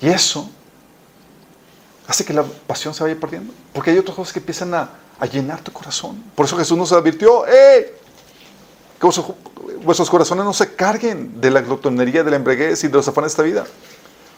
Y 0.00 0.08
eso 0.08 0.48
hace 2.06 2.24
que 2.24 2.32
la 2.32 2.44
pasión 2.44 2.94
se 2.94 3.02
vaya 3.02 3.18
perdiendo. 3.18 3.52
Porque 3.72 3.90
hay 3.90 3.98
otras 3.98 4.16
cosas 4.16 4.32
que 4.32 4.38
empiezan 4.38 4.72
a, 4.72 4.90
llenar 5.32 5.62
tu 5.62 5.72
corazón. 5.72 6.22
Por 6.34 6.44
eso 6.44 6.56
Jesús 6.56 6.76
nos 6.76 6.92
advirtió, 6.92 7.46
¡eh! 7.46 7.94
Que 9.00 9.06
vuestros, 9.06 9.28
vuestros 9.82 10.10
corazones 10.10 10.44
no 10.44 10.52
se 10.52 10.74
carguen 10.74 11.40
de 11.40 11.50
la 11.50 11.62
glotonería, 11.62 12.22
de 12.22 12.30
la 12.30 12.36
embriaguez 12.36 12.84
y 12.84 12.88
de 12.88 12.92
los 12.92 13.08
afanes 13.08 13.30
de 13.30 13.32
esta 13.32 13.42
vida. 13.42 13.64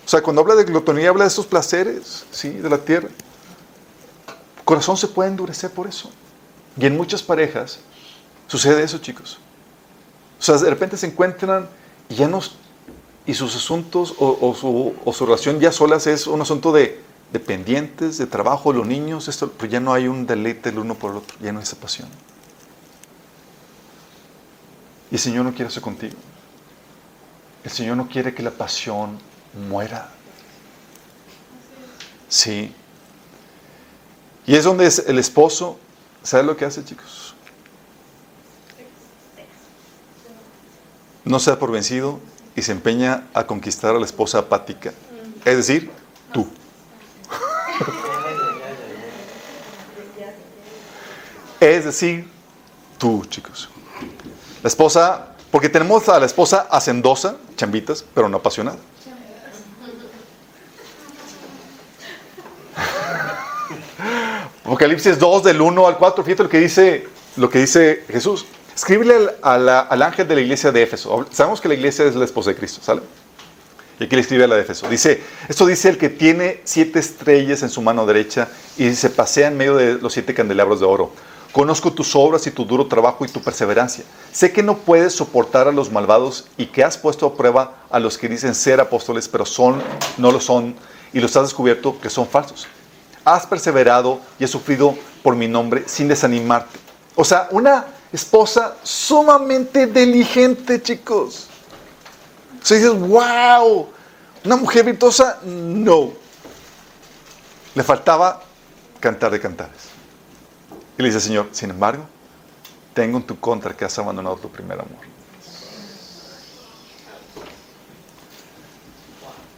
O 0.04 0.08
sea, 0.08 0.22
cuando 0.22 0.42
habla 0.42 0.54
de 0.54 0.62
glotonía, 0.62 1.08
habla 1.08 1.24
de 1.24 1.28
estos 1.28 1.46
placeres, 1.46 2.24
¿sí? 2.30 2.50
De 2.50 2.70
la 2.70 2.78
tierra. 2.78 3.08
Corazón 4.66 4.96
se 4.96 5.06
puede 5.06 5.30
endurecer 5.30 5.70
por 5.70 5.86
eso. 5.86 6.10
Y 6.76 6.86
en 6.86 6.96
muchas 6.96 7.22
parejas 7.22 7.78
sucede 8.48 8.82
eso, 8.82 8.98
chicos. 8.98 9.38
O 10.40 10.42
sea, 10.42 10.56
de 10.58 10.68
repente 10.68 10.96
se 10.96 11.06
encuentran 11.06 11.68
y 12.08 12.16
ya 12.16 12.28
no... 12.28 12.40
Y 13.26 13.34
sus 13.34 13.54
asuntos 13.56 14.14
o, 14.18 14.54
su, 14.54 14.94
o 15.04 15.12
su 15.12 15.24
relación 15.24 15.60
ya 15.60 15.72
solas 15.72 16.06
es 16.06 16.26
un 16.26 16.40
asunto 16.40 16.72
de 16.72 17.00
dependientes, 17.32 18.18
de 18.18 18.26
trabajo, 18.26 18.72
los 18.72 18.86
niños, 18.86 19.28
esto, 19.28 19.52
pero 19.52 19.70
ya 19.70 19.80
no 19.80 19.92
hay 19.92 20.08
un 20.08 20.26
deleite 20.26 20.70
el 20.70 20.78
uno 20.78 20.94
por 20.96 21.12
el 21.12 21.18
otro, 21.18 21.36
ya 21.40 21.52
no 21.52 21.60
hay 21.60 21.64
esa 21.64 21.76
pasión. 21.76 22.08
Y 25.10 25.14
el 25.14 25.20
Señor 25.20 25.44
no 25.44 25.52
quiere 25.52 25.68
eso 25.68 25.80
contigo. 25.80 26.14
El 27.62 27.70
Señor 27.70 27.96
no 27.96 28.08
quiere 28.08 28.34
que 28.34 28.42
la 28.42 28.50
pasión 28.50 29.18
muera. 29.68 30.08
Sí. 32.28 32.72
Y 34.46 34.54
es 34.54 34.64
donde 34.64 34.88
el 35.06 35.18
esposo, 35.18 35.78
¿sabe 36.22 36.44
lo 36.44 36.56
que 36.56 36.64
hace, 36.64 36.84
chicos? 36.84 37.34
No 41.24 41.40
se 41.40 41.50
da 41.50 41.58
por 41.58 41.72
vencido 41.72 42.20
y 42.54 42.62
se 42.62 42.70
empeña 42.70 43.26
a 43.34 43.46
conquistar 43.46 43.96
a 43.96 43.98
la 43.98 44.06
esposa 44.06 44.38
apática. 44.38 44.92
Es 45.44 45.56
decir, 45.56 45.90
tú. 46.32 46.48
Es 51.58 51.86
decir, 51.86 52.28
tú, 52.98 53.24
chicos. 53.24 53.70
La 54.62 54.68
esposa, 54.68 55.28
porque 55.50 55.70
tenemos 55.70 56.06
a 56.08 56.20
la 56.20 56.26
esposa 56.26 56.68
hacendosa, 56.70 57.36
chambitas, 57.56 58.04
pero 58.14 58.28
no 58.28 58.36
apasionada. 58.36 58.76
Apocalipsis 64.66 65.20
2 65.20 65.44
del 65.44 65.60
1 65.60 65.86
al 65.86 65.96
4, 65.96 66.24
fíjate 66.24 66.42
lo 66.42 66.48
que 66.48 66.58
dice, 66.58 67.06
lo 67.36 67.48
que 67.48 67.60
dice 67.60 68.02
Jesús. 68.08 68.46
Escríbele 68.74 69.14
al, 69.40 69.68
al 69.68 70.02
ángel 70.02 70.26
de 70.26 70.34
la 70.34 70.40
iglesia 70.40 70.72
de 70.72 70.82
Éfeso. 70.82 71.24
Sabemos 71.30 71.60
que 71.60 71.68
la 71.68 71.74
iglesia 71.74 72.04
es 72.04 72.16
la 72.16 72.24
esposa 72.24 72.50
de 72.50 72.56
Cristo, 72.56 72.80
¿sale? 72.82 73.00
Y 74.00 74.04
aquí 74.04 74.16
le 74.16 74.22
escribe 74.22 74.42
a 74.42 74.48
la 74.48 74.56
de 74.56 74.62
Éfeso. 74.62 74.88
Dice, 74.88 75.22
esto 75.48 75.66
dice 75.66 75.88
el 75.90 75.98
que 75.98 76.08
tiene 76.08 76.62
siete 76.64 76.98
estrellas 76.98 77.62
en 77.62 77.70
su 77.70 77.80
mano 77.80 78.06
derecha 78.06 78.48
y 78.76 78.92
se 78.94 79.08
pasea 79.08 79.46
en 79.46 79.56
medio 79.56 79.76
de 79.76 79.94
los 80.00 80.12
siete 80.12 80.34
candelabros 80.34 80.80
de 80.80 80.86
oro. 80.86 81.12
Conozco 81.52 81.92
tus 81.92 82.16
obras 82.16 82.44
y 82.48 82.50
tu 82.50 82.64
duro 82.64 82.88
trabajo 82.88 83.24
y 83.24 83.28
tu 83.28 83.40
perseverancia. 83.40 84.04
Sé 84.32 84.52
que 84.52 84.64
no 84.64 84.78
puedes 84.78 85.14
soportar 85.14 85.68
a 85.68 85.72
los 85.72 85.92
malvados 85.92 86.48
y 86.56 86.66
que 86.66 86.82
has 86.82 86.98
puesto 86.98 87.24
a 87.24 87.36
prueba 87.36 87.84
a 87.88 88.00
los 88.00 88.18
que 88.18 88.28
dicen 88.28 88.52
ser 88.56 88.80
apóstoles, 88.80 89.28
pero 89.28 89.46
son, 89.46 89.80
no 90.18 90.32
lo 90.32 90.40
son, 90.40 90.74
y 91.12 91.20
los 91.20 91.36
has 91.36 91.44
descubierto 91.44 92.00
que 92.00 92.10
son 92.10 92.26
falsos. 92.26 92.66
Has 93.26 93.44
perseverado 93.44 94.20
y 94.38 94.44
has 94.44 94.50
sufrido 94.50 94.96
por 95.22 95.34
mi 95.36 95.48
nombre 95.48 95.82
sin 95.86 96.08
desanimarte. 96.08 96.78
O 97.16 97.24
sea, 97.24 97.48
una 97.50 97.84
esposa 98.12 98.76
sumamente 98.84 99.86
diligente, 99.88 100.80
chicos. 100.80 101.48
O 102.62 102.64
sea, 102.64 102.76
dices, 102.76 102.96
wow, 102.96 103.88
una 104.44 104.56
mujer 104.56 104.84
virtuosa, 104.84 105.40
no. 105.44 106.12
Le 107.74 107.82
faltaba 107.82 108.40
cantar 109.00 109.32
de 109.32 109.40
cantares. 109.40 109.90
Y 110.96 111.02
le 111.02 111.08
dice, 111.08 111.20
Señor, 111.20 111.48
sin 111.50 111.70
embargo, 111.70 112.06
tengo 112.94 113.18
en 113.18 113.24
tu 113.24 113.38
contra 113.38 113.76
que 113.76 113.84
has 113.84 113.98
abandonado 113.98 114.36
tu 114.36 114.48
primer 114.48 114.80
amor. 114.80 115.15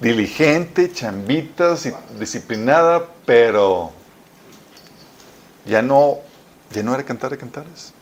Diligente, 0.01 0.93
chambita, 0.93 1.75
disciplinada, 2.19 3.05
pero 3.27 3.91
ya 5.67 5.83
no, 5.83 6.19
ya 6.71 6.83
no 6.83 6.95
era 6.95 7.05
cantar 7.05 7.31
de 7.31 7.39
cantares. 7.39 7.93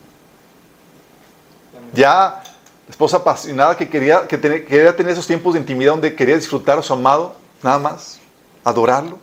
Ya 1.93 2.43
esposa 2.89 3.17
apasionada 3.17 3.75
que 3.75 3.89
quería, 3.89 4.27
que 4.27 4.39
quería 4.39 4.95
tener 4.95 5.13
esos 5.13 5.27
tiempos 5.27 5.53
de 5.53 5.59
intimidad 5.59 5.91
donde 5.91 6.15
quería 6.15 6.35
disfrutar 6.35 6.77
a 6.79 6.81
su 6.81 6.93
amado, 6.93 7.35
nada 7.63 7.79
más, 7.79 8.19
adorarlo, 8.63 9.19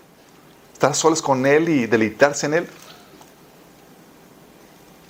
estar 0.72 0.94
solas 0.94 1.22
con 1.22 1.46
él 1.46 1.68
y 1.68 1.86
deleitarse 1.86 2.46
en 2.46 2.54
él. 2.54 2.68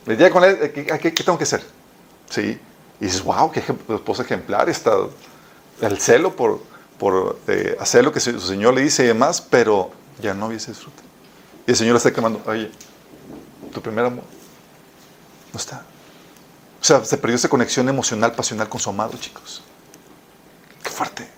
Le 0.07 0.17
llega 0.17 0.31
con 0.31 0.45
él, 0.45 0.71
¿qué, 0.73 1.11
tengo 1.11 1.39
que 1.39 1.45
hacer? 1.45 1.65
Sí. 2.31 2.61
Y 3.01 3.05
dices, 3.05 3.25
wow, 3.25 3.51
qué 3.51 3.61
esposa 3.89 4.23
ejemplar, 4.23 4.69
está 4.69 4.93
el 5.81 5.99
celo 5.99 6.37
por, 6.37 6.61
por 6.99 7.39
eh, 7.49 7.77
hacer 7.81 8.05
lo 8.05 8.13
que 8.13 8.21
su 8.21 8.41
Señor 8.41 8.75
le 8.75 8.83
dice 8.83 9.05
y 9.05 9.07
demás, 9.07 9.41
pero 9.41 9.91
ya 10.21 10.35
no 10.35 10.47
había 10.47 10.59
ese 10.59 10.73
disfrute. 10.73 11.03
Y 11.67 11.71
el 11.71 11.77
Señor 11.77 11.95
le 11.95 11.99
está 11.99 12.13
quemando, 12.13 12.43
oye, 12.47 12.71
tu 13.73 13.81
primer 13.81 14.05
amor 14.05 14.25
no 15.53 15.59
está. 15.59 15.85
O 16.81 16.85
sea, 16.85 17.05
se 17.05 17.17
perdió 17.17 17.37
esa 17.37 17.49
conexión 17.49 17.89
emocional, 17.89 18.33
pasional 18.33 18.69
con 18.69 18.81
su 18.81 18.91
amado, 18.91 19.17
chicos. 19.19 19.63
Qué 20.83 20.91
fuerte. 20.91 21.29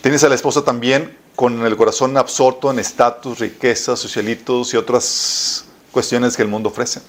Tienes 0.00 0.24
a 0.24 0.28
la 0.28 0.34
esposa 0.34 0.64
también 0.64 1.16
con 1.36 1.64
el 1.64 1.76
corazón 1.76 2.16
absorto 2.16 2.70
en 2.70 2.80
estatus, 2.80 3.38
riquezas, 3.38 4.00
socialitos 4.00 4.74
y 4.74 4.76
otras 4.76 5.64
cuestiones 5.92 6.36
que 6.36 6.42
el 6.42 6.48
mundo 6.48 6.70
ofrece. 6.70 7.00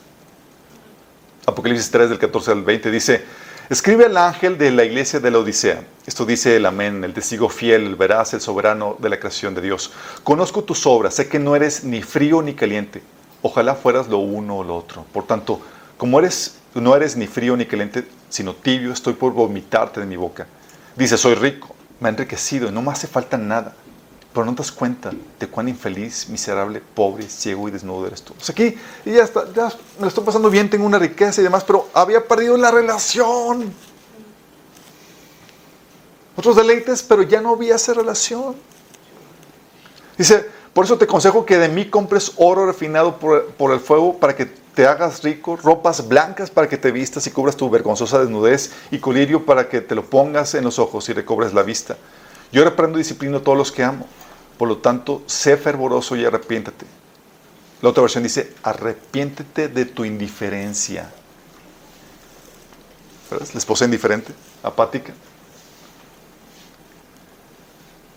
Apocalipsis 1.46 1.90
3 1.90 2.10
del 2.10 2.20
14 2.20 2.52
al 2.52 2.64
20 2.64 2.92
dice, 2.92 3.26
escribe 3.74 4.06
al 4.06 4.18
ángel 4.18 4.60
de 4.60 4.70
la 4.70 4.84
iglesia 4.84 5.20
de 5.20 5.32
la 5.32 5.40
Odisea. 5.40 5.84
Esto 6.06 6.28
dice 6.28 6.58
el 6.58 6.66
amén, 6.68 7.04
el 7.04 7.12
testigo 7.12 7.50
fiel, 7.50 7.88
el 7.88 7.96
veraz, 7.96 8.36
el 8.36 8.40
soberano 8.42 8.98
de 9.00 9.10
la 9.10 9.20
creación 9.20 9.56
de 9.56 9.62
Dios. 9.62 9.92
Conozco 10.24 10.64
tus 10.64 10.86
obras, 10.86 11.16
sé 11.16 11.28
que 11.28 11.40
no 11.40 11.56
eres 11.56 11.84
ni 11.84 12.04
frío 12.04 12.44
ni 12.44 12.54
caliente. 12.54 13.02
Ojalá 13.42 13.74
fueras 13.74 14.08
lo 14.08 14.20
uno 14.20 14.58
o 14.58 14.64
lo 14.64 14.76
otro. 14.76 15.06
Por 15.12 15.26
tanto, 15.26 15.60
como 15.98 16.20
eres, 16.20 16.58
no 16.76 16.96
eres 16.96 17.18
ni 17.18 17.26
frío 17.26 17.58
ni 17.58 17.66
caliente, 17.66 18.08
sino 18.30 18.54
tibio, 18.54 18.94
estoy 18.94 19.14
por 19.14 19.34
vomitarte 19.34 20.02
de 20.02 20.06
mi 20.06 20.18
boca. 20.18 20.46
Dice, 20.96 21.18
soy 21.18 21.34
rico, 21.34 21.76
me 22.00 22.10
ha 22.10 22.12
enriquecido 22.12 22.70
y 22.70 22.72
no 22.72 22.84
me 22.84 22.92
hace 22.92 23.08
falta 23.08 23.40
nada. 23.40 23.74
Pero 24.34 24.46
no 24.46 24.54
te 24.54 24.60
das 24.60 24.72
cuenta 24.72 25.12
de 25.40 25.48
cuán 25.48 25.70
infeliz, 25.70 26.28
miserable, 26.30 26.82
pobre, 26.96 27.30
ciego 27.30 27.68
y 27.68 27.72
desnudo 27.72 28.08
eres 28.08 28.24
tú. 28.24 28.34
O 28.40 28.44
sea, 28.44 28.54
aquí 28.54 28.76
y 29.06 29.12
ya, 29.12 29.24
está, 29.24 29.46
ya 29.54 29.68
me 29.98 30.02
lo 30.02 30.08
estoy 30.08 30.24
pasando 30.24 30.50
bien, 30.50 30.70
tengo 30.70 30.86
una 30.86 30.98
riqueza 30.98 31.40
y 31.42 31.44
demás, 31.44 31.64
pero 31.64 31.90
había 31.94 32.28
perdido 32.28 32.58
la 32.58 32.72
relación. 32.72 33.72
Otros 36.36 36.56
deleites, 36.56 37.04
pero 37.04 37.22
ya 37.22 37.42
no 37.42 37.52
había 37.52 37.76
esa 37.76 37.94
relación. 37.94 38.56
Dice, 40.18 40.50
por 40.74 40.86
eso 40.86 40.98
te 40.98 41.06
aconsejo 41.06 41.46
que 41.46 41.58
de 41.58 41.70
mí 41.70 41.90
compres 41.90 42.32
oro 42.38 42.66
refinado 42.66 43.20
por, 43.20 43.46
por 43.52 43.72
el 43.72 43.80
fuego 43.80 44.18
para 44.18 44.36
que 44.36 44.46
te 44.46 44.88
hagas 44.88 45.24
rico, 45.24 45.56
ropas 45.56 46.08
blancas 46.08 46.50
para 46.50 46.68
que 46.68 46.78
te 46.78 46.92
vistas 46.92 47.28
y 47.28 47.32
cubras 47.32 47.56
tu 47.56 47.70
vergonzosa 47.70 48.20
desnudez 48.20 48.72
y 48.90 48.98
colirio 48.98 49.46
para 49.46 49.70
que 49.70 49.82
te 49.82 49.94
lo 49.94 50.04
pongas 50.04 50.56
en 50.56 50.64
los 50.64 50.80
ojos 50.80 51.08
y 51.10 51.14
recobres 51.14 51.54
la 51.54 51.62
vista. 51.62 51.98
Yo 52.52 52.64
reprendo 52.64 52.98
y 52.98 53.02
disciplino 53.02 53.38
a 53.38 53.42
todos 53.42 53.58
los 53.58 53.72
que 53.72 53.84
amo. 53.84 54.08
Por 54.58 54.68
lo 54.68 54.78
tanto, 54.78 55.24
sé 55.26 55.58
fervoroso 55.58 56.16
y 56.16 56.26
arrepiéntete. 56.26 56.86
La 57.82 57.90
otra 57.90 58.02
versión 58.02 58.24
dice, 58.24 58.54
arrepiéntete 58.64 59.68
de 59.68 59.86
tu 59.86 60.06
indiferencia. 60.06 61.12
¿Verdad? 63.30 63.48
La 63.54 63.58
esposa 63.58 63.86
indiferente, 63.86 64.34
apática. 64.62 65.14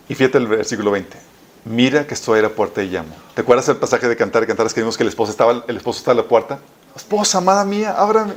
Y 0.08 0.14
fíjate 0.14 0.38
el 0.38 0.46
versículo 0.46 0.92
20. 0.92 1.18
Mira 1.64 2.06
que 2.06 2.14
estoy 2.14 2.38
a 2.38 2.42
la 2.42 2.50
puerta 2.50 2.80
y 2.80 2.88
llamo. 2.90 3.16
¿Te 3.34 3.40
acuerdas 3.40 3.68
el 3.68 3.76
pasaje 3.76 4.08
de 4.08 4.16
Cantar 4.16 4.44
y 4.44 4.46
Cantares 4.46 4.72
que 4.72 4.80
vimos 4.80 4.96
que 4.96 5.02
el 5.02 5.08
esposo 5.08 5.32
estaba, 5.32 5.64
el 5.66 5.76
esposo 5.76 5.98
está 5.98 6.12
a 6.12 6.14
la 6.14 6.22
puerta? 6.22 6.60
Esposa, 6.94 7.38
amada 7.38 7.64
mía, 7.64 7.92
ábrame. 7.98 8.34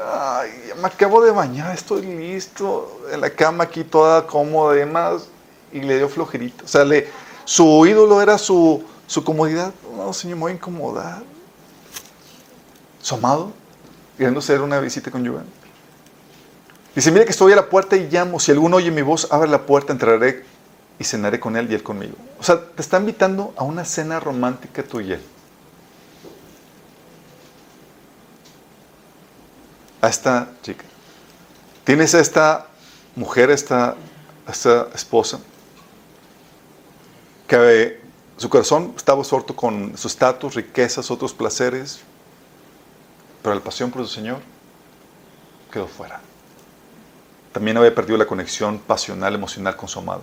Ay, 0.00 0.50
me 0.80 0.86
acabo 0.86 1.24
de 1.24 1.32
bañar, 1.32 1.74
estoy 1.74 2.02
listo. 2.02 3.00
En 3.10 3.20
la 3.20 3.30
cama 3.30 3.64
aquí 3.64 3.82
toda 3.82 4.24
cómoda 4.26 4.76
y 4.76 4.78
demás 4.78 5.28
y 5.74 5.80
le 5.80 5.98
dio 5.98 6.08
flojerito. 6.08 6.64
O 6.64 6.68
sea, 6.68 6.84
le, 6.84 7.08
su 7.44 7.84
ídolo 7.84 8.22
era 8.22 8.38
su, 8.38 8.82
su 9.06 9.22
comodidad. 9.22 9.74
No, 9.94 10.12
señor, 10.14 10.38
me 10.38 10.54
voy 10.54 10.98
a. 10.98 11.22
Su 13.02 13.16
amado, 13.16 13.52
queriendo 14.16 14.40
hacer 14.40 14.62
una 14.62 14.80
visita 14.80 15.10
conyugal. 15.10 15.44
Dice, 16.94 17.10
mire 17.10 17.26
que 17.26 17.32
estoy 17.32 17.52
a 17.52 17.56
la 17.56 17.68
puerta 17.68 17.96
y 17.96 18.08
llamo. 18.08 18.40
Si 18.40 18.50
alguno 18.50 18.76
oye 18.76 18.90
mi 18.90 19.02
voz, 19.02 19.28
abre 19.30 19.50
la 19.50 19.66
puerta, 19.66 19.92
entraré 19.92 20.44
y 20.98 21.04
cenaré 21.04 21.38
con 21.38 21.56
él 21.56 21.70
y 21.70 21.74
él 21.74 21.82
conmigo. 21.82 22.14
O 22.38 22.42
sea, 22.42 22.58
te 22.60 22.80
está 22.80 22.98
invitando 22.98 23.52
a 23.56 23.64
una 23.64 23.84
cena 23.84 24.20
romántica 24.20 24.82
tú 24.82 25.00
y 25.00 25.12
él. 25.12 25.22
A 30.00 30.08
esta 30.08 30.48
chica. 30.62 30.84
Tienes 31.82 32.14
a 32.14 32.20
esta 32.20 32.68
mujer, 33.16 33.50
esta, 33.50 33.96
esta 34.48 34.88
esposa, 34.94 35.40
que 37.46 38.00
su 38.36 38.48
corazón 38.48 38.94
estaba 38.96 39.20
absorto 39.20 39.54
con 39.54 39.96
su 39.96 40.08
estatus, 40.08 40.54
riquezas, 40.54 41.10
otros 41.10 41.32
placeres, 41.32 42.00
pero 43.42 43.54
la 43.54 43.60
pasión 43.60 43.90
por 43.90 44.02
su 44.06 44.12
Señor 44.12 44.40
quedó 45.70 45.86
fuera. 45.86 46.20
También 47.52 47.76
había 47.76 47.94
perdido 47.94 48.18
la 48.18 48.26
conexión 48.26 48.78
pasional, 48.78 49.34
emocional 49.34 49.76
con 49.76 49.88
su 49.88 49.98
amado. 49.98 50.22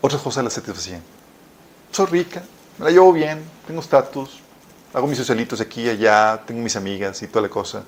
Otras 0.00 0.22
cosas 0.22 0.44
la 0.44 0.50
satisfacían. 0.50 1.02
Soy 1.90 2.06
rica, 2.06 2.42
me 2.78 2.86
la 2.86 2.90
llevo 2.90 3.12
bien, 3.12 3.44
tengo 3.66 3.80
estatus, 3.80 4.40
hago 4.94 5.06
mis 5.06 5.18
socialitos 5.18 5.60
aquí 5.60 5.82
y 5.82 5.90
allá, 5.90 6.42
tengo 6.46 6.60
mis 6.60 6.76
amigas 6.76 7.22
y 7.22 7.28
toda 7.28 7.42
la 7.42 7.48
cosa. 7.48 7.84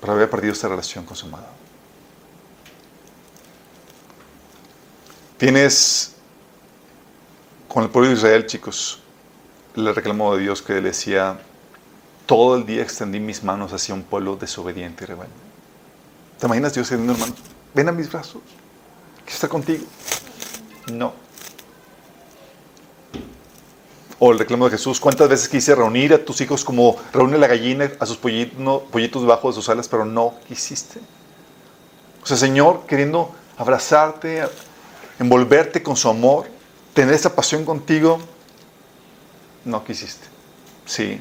Pero 0.00 0.12
había 0.12 0.30
perdido 0.30 0.52
esta 0.52 0.68
relación 0.68 1.04
con 1.04 1.16
su 1.16 1.26
amado. 1.26 1.46
Tienes 5.38 6.16
con 7.68 7.84
el 7.84 7.90
pueblo 7.90 8.08
de 8.08 8.16
Israel, 8.16 8.46
chicos, 8.46 9.00
le 9.76 9.92
reclamó 9.92 10.34
de 10.34 10.42
Dios 10.42 10.62
que 10.62 10.74
le 10.74 10.80
decía, 10.80 11.38
todo 12.26 12.56
el 12.56 12.66
día 12.66 12.82
extendí 12.82 13.20
mis 13.20 13.44
manos 13.44 13.72
hacia 13.72 13.94
un 13.94 14.02
pueblo 14.02 14.34
desobediente 14.34 15.04
y 15.04 15.06
rebelde. 15.06 15.32
¿Te 16.40 16.46
imaginas 16.46 16.74
Dios 16.74 16.90
diciendo, 16.90 17.12
hermano, 17.12 17.34
ven 17.72 17.88
a 17.88 17.92
mis 17.92 18.10
brazos, 18.10 18.42
que 19.24 19.32
está 19.32 19.48
contigo? 19.48 19.84
No. 20.92 21.12
O 24.18 24.32
el 24.32 24.40
reclamo 24.40 24.64
de 24.64 24.72
Jesús, 24.72 24.98
¿cuántas 24.98 25.28
veces 25.28 25.48
quise 25.48 25.72
reunir 25.72 26.12
a 26.14 26.24
tus 26.24 26.40
hijos 26.40 26.64
como 26.64 26.96
reúne 27.12 27.38
la 27.38 27.46
gallina 27.46 27.92
a 28.00 28.06
sus 28.06 28.16
pollitos, 28.16 28.82
pollitos 28.90 29.22
debajo 29.22 29.48
de 29.48 29.54
sus 29.54 29.68
alas, 29.68 29.86
pero 29.86 30.04
no 30.04 30.34
quisiste? 30.48 30.98
O 32.24 32.26
sea, 32.26 32.36
Señor, 32.36 32.86
queriendo 32.86 33.32
abrazarte, 33.56 34.42
envolverte 35.18 35.82
con 35.82 35.96
su 35.96 36.08
amor, 36.08 36.48
tener 36.94 37.14
esa 37.14 37.34
pasión 37.34 37.64
contigo, 37.64 38.18
no 39.64 39.84
quisiste. 39.84 40.26
Sí. 40.86 41.20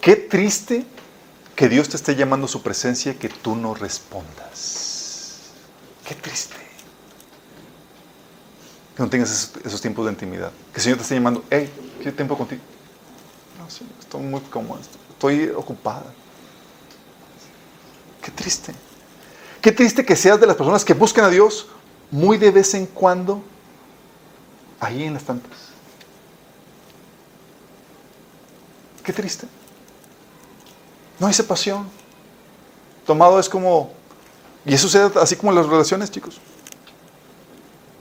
Qué 0.00 0.16
triste 0.16 0.84
que 1.56 1.68
Dios 1.68 1.88
te 1.88 1.96
esté 1.96 2.14
llamando 2.16 2.46
a 2.46 2.48
su 2.48 2.62
presencia 2.62 3.12
y 3.12 3.14
que 3.16 3.28
tú 3.28 3.56
no 3.56 3.74
respondas. 3.74 5.50
Qué 6.06 6.14
triste. 6.14 6.56
Que 8.96 9.02
no 9.02 9.08
tengas 9.08 9.52
esos, 9.64 9.80
tiempos 9.80 10.04
de 10.04 10.12
intimidad. 10.12 10.52
Que 10.72 10.76
el 10.76 10.82
Señor 10.82 10.98
te 10.98 11.02
esté 11.02 11.14
llamando, 11.14 11.44
hey, 11.50 11.70
quiero 11.98 12.14
tiempo 12.14 12.36
contigo. 12.36 12.62
No, 13.58 13.68
Señor, 13.70 13.94
estoy 13.98 14.22
muy 14.22 14.40
cómodo, 14.42 14.80
estoy 15.10 15.48
ocupada. 15.48 16.12
Qué 18.22 18.30
triste. 18.30 18.74
Qué 19.64 19.72
triste 19.72 20.04
que 20.04 20.14
seas 20.14 20.38
de 20.38 20.46
las 20.46 20.56
personas 20.56 20.84
que 20.84 20.92
buscan 20.92 21.24
a 21.24 21.30
Dios 21.30 21.68
muy 22.10 22.36
de 22.36 22.50
vez 22.50 22.74
en 22.74 22.84
cuando, 22.84 23.42
ahí 24.78 25.04
en 25.04 25.14
las 25.14 25.24
tantas. 25.24 25.70
Qué 29.02 29.10
triste. 29.10 29.46
No 31.18 31.26
hay 31.26 31.34
pasión. 31.48 31.88
Tomado 33.06 33.40
es 33.40 33.48
como, 33.48 33.94
y 34.66 34.74
eso 34.74 34.86
sucede 34.86 35.18
así 35.18 35.34
como 35.34 35.50
en 35.50 35.56
las 35.56 35.66
relaciones, 35.66 36.10
chicos. 36.10 36.38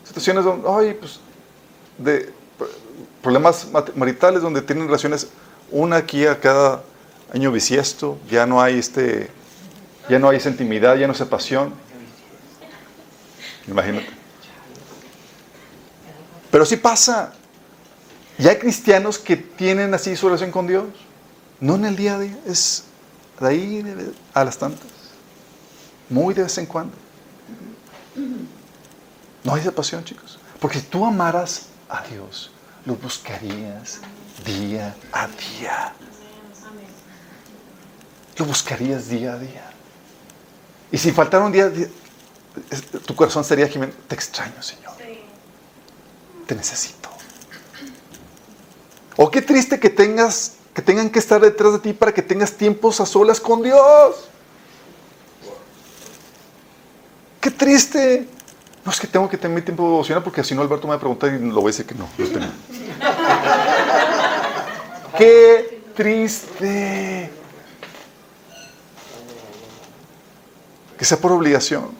Situaciones 0.03 0.43
donde, 0.43 0.67
ay, 0.69 0.97
pues, 0.99 1.21
de 1.97 2.33
problemas 3.21 3.69
maritales 3.95 4.41
donde 4.41 4.61
tienen 4.61 4.87
relaciones 4.87 5.29
una 5.71 5.95
aquí 5.95 6.25
a 6.25 6.37
cada 6.41 6.83
año 7.33 7.53
bisiesto, 7.53 8.17
ya 8.29 8.45
no 8.45 8.61
hay 8.61 8.79
este, 8.79 9.31
ya 10.09 10.19
no 10.19 10.29
hay 10.29 10.37
esa 10.37 10.49
intimidad, 10.49 10.95
ya 10.95 11.07
no 11.07 11.13
hay 11.13 11.15
esa 11.15 11.29
pasión. 11.29 11.73
Imagínate. 13.67 14.07
Pero 16.51 16.65
sí 16.65 16.77
pasa. 16.77 17.33
Y 18.37 18.47
hay 18.47 18.57
cristianos 18.57 19.17
que 19.17 19.37
tienen 19.37 19.93
así 19.93 20.15
su 20.15 20.27
relación 20.27 20.51
con 20.51 20.67
Dios. 20.67 20.85
No 21.59 21.75
en 21.75 21.85
el 21.85 21.95
día 21.95 22.15
a 22.15 22.19
día, 22.19 22.37
es 22.45 22.83
de 23.39 23.47
ahí 23.47 24.13
a 24.33 24.43
las 24.43 24.57
tantas. 24.57 24.87
Muy 26.09 26.33
de 26.33 26.43
vez 26.43 26.57
en 26.57 26.65
cuando. 26.65 26.95
No 29.43 29.53
hay 29.53 29.61
esa 29.61 29.71
pasión, 29.71 30.03
chicos. 30.03 30.39
Porque 30.59 30.79
si 30.79 30.85
tú 30.85 31.05
amaras 31.05 31.67
a 31.89 32.03
Dios, 32.03 32.51
lo 32.85 32.95
buscarías 32.95 33.99
día 34.45 34.95
a 35.11 35.27
día. 35.27 35.93
Lo 38.37 38.45
buscarías 38.45 39.09
día 39.09 39.33
a 39.33 39.37
día. 39.37 39.72
Y 40.93 40.97
si 40.99 41.11
faltara 41.11 41.43
un 41.43 41.51
día, 41.51 41.73
tu 43.07 43.15
corazón 43.15 43.43
sería, 43.43 43.67
Jiménez, 43.67 43.95
te 44.07 44.13
extraño, 44.13 44.61
Señor. 44.61 44.93
Te 46.45 46.53
necesito. 46.53 47.09
O 49.15 49.31
qué 49.31 49.41
triste 49.41 49.79
que 49.79 49.89
tengas, 49.89 50.57
que 50.71 50.83
tengan 50.83 51.09
que 51.09 51.17
estar 51.17 51.41
detrás 51.41 51.73
de 51.73 51.79
ti 51.79 51.93
para 51.93 52.13
que 52.13 52.21
tengas 52.21 52.53
tiempos 52.53 53.01
a 53.01 53.07
solas 53.07 53.41
con 53.41 53.63
Dios. 53.63 54.29
Qué 57.41 57.49
triste. 57.49 58.27
No 58.85 58.91
es 58.91 58.99
que 58.99 59.07
tengo 59.07 59.27
que 59.27 59.39
tener 59.39 59.55
mi 59.55 59.63
tiempo 59.63 59.85
devocional 59.85 60.23
porque 60.23 60.43
si 60.43 60.53
no 60.53 60.61
Alberto 60.61 60.85
me 60.85 60.91
va 60.91 60.97
a 60.97 60.99
preguntar 60.99 61.33
y 61.33 61.39
lo 61.39 61.55
voy 61.55 61.63
a 61.63 61.71
decir 61.71 61.87
que 61.87 61.95
no. 61.95 62.07
no 62.19 62.27
tengo. 62.27 62.45
Qué 65.17 65.81
triste. 65.95 67.42
Que 71.03 71.07
sea 71.07 71.17
por 71.17 71.33
obligación. 71.33 71.91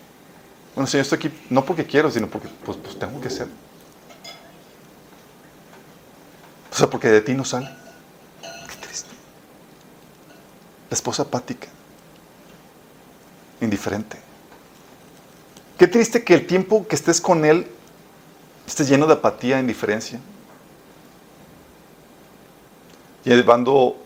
Bueno, 0.73 0.87
Señor, 0.87 1.01
estoy 1.01 1.17
aquí 1.17 1.31
no 1.49 1.65
porque 1.65 1.85
quiero, 1.85 2.09
sino 2.09 2.29
porque 2.29 2.47
pues, 2.63 2.77
pues 2.77 2.97
tengo 2.97 3.19
que 3.19 3.29
ser. 3.29 3.49
O 6.71 6.73
sea, 6.73 6.89
porque 6.89 7.09
de 7.09 7.19
ti 7.19 7.33
no 7.33 7.43
sale. 7.43 7.69
Qué 8.41 8.75
triste. 8.79 9.09
La 10.89 10.95
esposa 10.95 11.23
apática. 11.23 11.67
Indiferente. 13.59 14.17
Qué 15.77 15.87
triste 15.87 16.23
que 16.23 16.35
el 16.35 16.47
tiempo 16.47 16.87
que 16.87 16.95
estés 16.95 17.19
con 17.19 17.43
él 17.43 17.67
estés 18.65 18.87
lleno 18.87 19.05
de 19.05 19.15
apatía 19.15 19.59
indiferencia. 19.59 20.21
Llevando, 23.25 24.01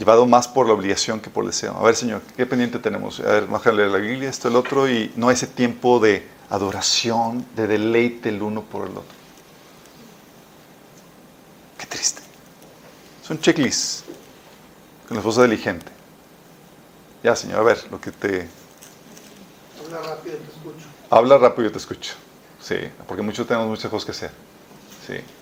llevado 0.00 0.24
más 0.24 0.48
por 0.48 0.66
la 0.66 0.72
obligación 0.72 1.20
que 1.20 1.28
por 1.28 1.44
el 1.44 1.50
deseo. 1.50 1.76
A 1.76 1.82
ver, 1.82 1.94
Señor, 1.94 2.22
¿qué 2.34 2.46
pendiente 2.46 2.78
tenemos? 2.78 3.20
A 3.20 3.24
ver, 3.24 3.44
vamos 3.44 3.66
a 3.66 3.70
leer 3.70 3.90
la 3.90 3.98
Biblia, 3.98 4.30
esto, 4.30 4.48
el 4.48 4.56
otro, 4.56 4.88
y 4.88 5.12
no 5.14 5.30
ese 5.30 5.46
tiempo 5.46 6.00
de 6.00 6.26
adoración, 6.48 7.46
de 7.54 7.66
deleite 7.66 8.30
el 8.30 8.40
uno 8.40 8.62
por 8.62 8.86
el 8.86 8.92
otro. 8.92 9.14
Qué 11.76 11.84
triste. 11.84 12.22
Es 13.22 13.28
un 13.28 13.40
checklist 13.40 14.06
con 15.06 15.16
la 15.16 15.20
esposa 15.20 15.42
diligente. 15.42 15.92
Ya, 17.22 17.36
Señor, 17.36 17.58
a 17.58 17.62
ver, 17.62 17.86
lo 17.90 18.00
que 18.00 18.10
te... 18.10 18.48
Habla 19.84 20.00
rápido, 20.00 20.36
te 20.38 20.50
escucho. 20.50 20.86
Habla 21.10 21.38
rápido 21.38 21.62
y 21.62 21.68
yo 21.68 21.72
te 21.72 21.78
escucho. 21.78 22.14
Sí, 22.58 22.76
porque 23.06 23.22
muchos 23.22 23.46
tenemos 23.46 23.68
muchas 23.68 23.90
cosas 23.90 24.06
que 24.06 24.12
hacer. 24.12 24.30
Sí. 25.06 25.39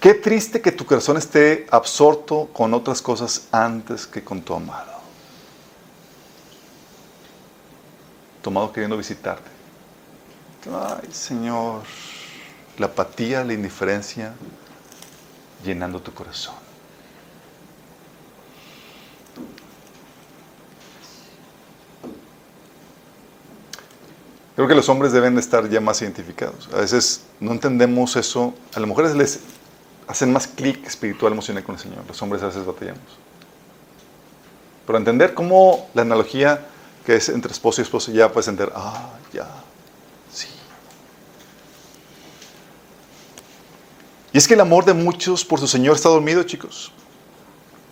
Qué 0.00 0.14
triste 0.14 0.62
que 0.62 0.72
tu 0.72 0.86
corazón 0.86 1.18
esté 1.18 1.66
absorto 1.70 2.48
con 2.54 2.72
otras 2.72 3.02
cosas 3.02 3.48
antes 3.52 4.06
que 4.06 4.24
con 4.24 4.40
tu 4.40 4.54
amado. 4.54 4.92
Tu 8.40 8.48
amado 8.48 8.72
queriendo 8.72 8.96
visitarte. 8.96 9.50
Ay, 10.72 11.12
Señor, 11.12 11.82
la 12.78 12.86
apatía, 12.86 13.44
la 13.44 13.52
indiferencia 13.52 14.32
llenando 15.62 16.00
tu 16.00 16.14
corazón. 16.14 16.54
Creo 24.56 24.66
que 24.66 24.74
los 24.74 24.88
hombres 24.88 25.12
deben 25.12 25.34
de 25.34 25.42
estar 25.42 25.68
ya 25.68 25.80
más 25.80 26.00
identificados. 26.00 26.70
A 26.72 26.76
veces 26.76 27.22
no 27.38 27.52
entendemos 27.52 28.16
eso. 28.16 28.54
A 28.74 28.80
las 28.80 28.88
mujeres 28.88 29.14
les 29.14 29.40
hacen 30.10 30.32
más 30.32 30.48
clic 30.48 30.84
espiritual, 30.86 31.32
emocional 31.32 31.62
con 31.62 31.76
el 31.76 31.80
Señor. 31.80 31.98
Los 32.06 32.20
hombres 32.20 32.42
a 32.42 32.46
veces 32.46 32.66
batallamos. 32.66 33.00
Pero 34.84 34.98
entender 34.98 35.34
cómo 35.34 35.88
la 35.94 36.02
analogía 36.02 36.66
que 37.06 37.14
es 37.14 37.28
entre 37.28 37.52
esposo 37.52 37.80
y 37.80 37.84
esposo 37.84 38.10
ya 38.10 38.30
puedes 38.32 38.48
entender, 38.48 38.72
ah, 38.76 39.10
ya, 39.32 39.46
sí. 40.32 40.48
Y 44.32 44.38
es 44.38 44.48
que 44.48 44.54
el 44.54 44.60
amor 44.60 44.84
de 44.84 44.94
muchos 44.94 45.44
por 45.44 45.60
su 45.60 45.68
Señor 45.68 45.94
está 45.94 46.08
dormido, 46.08 46.42
chicos. 46.42 46.92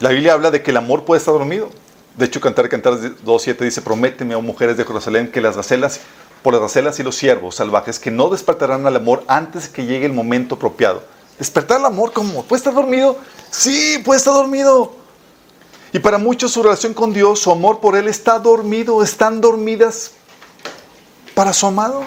La 0.01 0.11
Biblia 0.11 0.35
habla 0.35 0.51
de 0.51 0.63
que 0.63 0.73
el 0.73 0.77
amor 0.77 1.05
puede 1.05 1.21
estar 1.21 1.35
dormido. 1.35 1.71
De 2.17 2.27
hecho, 2.27 2.41
Cantar 2.41 2.69
Cantar 2.69 2.95
2.7 2.95 3.59
dice, 3.59 3.81
prométeme, 3.81 4.35
oh 4.35 4.43
mujeres 4.43 4.77
de 4.77 4.85
Jerusalén, 4.85 5.31
que 5.31 5.41
las 5.41 5.57
gacelas, 5.57 6.01
por 6.43 6.53
las 6.53 6.63
gacelas 6.63 6.99
y 6.99 7.05
los 7.05 7.15
siervos 7.15 7.55
salvajes, 7.55 8.01
que 8.01 8.11
no 8.11 8.29
despertarán 8.29 8.87
al 8.89 8.97
amor 8.97 9.23
antes 9.29 9.69
que 9.69 9.87
llegue 9.87 10.07
el 10.07 10.13
momento 10.13 10.57
apropiado. 10.57 11.05
Despertar 11.39 11.79
el 11.79 11.87
amor, 11.87 12.13
¿cómo? 12.13 12.43
¿Puede 12.45 12.59
estar 12.59 12.75
dormido? 12.75 13.17
Sí, 13.51 14.03
puede 14.05 14.19
estar 14.19 14.35
dormido. 14.35 14.93
Y 15.93 16.01
para 16.01 16.19
muchos 16.19 16.53
su 16.53 16.63
relación 16.63 16.93
con 16.93 17.13
Dios, 17.13 17.41
su 17.41 17.51
amor 17.51 17.81
por 17.81 17.97
Él 17.97 18.09
está 18.09 18.39
dormido, 18.39 19.03
están 19.03 19.41
dormidas 19.41 20.13
para 21.35 21.53
su 21.53 21.67
amado. 21.67 22.03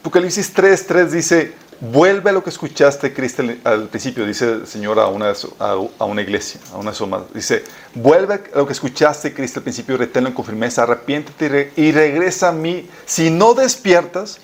Apocalipsis 0.00 0.52
3, 0.52 0.86
3 0.86 1.12
dice, 1.12 1.54
vuelve 1.80 2.30
a 2.30 2.32
lo 2.32 2.42
que 2.42 2.50
escuchaste, 2.50 3.12
Cristo, 3.12 3.42
al 3.64 3.88
principio, 3.88 4.26
dice 4.26 4.52
el 4.52 4.66
Señor 4.66 4.98
a 4.98 5.06
una, 5.06 5.32
a 5.60 6.04
una 6.04 6.22
iglesia, 6.22 6.60
a 6.72 6.78
una 6.78 6.92
suma. 6.92 7.24
Dice, 7.32 7.64
vuelve 7.94 8.34
a 8.34 8.58
lo 8.58 8.66
que 8.66 8.72
escuchaste, 8.72 9.32
Cristo, 9.34 9.60
al 9.60 9.64
principio, 9.64 9.96
reténlo 9.96 10.34
con 10.34 10.44
firmeza, 10.44 10.82
arrepiéntete 10.82 11.72
y 11.76 11.92
regresa 11.92 12.48
a 12.48 12.52
mí. 12.52 12.88
Si 13.06 13.30
no 13.30 13.54
despiertas, 13.54 14.38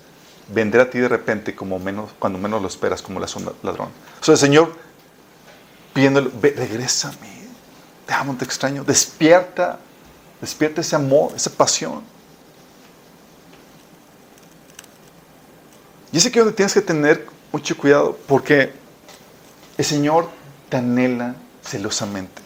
vendrá 0.52 0.84
a 0.84 0.90
ti 0.90 0.98
de 0.98 1.08
repente 1.08 1.54
como 1.54 1.78
menos, 1.78 2.10
cuando 2.18 2.38
menos 2.38 2.60
lo 2.60 2.68
esperas, 2.68 3.02
como 3.02 3.20
la 3.20 3.26
ladrón. 3.62 3.88
O 4.20 4.24
sea, 4.24 4.34
el 4.34 4.38
Señor 4.38 4.74
pidiéndole, 5.92 6.30
regresa 6.40 7.08
a 7.08 7.12
mí, 7.12 7.48
te 8.06 8.14
amo, 8.14 8.34
te 8.36 8.44
extraño, 8.44 8.84
despierta, 8.84 9.78
despierta 10.40 10.80
ese 10.80 10.96
amor, 10.96 11.32
esa 11.34 11.50
pasión. 11.50 12.02
Y 16.12 16.18
es 16.18 16.26
aquí 16.26 16.38
donde 16.38 16.54
tienes 16.54 16.74
que 16.74 16.80
tener 16.80 17.26
mucho 17.52 17.76
cuidado, 17.76 18.18
porque 18.26 18.72
el 19.78 19.84
Señor 19.84 20.28
te 20.68 20.76
anhela 20.76 21.36
celosamente. 21.62 22.42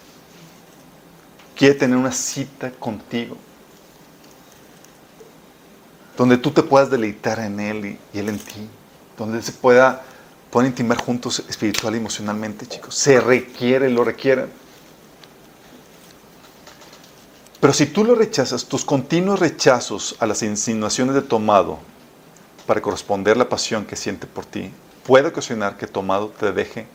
Quiere 1.57 1.75
tener 1.75 1.97
una 1.97 2.13
cita 2.13 2.71
contigo, 2.73 3.37
donde 6.17 6.39
tú 6.39 6.51
te 6.51 6.63
puedas 6.63 6.91
deleitar 6.91 7.41
en 7.41 7.61
Él 7.61 7.99
y, 8.13 8.19
Él 8.19 8.29
en 8.29 8.39
ti, 8.39 8.69
donde 9.17 9.43
se 9.43 9.53
pueda 9.53 10.03
pueden 10.51 10.71
intimar 10.71 10.99
juntos 10.99 11.43
espiritual 11.49 11.95
y 11.95 11.99
emocionalmente, 11.99 12.65
chicos. 12.65 12.95
Se 12.95 13.21
requiere, 13.21 13.91
lo 13.91 14.05
requieren. 14.05 14.49
Pero 17.59 17.73
si 17.73 17.87
tú 17.87 18.05
lo 18.05 18.15
rechazas, 18.15 18.67
tus 18.67 18.85
continuos 18.85 19.41
rechazos 19.41 20.15
a 20.21 20.27
las 20.27 20.45
insinuaciones 20.45 21.17
de 21.17 21.23
Tomado 21.23 21.81
para 22.67 22.81
corresponder 22.81 23.37
la 23.37 23.49
pasión 23.49 23.85
que 23.85 23.97
siente 23.97 24.29
por 24.29 24.47
ti, 24.47 24.71
puede 25.05 25.27
ocasionar 25.27 25.77
que 25.77 25.89
Tomado 25.89 26.29
te 26.29 26.53
deje, 26.53 26.87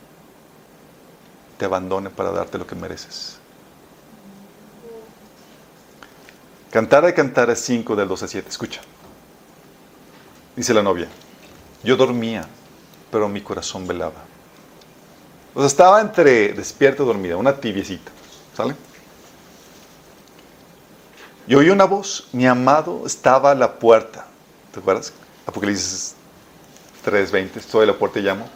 te 1.57 1.65
abandone 1.65 2.09
para 2.09 2.31
darte 2.31 2.57
lo 2.57 2.65
que 2.65 2.75
mereces. 2.75 3.39
Cantar 6.71 7.05
de 7.05 7.13
cantar 7.13 7.49
es 7.49 7.59
5 7.59 7.93
del 7.97 8.07
12 8.07 8.23
a 8.23 8.27
7. 8.29 8.49
Escucha. 8.49 8.81
Dice 10.59 10.73
la 10.73 10.83
novia. 10.83 11.07
Yo 11.85 11.95
dormía 11.95 12.45
pero 13.09 13.29
mi 13.29 13.39
corazón 13.39 13.87
velaba. 13.87 14.25
O 15.55 15.59
sea, 15.59 15.67
estaba 15.67 16.01
entre 16.01 16.51
despierta 16.51 17.01
y 17.01 17.05
dormida, 17.05 17.37
una 17.37 17.55
tibiecita. 17.55 18.11
¿Sale? 18.53 18.75
Y 21.47 21.55
oí 21.55 21.69
una 21.69 21.85
voz, 21.85 22.27
mi 22.33 22.45
amado 22.45 23.03
estaba 23.05 23.51
a 23.51 23.55
la 23.55 23.79
puerta. 23.79 24.27
¿Te 24.73 24.81
acuerdas? 24.81 25.13
Apocalipsis 25.45 26.15
3.20, 27.05 27.55
estoy 27.55 27.83
a 27.83 27.87
la 27.87 27.97
puerta 27.97 28.19
y 28.19 28.23
llamo. 28.23 28.49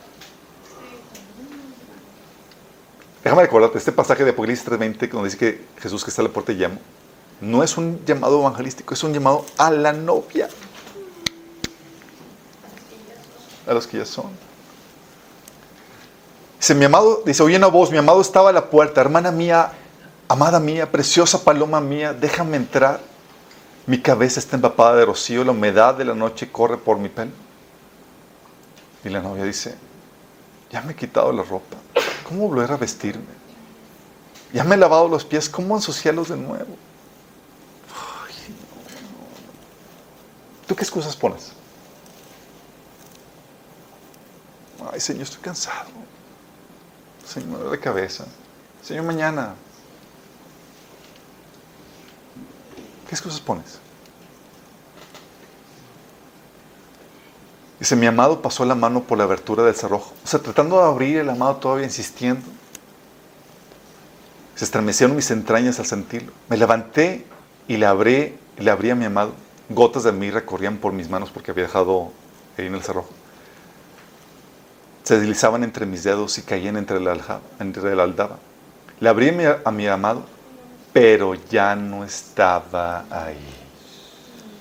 Déjame 3.23 3.43
recordarte, 3.43 3.77
este 3.77 3.93
pasaje 3.93 4.25
de 4.25 4.31
Apocalipsis 4.31 4.67
3.20, 4.67 5.09
donde 5.09 5.29
dice 5.29 5.37
que 5.37 5.65
Jesús 5.81 6.03
que 6.03 6.09
está 6.09 6.21
a 6.21 6.25
la 6.25 6.31
puerta 6.31 6.51
y 6.51 6.55
llamo, 6.55 6.79
no 7.39 7.63
es 7.63 7.77
un 7.77 8.03
llamado 8.05 8.41
evangelístico, 8.41 8.93
es 8.93 9.03
un 9.03 9.13
llamado 9.13 9.45
a 9.57 9.71
la 9.71 9.93
novia 9.93 10.49
a 13.67 13.73
los 13.73 13.87
que 13.87 13.97
ya 13.97 14.05
son. 14.05 14.31
Dice, 16.59 16.75
mi 16.75 16.85
amado, 16.85 17.21
dice, 17.25 17.43
oye 17.43 17.57
una 17.57 17.67
voz, 17.67 17.91
mi 17.91 17.97
amado 17.97 18.21
estaba 18.21 18.49
a 18.49 18.53
la 18.53 18.69
puerta, 18.69 19.01
hermana 19.01 19.31
mía, 19.31 19.71
amada 20.27 20.59
mía, 20.59 20.89
preciosa 20.91 21.43
paloma 21.43 21.81
mía, 21.81 22.13
déjame 22.13 22.57
entrar. 22.57 23.01
Mi 23.85 23.99
cabeza 23.99 24.39
está 24.39 24.55
empapada 24.55 24.95
de 24.95 25.05
rocío, 25.05 25.43
la 25.43 25.51
humedad 25.51 25.93
de 25.95 26.05
la 26.05 26.15
noche 26.15 26.49
corre 26.49 26.77
por 26.77 26.97
mi 26.97 27.09
pelo. 27.09 27.31
Y 29.03 29.09
la 29.09 29.21
novia 29.21 29.43
dice, 29.43 29.75
ya 30.71 30.81
me 30.81 30.93
he 30.93 30.95
quitado 30.95 31.33
la 31.33 31.43
ropa, 31.43 31.75
¿cómo 32.27 32.47
volver 32.47 32.71
a 32.71 32.77
vestirme? 32.77 33.43
Ya 34.53 34.63
me 34.63 34.75
he 34.75 34.77
lavado 34.77 35.09
los 35.09 35.25
pies, 35.25 35.49
¿cómo 35.49 35.75
ensuciarlos 35.75 36.29
de 36.29 36.37
nuevo? 36.37 36.77
¿Tú 40.65 40.75
qué 40.75 40.83
excusas 40.83 41.15
pones? 41.15 41.51
Ay, 44.91 44.99
Señor, 44.99 45.23
estoy 45.23 45.41
cansado. 45.41 45.89
Señor, 47.25 47.69
de 47.69 47.79
cabeza. 47.79 48.25
Señor, 48.81 49.05
mañana. 49.05 49.55
¿Qué 53.07 53.15
excusas 53.15 53.39
pones? 53.39 53.79
Dice, 57.79 57.95
mi 57.95 58.05
amado 58.05 58.41
pasó 58.41 58.65
la 58.65 58.75
mano 58.75 59.03
por 59.03 59.17
la 59.17 59.25
abertura 59.25 59.63
del 59.63 59.75
cerrojo. 59.75 60.13
O 60.23 60.27
sea, 60.27 60.41
tratando 60.41 60.77
de 60.77 60.85
abrir 60.85 61.17
el 61.17 61.29
amado 61.29 61.57
todavía 61.57 61.85
insistiendo. 61.85 62.45
Se 64.55 64.65
estremecieron 64.65 65.15
mis 65.15 65.31
entrañas 65.31 65.79
al 65.79 65.85
sentirlo. 65.85 66.31
Me 66.49 66.57
levanté 66.57 67.25
y 67.67 67.77
le 67.77 67.85
abrí, 67.85 68.37
le 68.57 68.71
abrí 68.71 68.89
a 68.89 68.95
mi 68.95 69.05
amado. 69.05 69.33
Gotas 69.69 70.03
de 70.03 70.11
mirra 70.11 70.45
corrían 70.45 70.77
por 70.77 70.93
mis 70.93 71.09
manos 71.09 71.29
porque 71.31 71.51
había 71.51 71.63
dejado 71.63 72.11
ahí 72.57 72.67
en 72.67 72.75
el 72.75 72.83
cerrojo 72.83 73.09
se 75.03 75.19
deslizaban 75.19 75.63
entre 75.63 75.85
mis 75.85 76.03
dedos 76.03 76.37
y 76.37 76.41
caían 76.43 76.77
entre 76.77 76.99
la, 76.99 77.39
entre 77.59 77.95
la 77.95 78.03
aldaba. 78.03 78.37
Le 78.99 79.09
abrí 79.09 79.31
a 79.65 79.71
mi 79.71 79.87
amado, 79.87 80.23
pero 80.93 81.35
ya 81.49 81.75
no 81.75 82.03
estaba 82.05 83.05
ahí. 83.09 83.37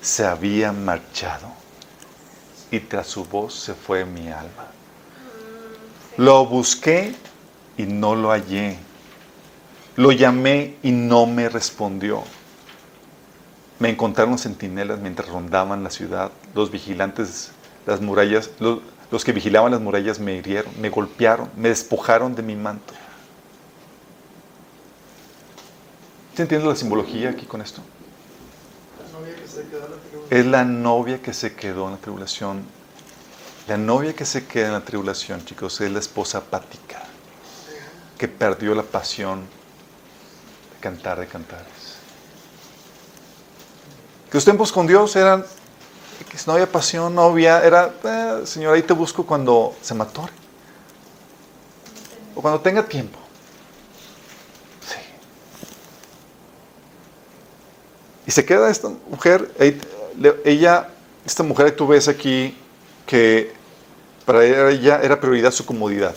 Se 0.01 0.27
había 0.27 0.73
marchado 0.73 1.47
y 2.73 2.81
tras 2.81 3.07
su 3.07 3.25
voz 3.25 3.55
se 3.55 3.75
fue 3.75 4.05
mi 4.05 4.29
alma. 4.29 4.67
Lo 6.17 6.45
busqué 6.47 7.15
y 7.77 7.85
no 7.85 8.17
lo 8.17 8.31
hallé. 8.31 8.79
Lo 9.97 10.11
llamé 10.11 10.77
y 10.83 10.91
no 10.91 11.27
me 11.27 11.49
respondió. 11.49 12.25
Me 13.79 13.91
encontraron 13.91 14.39
centinelas 14.39 14.99
mientras 14.99 15.29
rondaban 15.29 15.85
la 15.85 15.91
ciudad, 15.91 16.31
los 16.55 16.71
vigilantes, 16.71 17.53
las 17.87 18.01
murallas, 18.01 18.51
los, 18.59 18.81
los 19.13 19.27
que 19.27 19.33
vigilaban 19.33 19.71
las 19.71 19.81
murallas 19.81 20.19
me 20.19 20.35
hirieron, 20.35 20.73
me 20.81 20.89
golpearon, 20.89 21.51
me 21.55 21.69
despojaron 21.69 22.35
de 22.35 22.43
mi 22.43 22.57
manto. 22.57 22.95
¿Se 26.35 26.43
entiende 26.43 26.67
la 26.67 26.75
simbología 26.75 27.29
aquí 27.29 27.45
con 27.45 27.61
esto? 27.61 27.83
Es 30.31 30.47
la 30.47 30.65
novia 30.65 31.21
que 31.21 31.35
se 31.35 31.55
quedó 31.55 31.85
en 31.89 31.93
la 31.93 31.99
tribulación. 31.99 32.65
La 33.69 33.77
novia 33.77 34.15
que 34.15 34.25
se 34.25 34.47
queda 34.47 34.69
en 34.69 34.73
la 34.73 34.81
tribulación, 34.81 35.45
chicos, 35.45 35.79
es 35.83 35.93
la 35.93 35.99
esposa 35.99 36.39
apática, 36.39 37.03
que 38.17 38.29
perdió 38.29 38.75
la 38.75 38.83
pasión 38.83 39.41
de 39.41 40.81
cantar 40.81 41.21
de 41.21 41.27
cantares. 41.27 41.67
Que 44.31 44.39
los 44.39 44.45
tiempos 44.45 44.73
con 44.73 44.87
Dios 44.87 45.15
eran 45.17 45.45
no 46.47 46.53
había 46.55 46.71
pasión, 46.71 47.15
no 47.15 47.23
había, 47.23 47.63
era, 47.65 47.93
eh, 48.05 48.43
Señor, 48.45 48.75
ahí 48.75 48.83
te 48.83 48.93
busco 48.93 49.25
cuando 49.25 49.75
se 49.81 49.95
me. 49.95 50.05
O 52.35 52.41
cuando 52.41 52.61
tenga 52.61 52.85
tiempo. 52.85 53.19
Sí. 54.81 54.97
Y 58.27 58.31
se 58.31 58.45
queda 58.45 58.71
esta 58.71 58.89
mujer, 59.11 59.53
ella, 60.45 60.89
esta 61.25 61.43
mujer 61.43 61.67
que 61.67 61.73
tú 61.73 61.87
ves 61.87 62.09
aquí, 62.09 62.57
que 63.07 63.53
para 64.25 64.45
ella 64.45 65.01
era 65.03 65.21
prioridad 65.21 65.51
su 65.51 65.67
comodidad, 65.67 66.15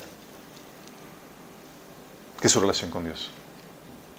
que 2.39 2.49
su 2.49 2.59
relación 2.59 2.91
con 2.91 3.03
Dios. 3.03 3.29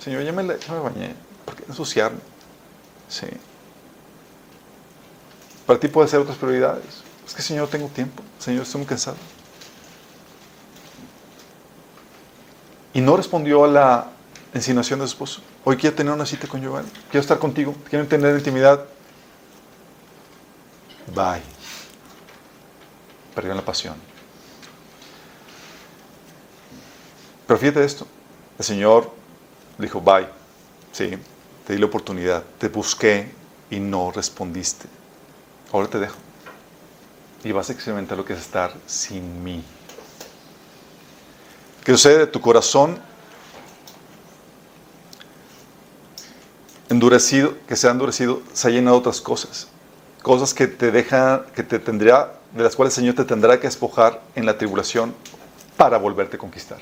Señor, 0.02 0.22
ya 0.22 0.32
me, 0.32 0.46
ya 0.46 0.74
bañé, 0.74 1.14
¿por 1.44 1.56
qué 1.56 1.64
ensuciarme? 1.68 2.20
Sí. 3.08 3.26
Para 5.66 5.80
ti 5.80 5.88
puede 5.88 6.08
ser 6.08 6.20
otras 6.20 6.38
prioridades. 6.38 7.02
Es 7.26 7.34
que, 7.34 7.42
Señor, 7.42 7.68
tengo 7.68 7.88
tiempo. 7.88 8.22
Señor, 8.38 8.62
estoy 8.62 8.78
muy 8.78 8.88
cansado. 8.88 9.16
Y 12.94 13.00
no 13.00 13.16
respondió 13.16 13.64
a 13.64 13.68
la 13.68 14.10
insinuación 14.54 15.00
de 15.00 15.06
su 15.06 15.12
esposo. 15.12 15.42
Hoy 15.64 15.76
quiero 15.76 15.96
tener 15.96 16.12
una 16.12 16.24
cita 16.24 16.46
con 16.46 16.62
Giovanni. 16.62 16.88
Quiero 17.10 17.20
estar 17.20 17.38
contigo. 17.38 17.74
Quiero 17.90 18.06
tener 18.06 18.36
intimidad. 18.36 18.84
Bye. 21.12 21.42
Perdió 23.34 23.52
la 23.52 23.64
pasión. 23.64 23.96
Pero 27.46 27.58
fíjate 27.58 27.84
esto. 27.84 28.06
El 28.56 28.64
Señor 28.64 29.10
dijo, 29.78 30.00
bye. 30.00 30.28
Sí, 30.92 31.18
te 31.66 31.72
di 31.72 31.80
la 31.80 31.86
oportunidad. 31.86 32.44
Te 32.58 32.68
busqué 32.68 33.32
y 33.68 33.80
no 33.80 34.12
respondiste 34.12 34.88
ahora 35.72 35.88
te 35.88 35.98
dejo. 35.98 36.16
y 37.44 37.52
vas 37.52 37.68
a 37.70 37.72
experimentar 37.72 38.18
lo 38.18 38.24
que 38.24 38.32
es 38.32 38.40
estar 38.40 38.74
sin 38.86 39.44
mí. 39.44 39.62
¿Qué 41.84 41.92
sucede? 41.92 42.26
Tu 42.26 42.40
corazón 42.40 42.98
endurecido, 46.88 47.54
que 47.68 47.76
se 47.76 47.86
ha 47.86 47.92
endurecido, 47.92 48.42
se 48.52 48.66
ha 48.66 48.70
llenado 48.70 48.96
de 48.96 49.00
otras 49.00 49.20
cosas. 49.20 49.68
Cosas 50.22 50.54
que 50.54 50.66
te 50.66 50.90
dejan, 50.90 51.44
que 51.54 51.62
te 51.62 51.78
tendría, 51.78 52.32
de 52.52 52.64
las 52.64 52.74
cuales 52.74 52.94
el 52.94 53.02
Señor 53.02 53.14
te 53.14 53.24
tendrá 53.24 53.60
que 53.60 53.68
despojar 53.68 54.22
en 54.34 54.46
la 54.46 54.58
tribulación 54.58 55.14
para 55.76 55.98
volverte 55.98 56.36
a 56.36 56.38
conquistar. 56.38 56.78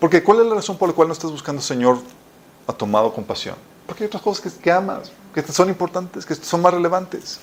Porque 0.00 0.22
¿cuál 0.22 0.40
es 0.40 0.46
la 0.46 0.54
razón 0.54 0.76
por 0.76 0.88
la 0.88 0.94
cual 0.94 1.08
no 1.08 1.14
estás 1.14 1.30
buscando, 1.30 1.62
Señor, 1.62 1.98
ha 2.66 2.72
tomado 2.72 3.12
compasión? 3.12 3.56
Porque 3.86 4.04
hay 4.04 4.08
otras 4.08 4.22
cosas 4.22 4.52
que, 4.52 4.60
que 4.60 4.70
amas, 4.70 5.10
que 5.44 5.52
son 5.52 5.68
importantes, 5.68 6.24
que 6.24 6.34
son 6.34 6.62
más 6.62 6.74
relevantes. 6.74 7.40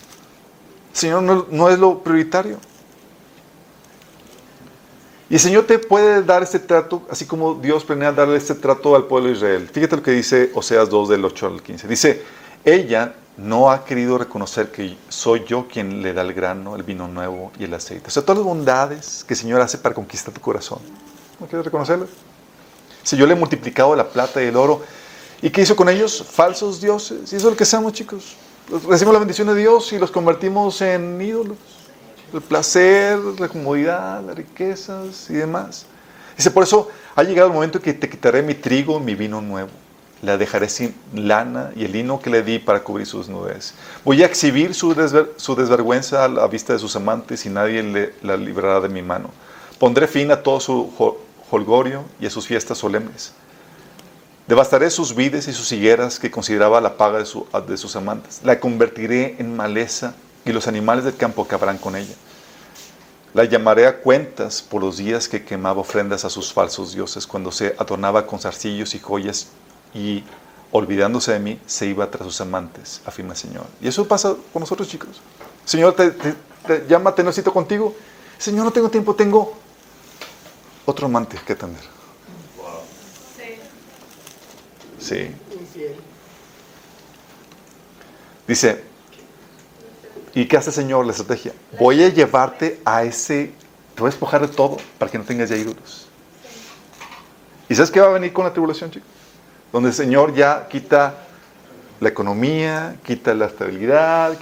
Señor 0.93 1.23
no, 1.49 1.69
es 1.69 1.77
lo 1.79 1.99
prioritario. 1.99 2.57
Y 5.29 5.33
el 5.33 5.39
Señor 5.39 5.65
te 5.65 5.79
puede 5.79 6.23
dar 6.23 6.43
este 6.43 6.59
trato, 6.59 7.01
así 7.09 7.25
como 7.25 7.55
Dios 7.55 7.83
planea 7.83 8.11
darle 8.11 8.37
este 8.37 8.55
trato 8.55 8.95
al 8.95 9.05
pueblo 9.05 9.29
de 9.29 9.35
Israel. 9.35 9.69
Fíjate 9.71 9.97
lo 9.97 10.03
que 10.03 10.11
dice 10.11 10.51
Oseas 10.53 10.89
2 10.89 11.09
del 11.09 11.25
8 11.25 11.47
al 11.47 11.61
15. 11.63 11.87
Dice, 11.87 12.23
ella 12.63 13.15
no 13.37 13.71
ha 13.71 13.83
querido 13.83 14.17
reconocer 14.17 14.71
que 14.71 14.95
soy 15.09 15.43
yo 15.45 15.67
quien 15.67 16.01
le 16.01 16.13
da 16.13 16.21
el 16.21 16.33
grano, 16.33 16.75
el 16.75 16.83
vino 16.83 17.07
nuevo 17.07 17.51
y 17.59 17.65
el 17.65 17.73
aceite. 17.73 18.07
O 18.07 18.11
sea, 18.11 18.23
todas 18.23 18.37
las 18.37 18.45
bondades 18.45 19.25
que 19.27 19.33
el 19.33 19.39
Señor 19.39 19.61
hace 19.61 19.77
para 19.77 19.95
conquistar 19.95 20.33
tu 20.33 20.41
corazón. 20.41 20.79
¿No 21.39 21.47
quieres 21.47 21.65
reconocerlas? 21.65 22.09
Si 23.03 23.17
yo 23.17 23.25
le 23.25 23.33
he 23.33 23.35
multiplicado 23.35 23.95
la 23.95 24.07
plata 24.07 24.41
y 24.41 24.47
el 24.47 24.55
oro, 24.55 24.81
¿y 25.45 25.49
qué 25.51 25.61
hizo 25.61 25.75
con 25.75 25.89
ellos? 25.89 26.25
Falsos 26.29 26.81
dioses. 26.81 27.31
Y 27.31 27.35
eso 27.35 27.47
es 27.47 27.51
lo 27.51 27.55
que 27.55 27.63
hacemos, 27.63 27.93
chicos. 27.93 28.35
Recibimos 28.69 29.13
la 29.13 29.19
bendición 29.19 29.47
de 29.47 29.55
Dios 29.55 29.93
y 29.93 29.99
los 29.99 30.09
convertimos 30.09 30.81
en 30.81 31.21
ídolos 31.21 31.57
el 32.33 32.41
placer, 32.41 33.17
la 33.39 33.47
comodidad, 33.47 34.21
las 34.23 34.35
riquezas 34.35 35.29
y 35.29 35.33
demás. 35.33 35.85
Dice, 36.35 36.51
por 36.51 36.63
eso 36.63 36.89
ha 37.15 37.23
llegado 37.23 37.47
el 37.47 37.53
momento 37.53 37.81
que 37.81 37.93
te 37.93 38.09
quitaré 38.09 38.41
mi 38.41 38.55
trigo 38.55 38.99
mi 38.99 39.15
vino 39.15 39.41
nuevo. 39.41 39.69
La 40.21 40.37
dejaré 40.37 40.69
sin 40.69 40.95
lana 41.13 41.71
y 41.75 41.85
el 41.85 41.91
lino 41.91 42.19
que 42.19 42.29
le 42.29 42.41
di 42.41 42.57
para 42.57 42.81
cubrir 42.83 43.05
sus 43.05 43.29
nubes. 43.29 43.73
Voy 44.03 44.23
a 44.23 44.25
exhibir 44.25 44.73
su, 44.73 44.95
su 45.35 45.55
desvergüenza 45.55 46.23
a 46.23 46.27
la 46.27 46.47
vista 46.47 46.73
de 46.73 46.79
sus 46.79 46.95
amantes 46.95 47.45
y 47.45 47.49
nadie 47.49 47.83
le, 47.83 48.13
la 48.21 48.35
librará 48.35 48.79
de 48.81 48.89
mi 48.89 49.01
mano. 49.01 49.29
Pondré 49.77 50.07
fin 50.07 50.31
a 50.31 50.41
todo 50.41 50.59
su 50.59 50.91
holgorio 51.51 52.03
y 52.19 52.25
a 52.25 52.29
sus 52.29 52.47
fiestas 52.47 52.77
solemnes. 52.77 53.33
Devastaré 54.47 54.91
sus 54.91 55.15
vides 55.15 55.47
y 55.47 55.53
sus 55.53 55.71
higueras 55.71 56.19
que 56.19 56.29
consideraba 56.29 56.79
la 56.79 56.97
paga 56.97 57.17
de, 57.17 57.25
su, 57.25 57.47
de 57.67 57.77
sus 57.77 57.95
amantes. 57.95 58.41
La 58.43 58.59
convertiré 58.59 59.37
en 59.39 59.55
maleza 59.55 60.13
y 60.45 60.51
los 60.51 60.67
animales 60.67 61.03
del 61.03 61.15
campo 61.15 61.41
acabarán 61.41 61.79
con 61.79 61.95
ella. 61.95 62.13
La 63.33 63.43
llamaré 63.43 63.87
a 63.87 63.97
cuentas 63.97 64.61
por 64.61 64.81
los 64.81 64.97
días 64.97 65.27
que 65.27 65.43
quemaba 65.43 65.81
ofrendas 65.81 66.25
a 66.25 66.29
sus 66.29 66.53
falsos 66.53 66.93
dioses, 66.93 67.25
cuando 67.25 67.51
se 67.51 67.75
adornaba 67.79 68.27
con 68.27 68.39
zarcillos 68.39 68.93
y 68.93 68.99
joyas 68.99 69.47
y, 69.93 70.23
olvidándose 70.71 71.33
de 71.33 71.39
mí, 71.39 71.59
se 71.65 71.87
iba 71.87 72.09
tras 72.11 72.27
sus 72.27 72.39
amantes, 72.39 73.01
afirma 73.03 73.31
el 73.33 73.37
Señor. 73.37 73.65
Y 73.81 73.87
eso 73.87 74.07
pasa 74.07 74.35
con 74.53 74.59
nosotros, 74.61 74.87
chicos. 74.87 75.21
Señor, 75.65 75.95
te, 75.95 76.11
te, 76.11 76.85
llama 76.87 77.09
a 77.09 77.15
tener 77.15 77.33
cita 77.33 77.49
contigo. 77.49 77.95
Señor, 78.37 78.63
no 78.63 78.71
tengo 78.71 78.89
tiempo, 78.89 79.15
tengo 79.15 79.53
otro 80.85 81.07
amante 81.07 81.37
que 81.45 81.53
atender. 81.53 81.94
Sí. 85.05 85.29
Dice, 88.47 88.83
¿Y 90.35 90.47
qué 90.47 90.57
hace 90.57 90.69
el 90.69 90.75
Señor? 90.75 91.05
La 91.05 91.13
estrategia. 91.13 91.53
Voy 91.79 92.03
a 92.03 92.09
llevarte 92.09 92.81
a 92.83 93.03
ese, 93.03 93.53
te 93.95 94.01
voy 94.01 94.09
a 94.09 94.11
despojar 94.11 94.41
de 94.41 94.49
todo 94.53 94.77
para 94.99 95.09
que 95.09 95.17
no 95.17 95.23
tengas 95.23 95.49
ya 95.49 95.55
ídolos. 95.55 96.07
¿Y 97.69 97.75
sabes 97.75 97.89
qué 97.89 98.01
va 98.01 98.07
a 98.07 98.11
venir 98.11 98.33
con 98.33 98.43
la 98.43 98.51
tribulación, 98.51 98.91
chicos? 98.91 99.07
Donde 99.71 99.89
el 99.89 99.95
Señor 99.95 100.35
ya 100.35 100.67
quita 100.67 101.15
la 102.01 102.09
economía, 102.09 102.97
quita 103.05 103.33
la 103.33 103.45
estabilidad, 103.45 104.37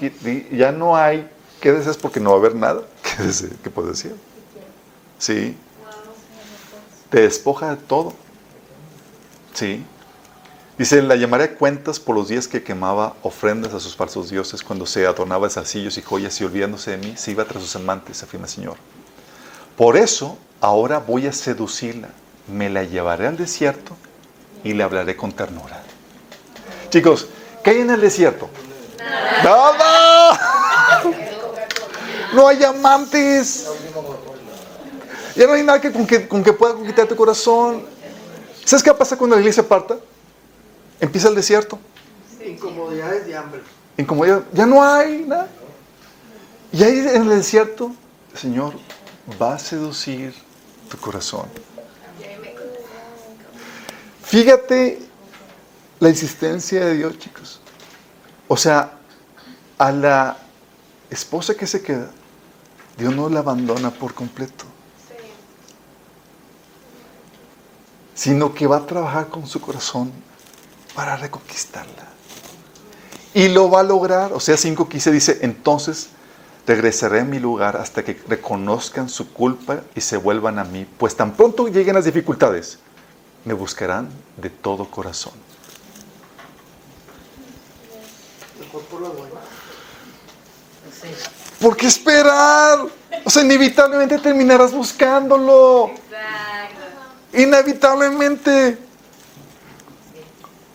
ya 0.51 0.71
no 0.71 0.97
hay, 0.97 1.29
¿qué 1.61 1.71
deseas? 1.71 1.95
Porque 1.95 2.19
no 2.19 2.31
va 2.31 2.37
a 2.37 2.39
haber 2.39 2.55
nada. 2.55 2.81
¿Qué, 3.03 3.47
¿Qué 3.63 3.69
puedes 3.69 3.91
decir? 3.91 4.15
Sí. 5.19 5.55
Te 7.11 7.21
despoja 7.21 7.69
de 7.69 7.77
todo. 7.77 8.13
Sí. 9.53 9.85
Dice, 10.77 11.03
la 11.03 11.15
llamaré 11.15 11.53
cuentas 11.53 11.99
por 11.99 12.15
los 12.15 12.29
días 12.29 12.47
que 12.47 12.63
quemaba 12.63 13.13
ofrendas 13.21 13.75
a 13.75 13.79
sus 13.79 13.95
falsos 13.95 14.31
dioses, 14.31 14.63
cuando 14.63 14.87
se 14.87 15.05
adornaba 15.05 15.47
de 15.47 15.53
zarcillos 15.53 15.99
y 15.99 16.01
joyas 16.01 16.41
y 16.41 16.45
olvidándose 16.45 16.91
de 16.91 16.97
mí, 16.97 17.13
se 17.15 17.29
iba 17.29 17.45
tras 17.45 17.61
sus 17.61 17.75
amantes, 17.75 18.23
afirma 18.23 18.47
el 18.47 18.51
Señor. 18.51 18.77
Por 19.77 19.97
eso, 19.97 20.35
ahora 20.61 20.97
voy 20.97 21.27
a 21.27 21.31
seducirla, 21.31 22.09
me 22.47 22.71
la 22.71 22.83
llevaré 22.83 23.27
al 23.27 23.37
desierto 23.37 23.95
y 24.63 24.73
le 24.73 24.81
hablaré 24.81 25.15
con 25.15 25.31
ternura. 25.31 25.83
Chicos, 26.89 27.27
¿qué 27.63 27.69
hay 27.69 27.81
en 27.81 27.91
el 27.91 28.01
desierto? 28.01 28.49
Nada. 29.43 30.39
No 32.33 32.47
hay 32.47 32.63
amantes. 32.63 33.67
Ya 35.35 35.45
no 35.45 35.53
hay 35.53 35.61
nada 35.63 35.79
que, 35.79 35.91
con, 35.91 36.07
que, 36.07 36.27
con 36.27 36.43
que 36.43 36.53
pueda 36.53 36.73
conquistar 36.73 37.07
tu 37.07 37.15
corazón. 37.15 37.85
¿Sabes 38.65 38.81
qué 38.81 38.91
pasa 38.91 39.15
cuando 39.15 39.35
la 39.35 39.41
iglesia 39.41 39.67
parta? 39.67 39.97
Empieza 41.03 41.27
el 41.27 41.35
desierto. 41.35 41.77
Incomodidades 42.45 43.27
de 43.27 43.35
hambre. 43.35 43.61
Incomodidad. 43.97 44.43
Ya 44.53 44.65
no 44.65 44.81
hay 44.83 45.25
nada. 45.25 45.49
Y 46.71 46.81
ahí 46.81 46.99
en 46.99 47.23
el 47.23 47.29
desierto, 47.29 47.91
el 48.31 48.39
Señor 48.39 48.73
va 49.41 49.55
a 49.55 49.59
seducir 49.59 50.33
tu 50.89 50.97
corazón. 50.97 51.47
Fíjate 54.23 54.99
la 55.99 56.09
insistencia 56.09 56.85
de 56.85 56.95
Dios, 56.95 57.19
chicos. 57.19 57.59
O 58.47 58.57
sea, 58.57 58.93
a 59.77 59.91
la 59.91 60.37
esposa 61.09 61.53
que 61.53 61.67
se 61.67 61.81
queda, 61.83 62.09
Dios 62.97 63.13
no 63.15 63.29
la 63.29 63.39
abandona 63.39 63.91
por 63.91 64.13
completo. 64.13 64.65
Sino 68.15 68.53
que 68.53 68.67
va 68.67 68.77
a 68.77 68.85
trabajar 68.85 69.27
con 69.27 69.45
su 69.45 69.59
corazón 69.59 70.11
para 70.95 71.15
reconquistarla. 71.17 72.07
Y 73.33 73.47
lo 73.47 73.69
va 73.69 73.81
a 73.81 73.83
lograr. 73.83 74.33
O 74.33 74.39
sea, 74.39 74.55
5.15 74.55 75.11
dice, 75.11 75.39
entonces 75.41 76.09
regresaré 76.65 77.21
a 77.21 77.25
mi 77.25 77.39
lugar 77.39 77.77
hasta 77.77 78.03
que 78.03 78.21
reconozcan 78.27 79.09
su 79.09 79.33
culpa 79.33 79.81
y 79.95 80.01
se 80.01 80.17
vuelvan 80.17 80.59
a 80.59 80.63
mí. 80.63 80.87
Pues 80.97 81.15
tan 81.15 81.33
pronto 81.33 81.67
lleguen 81.67 81.95
las 81.95 82.05
dificultades, 82.05 82.79
me 83.45 83.53
buscarán 83.53 84.09
de 84.37 84.49
todo 84.49 84.89
corazón. 84.89 85.33
¿Por 91.59 91.77
qué 91.77 91.87
esperar? 91.87 92.79
O 93.23 93.29
sea, 93.29 93.43
inevitablemente 93.43 94.17
terminarás 94.19 94.73
buscándolo. 94.73 95.91
Inevitablemente. 97.33 98.77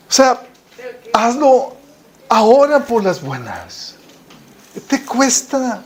O 0.09 0.13
sea, 0.13 0.41
hazlo 1.13 1.77
ahora 2.29 2.81
por 2.81 3.05
las 3.05 3.21
buenas. 3.21 3.95
Te 4.87 5.05
cuesta. 5.05 5.83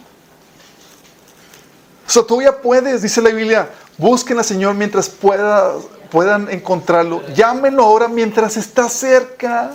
O 2.06 2.10
sea, 2.10 2.22
todavía 2.22 2.60
puedes, 2.60 3.02
dice 3.02 3.20
la 3.20 3.30
Biblia, 3.30 3.70
busquen 3.98 4.38
al 4.38 4.44
Señor 4.44 4.74
mientras 4.74 5.08
pueda, 5.08 5.74
puedan 6.10 6.50
encontrarlo. 6.50 7.26
Llámenlo 7.34 7.84
ahora 7.84 8.08
mientras 8.08 8.56
está 8.56 8.88
cerca. 8.88 9.72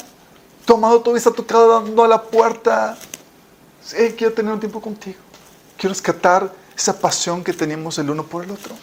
Tomado 0.65 0.99
todavía 0.99 1.19
está 1.19 1.31
tocado 1.31 1.81
dando 1.81 2.03
a 2.03 2.07
la 2.07 2.21
puerta. 2.21 2.97
Sí, 3.83 4.13
quiero 4.17 4.33
tener 4.33 4.53
un 4.53 4.59
tiempo 4.59 4.81
contigo. 4.81 5.17
Quiero 5.77 5.93
rescatar 5.93 6.51
esa 6.75 6.97
pasión 6.99 7.43
que 7.43 7.53
teníamos 7.53 7.97
el 7.97 8.09
uno 8.09 8.23
por 8.23 8.43
el 8.43 8.51
otro. 8.51 8.75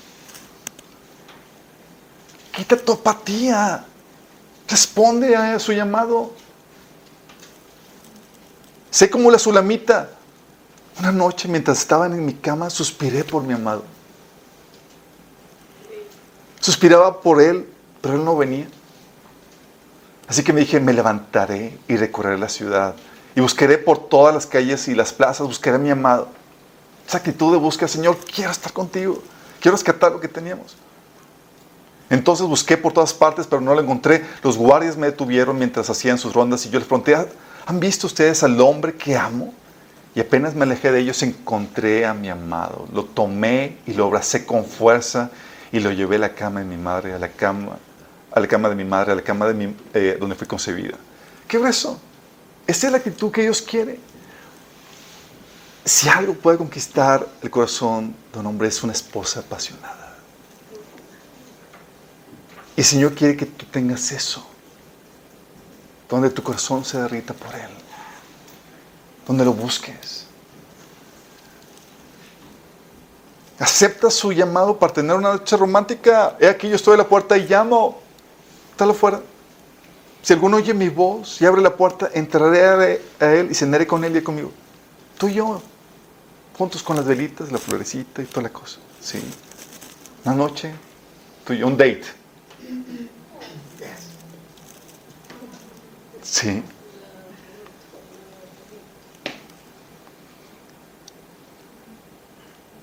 Quita 2.53 2.77
tu 2.77 2.93
apatía. 2.93 3.85
Responde 4.69 5.37
a 5.37 5.59
su 5.59 5.73
llamado. 5.73 6.33
Sé 8.91 9.11
como 9.11 9.31
la 9.31 9.39
sulamita. 9.39 10.11
Una 10.99 11.11
noche 11.11 11.49
mientras 11.49 11.79
estaban 11.79 12.12
en 12.12 12.25
mi 12.25 12.35
cama 12.35 12.71
suspiré 12.71 13.25
por 13.25 13.43
mi 13.43 13.55
amado. 13.55 13.83
Suspiraba 16.61 17.21
por 17.21 17.43
él, 17.43 17.69
pero 18.01 18.15
él 18.15 18.25
no 18.25 18.37
venía. 18.37 18.69
Así 20.29 20.43
que 20.43 20.53
me 20.53 20.61
dije, 20.61 20.81
me 20.81 20.93
levantaré 20.93 21.79
y 21.89 21.97
recorreré 21.97 22.39
la 22.39 22.49
ciudad. 22.49 22.95
Y 23.35 23.41
buscaré 23.41 23.79
por 23.79 24.09
todas 24.09 24.35
las 24.35 24.47
calles 24.47 24.89
y 24.89 24.95
las 24.95 25.12
plazas, 25.12 25.47
buscaré 25.47 25.77
a 25.77 25.81
mi 25.81 25.91
amado. 25.91 26.29
Esa 27.07 27.19
actitud 27.19 27.53
de 27.53 27.59
búsqueda, 27.59 27.89
Señor, 27.89 28.17
quiero 28.33 28.51
estar 28.51 28.73
contigo. 28.73 29.23
Quiero 29.61 29.77
rescatar 29.77 30.12
lo 30.12 30.21
que 30.21 30.29
teníamos. 30.29 30.77
Entonces 32.11 32.47
busqué 32.47 32.77
por 32.77 32.93
todas 32.93 33.15
partes, 33.15 33.47
pero 33.47 33.61
no 33.61 33.75
lo 33.75 33.81
encontré. 33.81 34.25
Los 34.43 34.57
guardias 34.57 34.97
me 34.97 35.07
detuvieron 35.07 35.59
mientras 35.59 35.89
hacían 35.91 36.19
sus 36.19 36.33
rondas 36.33 36.65
y 36.67 36.71
yo 36.71 36.79
les 36.79 36.87
pregunté, 36.87 37.17
¿han 37.67 37.81
visto 37.81 38.07
ustedes 38.07 38.43
al 38.43 38.61
hombre 38.61 38.95
que 38.95 39.17
amo? 39.17 39.55
Y 40.15 40.21
apenas 40.21 40.55
me 40.55 40.63
alejé 40.63 40.93
de 40.93 41.01
ellos, 41.01 41.23
encontré 41.23 42.07
a 42.07 42.15
mi 42.15 42.29
amado. 42.29 42.87
Lo 42.93 43.05
tomé 43.05 43.79
y 43.87 43.95
lo 43.95 44.07
abracé 44.07 44.47
con 44.47 44.65
fuerza 44.65 45.31
y 45.73 45.81
lo 45.81 45.91
llevé 45.91 46.17
a 46.17 46.21
la 46.21 46.35
cama 46.35 46.61
de 46.61 46.67
mi 46.67 46.77
madre, 46.77 47.15
a 47.15 47.19
la 47.19 47.29
cama, 47.29 47.79
a 48.31 48.39
la 48.39 48.47
cama 48.47 48.69
de 48.69 48.77
mi 48.77 48.85
madre, 48.85 49.13
a 49.13 49.15
la 49.17 49.23
cama 49.23 49.47
de 49.47 49.55
mi, 49.55 49.75
eh, 49.93 50.17
donde 50.21 50.37
fui 50.37 50.47
concebida. 50.47 50.97
¿Qué 51.49 51.57
es 51.57 51.65
eso? 51.65 51.99
Esa 52.67 52.87
es 52.87 52.93
la 52.93 52.99
actitud 52.99 53.33
que 53.33 53.43
Dios 53.43 53.61
quiere. 53.61 53.99
Si 55.85 56.09
algo 56.09 56.35
puede 56.35 56.59
conquistar 56.59 57.27
el 57.43 57.51
corazón 57.51 58.15
de 58.33 58.39
un 58.39 58.47
hombre 58.47 58.69
es 58.69 58.83
una 58.83 58.93
esposa 58.93 59.41
apasionada. 59.41 60.04
Y 62.77 62.81
el 62.81 62.87
Señor 62.87 63.14
quiere 63.14 63.37
que 63.37 63.47
tú 63.47 63.66
tengas 63.66 64.11
eso, 64.11 64.45
donde 66.09 66.31
tu 66.31 66.43
corazón 66.43 66.85
se 66.85 66.99
derrita 66.99 67.33
por 67.35 67.55
Él, 67.55 67.70
donde 69.27 69.45
lo 69.45 69.53
busques. 69.53 70.27
Acepta 73.59 74.11
su 74.11 74.33
llamado 74.33 74.79
para 74.79 74.93
tener 74.93 75.14
una 75.14 75.35
noche 75.35 75.57
romántica. 75.57 76.37
He 76.41 76.49
aquí 76.49 76.68
yo 76.68 76.75
estoy 76.75 76.95
a 76.95 76.99
la 76.99 77.09
puerta 77.09 77.39
y 77.39 77.47
llamo. 77.47 78.01
Está 78.72 78.85
afuera. 78.85 79.22
Si 80.22 80.33
alguno 80.33 80.57
oye 80.57 80.75
mi 80.75 80.89
voz 80.89 81.41
y 81.41 81.47
abre 81.47 81.62
la 81.62 81.77
puerta, 81.77 82.11
entraré 82.12 83.01
a 83.20 83.33
él 83.33 83.49
y 83.51 83.55
cenaré 83.55 83.87
con 83.87 84.03
él 84.05 84.16
y 84.16 84.22
conmigo. 84.22 84.51
Tú 85.16 85.29
y 85.29 85.35
yo, 85.35 85.62
juntos 86.59 86.83
con 86.83 86.97
las 86.97 87.05
velitas, 87.05 87.53
la 87.53 87.59
florecita 87.59 88.22
y 88.22 88.25
toda 88.25 88.43
la 88.43 88.49
cosa. 88.49 88.79
Sí. 89.01 89.22
Una 90.25 90.35
noche, 90.35 90.75
tú 91.45 91.53
y 91.53 91.59
yo, 91.59 91.66
un 91.68 91.77
date. 91.77 92.24
Sí. 96.23 96.62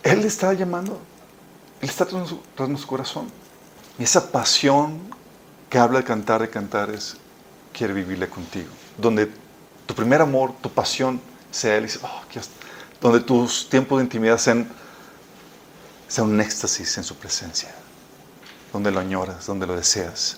Él 0.04 0.22
le 0.22 0.28
está 0.28 0.54
llamando. 0.54 1.00
Él 1.82 1.90
está 1.90 2.06
tras 2.06 2.30
su, 2.30 2.42
su 2.78 2.88
corazón. 2.88 3.28
Y 3.98 4.04
esa 4.04 4.32
pasión 4.32 5.00
que 5.70 5.78
habla 5.78 6.00
de 6.00 6.06
cantar, 6.06 6.42
de 6.42 6.50
cantares, 6.50 7.18
quiere 7.74 7.94
vivirla 7.94 8.28
contigo. 8.28 8.70
Donde 8.98 9.32
tu 9.86 9.96
primer 9.96 10.22
amor, 10.22 10.54
tu 10.62 10.70
pasión 10.70 11.20
sea 11.50 11.78
Él. 11.78 11.90
Oh, 12.04 12.22
donde 13.02 13.20
tus 13.22 13.68
tiempos 13.70 13.98
de 13.98 14.04
intimidad 14.06 14.38
sean 14.38 14.68
un 16.20 16.40
éxtasis 16.40 16.98
en 16.98 17.04
su 17.04 17.16
presencia. 17.16 17.74
Donde 18.74 18.92
lo 18.92 19.00
añoras, 19.00 19.46
donde 19.46 19.68
lo 19.68 19.76
deseas. 19.76 20.38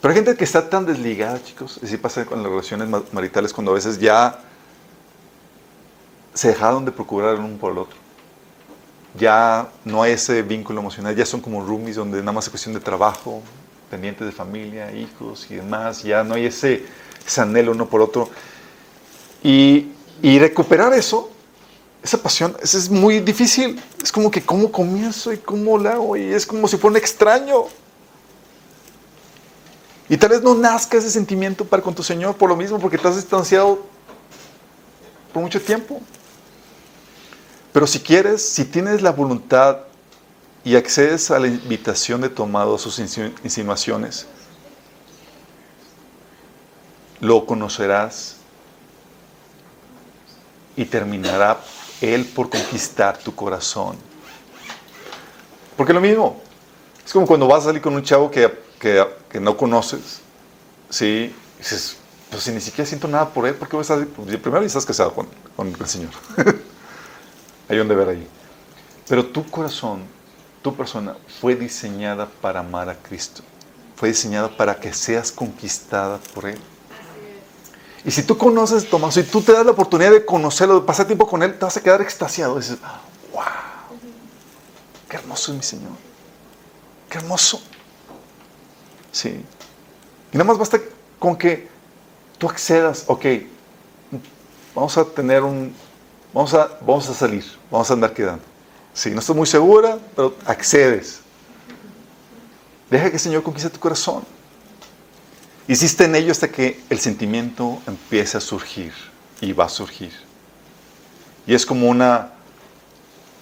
Pero 0.00 0.12
hay 0.12 0.16
gente 0.16 0.36
que 0.36 0.44
está 0.44 0.68
tan 0.68 0.86
desligada, 0.86 1.42
chicos. 1.42 1.80
Así 1.82 1.96
pasa 1.96 2.24
con 2.24 2.42
las 2.42 2.50
relaciones 2.50 2.88
maritales 3.12 3.52
cuando 3.52 3.72
a 3.72 3.74
veces 3.74 3.98
ya 3.98 4.38
se 6.32 6.48
dejaron 6.48 6.84
de 6.84 6.92
procurar 6.92 7.34
el 7.34 7.40
uno 7.40 7.56
por 7.56 7.72
el 7.72 7.78
otro. 7.78 7.96
Ya 9.18 9.68
no 9.84 10.02
hay 10.02 10.12
ese 10.12 10.42
vínculo 10.42 10.80
emocional, 10.80 11.16
ya 11.16 11.24
son 11.24 11.40
como 11.40 11.64
roomies 11.64 11.96
donde 11.96 12.18
nada 12.18 12.32
más 12.32 12.44
es 12.44 12.50
cuestión 12.50 12.74
de 12.74 12.80
trabajo, 12.80 13.42
pendientes 13.90 14.26
de 14.26 14.32
familia, 14.32 14.92
hijos 14.92 15.50
y 15.50 15.56
demás, 15.56 16.02
ya 16.02 16.22
no 16.22 16.34
hay 16.34 16.46
ese, 16.46 16.84
ese 17.26 17.40
anhelo 17.40 17.72
uno 17.72 17.86
por 17.86 18.02
otro. 18.02 18.28
Y, 19.42 19.92
y 20.22 20.38
recuperar 20.38 20.92
eso, 20.92 21.30
esa 22.02 22.22
pasión, 22.22 22.56
es 22.62 22.88
muy 22.88 23.20
difícil. 23.20 23.82
Es 24.02 24.12
como 24.12 24.30
que 24.30 24.42
cómo 24.42 24.70
comienzo 24.70 25.32
y 25.32 25.38
cómo 25.38 25.78
lo 25.78 25.90
hago, 25.90 26.16
y 26.16 26.32
es 26.32 26.46
como 26.46 26.68
si 26.68 26.76
fuera 26.76 26.92
un 26.92 26.96
extraño. 26.96 27.64
Y 30.08 30.16
tal 30.16 30.30
vez 30.30 30.42
no 30.42 30.54
nazca 30.54 30.96
ese 30.96 31.10
sentimiento 31.10 31.64
para 31.64 31.82
con 31.82 31.94
tu 31.94 32.02
Señor 32.02 32.36
por 32.36 32.48
lo 32.48 32.56
mismo, 32.56 32.78
porque 32.78 32.96
te 32.96 33.08
has 33.08 33.16
distanciado 33.16 33.84
por 35.32 35.42
mucho 35.42 35.60
tiempo. 35.60 36.00
Pero 37.72 37.86
si 37.86 37.98
quieres, 38.00 38.48
si 38.48 38.64
tienes 38.64 39.02
la 39.02 39.10
voluntad 39.10 39.80
y 40.64 40.76
accedes 40.76 41.30
a 41.30 41.38
la 41.38 41.48
invitación 41.48 42.20
de 42.20 42.28
tomado 42.28 42.76
a 42.76 42.78
sus 42.78 42.98
insinuaciones, 42.98 44.26
lo 47.20 47.44
conocerás 47.44 48.36
y 50.76 50.84
terminará 50.84 51.60
Él 52.00 52.24
por 52.24 52.50
conquistar 52.50 53.18
tu 53.18 53.34
corazón. 53.34 53.96
Porque 55.76 55.92
lo 55.92 56.00
mismo, 56.00 56.40
es 57.04 57.12
como 57.12 57.26
cuando 57.26 57.46
vas 57.46 57.62
a 57.62 57.66
salir 57.66 57.82
con 57.82 57.94
un 57.94 58.02
chavo 58.02 58.30
que, 58.30 58.50
que, 58.80 59.40
no 59.40 59.56
conoces, 59.56 60.20
¿sí? 60.88 61.32
Y 61.58 61.58
dices, 61.58 61.96
pues 62.30 62.42
si 62.42 62.50
ni 62.50 62.60
siquiera 62.60 62.88
siento 62.88 63.06
nada 63.06 63.28
por 63.28 63.46
él, 63.46 63.54
¿por 63.54 63.68
qué 63.68 63.76
vas 63.76 63.90
a? 63.90 63.96
Pues, 63.96 64.36
primero 64.38 64.64
estás 64.64 64.86
casado 64.86 65.14
con, 65.14 65.28
con 65.54 65.68
el 65.68 65.86
Señor. 65.86 66.10
Hay 67.68 67.78
un 67.78 67.88
deber 67.88 68.08
ahí. 68.08 68.26
Pero 69.08 69.26
tu 69.26 69.44
corazón, 69.48 70.04
tu 70.62 70.74
persona, 70.74 71.16
fue 71.40 71.54
diseñada 71.54 72.28
para 72.40 72.60
amar 72.60 72.88
a 72.88 72.96
Cristo. 72.96 73.42
Fue 73.94 74.08
diseñada 74.08 74.48
para 74.48 74.76
que 74.76 74.92
seas 74.92 75.30
conquistada 75.30 76.18
por 76.34 76.46
Él. 76.46 76.58
Y 78.04 78.10
si 78.10 78.22
tú 78.22 78.38
conoces 78.38 78.84
a 78.84 78.88
Tomás, 78.88 79.14
si 79.14 79.22
tú 79.24 79.42
te 79.42 79.52
das 79.52 79.64
la 79.64 79.72
oportunidad 79.72 80.12
de 80.12 80.24
conocerlo, 80.24 80.80
de 80.80 80.86
pasar 80.86 81.06
tiempo 81.06 81.26
con 81.26 81.42
Él, 81.42 81.58
te 81.58 81.64
vas 81.64 81.76
a 81.76 81.82
quedar 81.82 82.00
extasiado. 82.00 82.56
dices, 82.56 82.78
wow, 83.32 83.42
qué 85.08 85.16
hermoso 85.16 85.52
es 85.52 85.56
mi 85.56 85.62
Señor. 85.64 85.92
Qué 87.08 87.18
hermoso. 87.18 87.60
Sí. 89.10 89.44
Y 90.32 90.36
nada 90.36 90.44
más 90.44 90.58
basta 90.58 90.80
con 91.18 91.36
que 91.36 91.68
tú 92.38 92.48
accedas, 92.48 93.04
ok, 93.06 93.24
vamos 94.74 94.96
a 94.98 95.04
tener 95.04 95.42
un, 95.42 95.74
vamos 96.32 96.52
a, 96.54 96.78
vamos 96.80 97.08
a 97.08 97.14
salir, 97.14 97.44
vamos 97.70 97.90
a 97.90 97.94
andar 97.94 98.12
quedando. 98.12 98.44
Sí, 98.92 99.10
no 99.10 99.20
estoy 99.20 99.36
muy 99.36 99.46
segura, 99.46 99.98
pero 100.14 100.34
accedes. 100.44 101.20
Deja 102.90 103.08
que 103.08 103.16
el 103.16 103.20
Señor 103.20 103.42
conquiste 103.42 103.70
tu 103.70 103.80
corazón. 103.80 104.24
Hiciste 105.68 106.04
en 106.04 106.14
ello 106.14 106.30
hasta 106.30 106.48
que 106.48 106.80
el 106.90 107.00
sentimiento 107.00 107.80
empiece 107.86 108.36
a 108.36 108.40
surgir 108.40 108.92
y 109.40 109.52
va 109.52 109.64
a 109.64 109.68
surgir. 109.68 110.12
Y 111.46 111.54
es 111.54 111.66
como 111.66 111.88
una, 111.88 112.32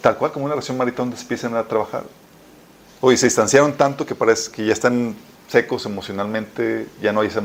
tal 0.01 0.17
cual 0.17 0.33
como 0.33 0.47
una 0.47 0.55
relación 0.55 0.79
marital 0.79 1.07
donde 1.07 1.21
empiezan 1.21 1.55
a 1.55 1.65
trabajar. 1.65 2.05
Oye, 3.01 3.19
se 3.19 3.27
distanciaron 3.27 3.75
tanto 3.75 4.07
que 4.07 4.15
parece 4.15 4.51
que 4.51 4.65
ya 4.65 4.73
están 4.73 5.15
secos 5.49 5.85
emocionalmente, 5.85 6.89
ya 7.03 7.13
no 7.13 7.21
hay 7.21 7.29
ese 7.29 7.41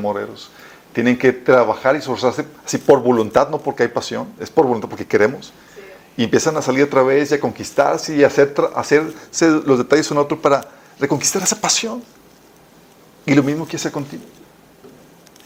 tienen 0.92 1.18
que 1.18 1.32
trabajar 1.32 1.94
y 1.94 1.98
esforzarse 1.98 2.44
así 2.64 2.78
por 2.78 3.00
voluntad, 3.00 3.48
no 3.48 3.58
porque 3.58 3.84
hay 3.84 3.88
pasión, 3.90 4.28
es 4.40 4.50
por 4.50 4.66
voluntad 4.66 4.88
porque 4.88 5.06
queremos. 5.06 5.52
Y 6.16 6.24
empiezan 6.24 6.56
a 6.56 6.62
salir 6.62 6.84
otra 6.84 7.02
vez 7.02 7.30
y 7.30 7.34
a 7.34 7.40
conquistarse 7.40 8.16
y 8.16 8.24
a 8.24 8.26
hacer, 8.26 8.54
hacerse 8.74 9.48
los 9.64 9.78
detalles 9.78 10.10
uno 10.10 10.22
otro 10.22 10.40
para 10.40 10.66
reconquistar 10.98 11.42
esa 11.42 11.60
pasión. 11.60 12.02
Y 13.24 13.34
lo 13.34 13.42
mismo 13.42 13.64
quiere 13.64 13.76
hacer 13.76 13.92
contigo. 13.92 14.24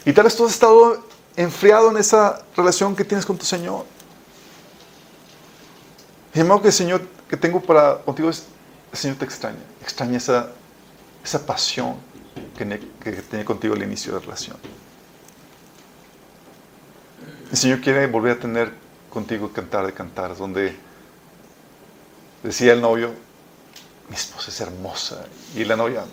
Y 0.05 0.13
tal 0.13 0.25
vez 0.25 0.35
tú 0.35 0.45
has 0.45 0.53
estado 0.53 1.03
enfriado 1.35 1.89
en 1.89 1.97
esa 1.97 2.43
relación 2.55 2.95
que 2.95 3.03
tienes 3.03 3.25
con 3.25 3.37
tu 3.37 3.45
Señor. 3.45 3.85
El 6.33 6.61
que 6.61 6.67
el 6.67 6.73
Señor 6.73 7.01
que 7.27 7.37
tengo 7.37 7.61
para 7.61 7.97
contigo 7.99 8.29
es, 8.29 8.45
el 8.91 8.97
Señor 8.97 9.17
te 9.17 9.25
extraña. 9.25 9.59
Extraña 9.81 10.17
esa, 10.17 10.51
esa 11.23 11.45
pasión 11.45 11.95
que, 12.57 12.79
que 13.01 13.11
tenía 13.13 13.45
contigo 13.45 13.73
al 13.73 13.81
inicio 13.81 14.13
de 14.13 14.19
la 14.19 14.25
relación. 14.25 14.57
El 17.51 17.57
Señor 17.57 17.81
quiere 17.81 18.05
volver 18.07 18.37
a 18.37 18.39
tener 18.39 18.73
contigo 19.09 19.51
cantar 19.51 19.85
de 19.85 19.93
cantar, 19.93 20.35
donde 20.35 20.75
decía 22.43 22.73
el 22.73 22.81
novio, 22.81 23.11
mi 24.09 24.15
esposa 24.15 24.51
es 24.51 24.61
hermosa, 24.61 25.25
y 25.55 25.63
la 25.63 25.75
novia, 25.75 26.03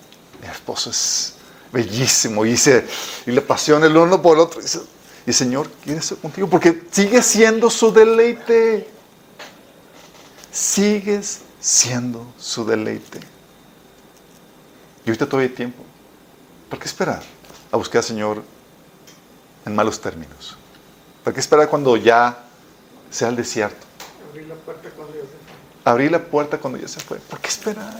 mi 0.41 0.49
esposo 0.49 0.91
es 0.91 1.35
bellísimo, 1.73 2.45
y, 2.45 2.57
se, 2.57 2.87
y 3.27 3.31
le 3.31 3.41
apasiona 3.41 3.87
el 3.87 3.97
uno 3.97 4.21
por 4.21 4.37
el 4.37 4.43
otro. 4.43 4.61
Y, 4.61 4.67
el 5.25 5.35
Señor 5.35 5.71
quiere 5.85 6.01
estar 6.01 6.19
contigo 6.19 6.49
porque 6.49 6.83
sigue 6.91 7.23
siendo 7.23 7.71
su 7.71 7.93
deleite. 7.93 8.89
Sigues 10.51 11.43
siendo 11.61 12.27
su 12.39 12.67
deleite. 12.67 13.21
Y 15.05 15.11
ahorita 15.11 15.27
todavía 15.27 15.49
hay 15.49 15.55
tiempo. 15.55 15.83
¿Por 16.69 16.79
qué 16.79 16.87
esperar 16.87 17.23
a 17.71 17.77
buscar 17.77 17.99
al 17.99 18.05
Señor 18.05 18.43
en 19.65 19.75
malos 19.75 20.01
términos? 20.01 20.57
¿Para 21.25 21.35
qué 21.35 21.41
esperar 21.41 21.69
cuando 21.69 21.97
ya 21.97 22.45
sea 23.11 23.29
el 23.29 23.37
desierto? 23.37 23.87
Abrir 24.29 24.49
la 24.49 24.55
puerta 24.57 24.91
cuando 24.91 25.15
ya 25.15 25.21
se 25.21 25.27
fue. 25.29 25.93
Abrir 25.93 26.11
la 26.11 26.25
puerta 26.25 26.59
cuando 26.59 26.79
ya 26.79 26.89
se 26.89 27.01
fue. 27.01 27.19
¿Por 27.19 27.39
qué 27.39 27.49
esperar? 27.49 27.95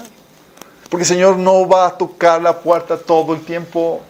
Porque 0.93 1.05
el 1.05 1.09
Señor 1.09 1.39
no 1.39 1.67
va 1.67 1.87
a 1.87 1.97
tocar 1.97 2.43
la 2.43 2.61
puerta 2.61 2.99
todo 2.99 3.33
el 3.33 3.43
tiempo. 3.43 4.03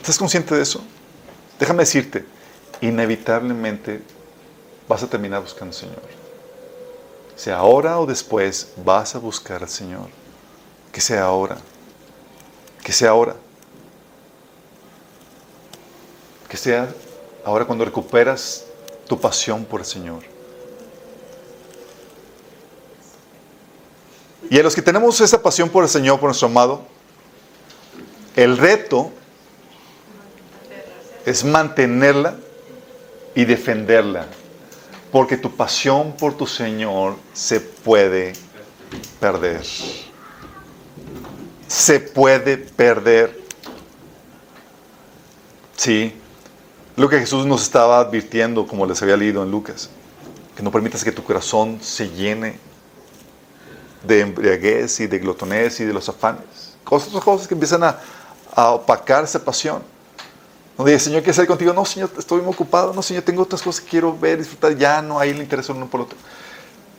¿Estás 0.00 0.16
consciente 0.16 0.54
de 0.54 0.62
eso? 0.62 0.80
Déjame 1.58 1.82
decirte, 1.82 2.24
inevitablemente 2.80 4.02
vas 4.86 5.02
a 5.02 5.08
terminar 5.08 5.40
buscando 5.40 5.74
al 5.74 5.80
Señor. 5.80 6.02
Sea 7.34 7.56
ahora 7.56 7.98
o 7.98 8.06
después, 8.06 8.72
vas 8.84 9.16
a 9.16 9.18
buscar 9.18 9.64
al 9.64 9.68
Señor. 9.68 10.06
Que 10.92 11.00
sea 11.00 11.24
ahora. 11.24 11.58
Que 12.84 12.92
sea 12.92 13.10
ahora. 13.10 13.34
Que 16.48 16.56
sea 16.56 16.88
ahora 17.44 17.64
cuando 17.64 17.84
recuperas 17.84 18.66
tu 19.08 19.20
pasión 19.20 19.64
por 19.64 19.80
el 19.80 19.86
Señor. 19.86 20.33
Y 24.50 24.58
a 24.58 24.62
los 24.62 24.74
que 24.74 24.82
tenemos 24.82 25.20
esa 25.20 25.42
pasión 25.42 25.68
por 25.68 25.84
el 25.84 25.90
Señor, 25.90 26.20
por 26.20 26.28
nuestro 26.28 26.48
amado, 26.48 26.82
el 28.36 28.58
reto 28.58 29.12
es 31.24 31.44
mantenerla 31.44 32.36
y 33.34 33.44
defenderla. 33.44 34.26
Porque 35.10 35.36
tu 35.36 35.54
pasión 35.54 36.12
por 36.12 36.36
tu 36.36 36.46
Señor 36.46 37.16
se 37.32 37.60
puede 37.60 38.32
perder. 39.20 39.62
Se 41.68 42.00
puede 42.00 42.56
perder. 42.56 43.40
Sí. 45.76 46.14
Lo 46.96 47.08
que 47.08 47.18
Jesús 47.18 47.46
nos 47.46 47.62
estaba 47.62 47.98
advirtiendo, 47.98 48.66
como 48.66 48.86
les 48.86 49.02
había 49.02 49.16
leído 49.16 49.42
en 49.42 49.50
Lucas, 49.50 49.90
que 50.56 50.62
no 50.62 50.70
permitas 50.70 51.02
que 51.02 51.12
tu 51.12 51.24
corazón 51.24 51.78
se 51.80 52.10
llene 52.10 52.58
de 54.06 54.20
embriaguez 54.20 55.00
y 55.00 55.06
de 55.06 55.18
glotonés 55.18 55.80
y 55.80 55.84
de 55.84 55.92
los 55.92 56.08
afanes. 56.08 56.44
Cosas, 56.84 57.12
cosas 57.22 57.48
que 57.48 57.54
empiezan 57.54 57.82
a, 57.84 57.98
a 58.54 58.70
opacar 58.70 59.24
esa 59.24 59.42
pasión. 59.42 59.82
Donde 60.76 60.92
dice, 60.92 61.06
Señor, 61.06 61.22
quiero 61.22 61.30
estar 61.30 61.46
contigo. 61.46 61.72
No, 61.72 61.84
Señor, 61.84 62.10
estoy 62.18 62.40
muy 62.40 62.52
ocupado. 62.52 62.92
No, 62.92 63.02
Señor, 63.02 63.22
tengo 63.22 63.42
otras 63.42 63.62
cosas 63.62 63.80
que 63.80 63.90
quiero 63.90 64.16
ver, 64.16 64.38
disfrutar. 64.38 64.76
Ya 64.76 65.00
no 65.00 65.18
hay 65.18 65.30
el 65.30 65.38
interés 65.38 65.68
uno 65.68 65.88
por 65.88 66.02
otro. 66.02 66.18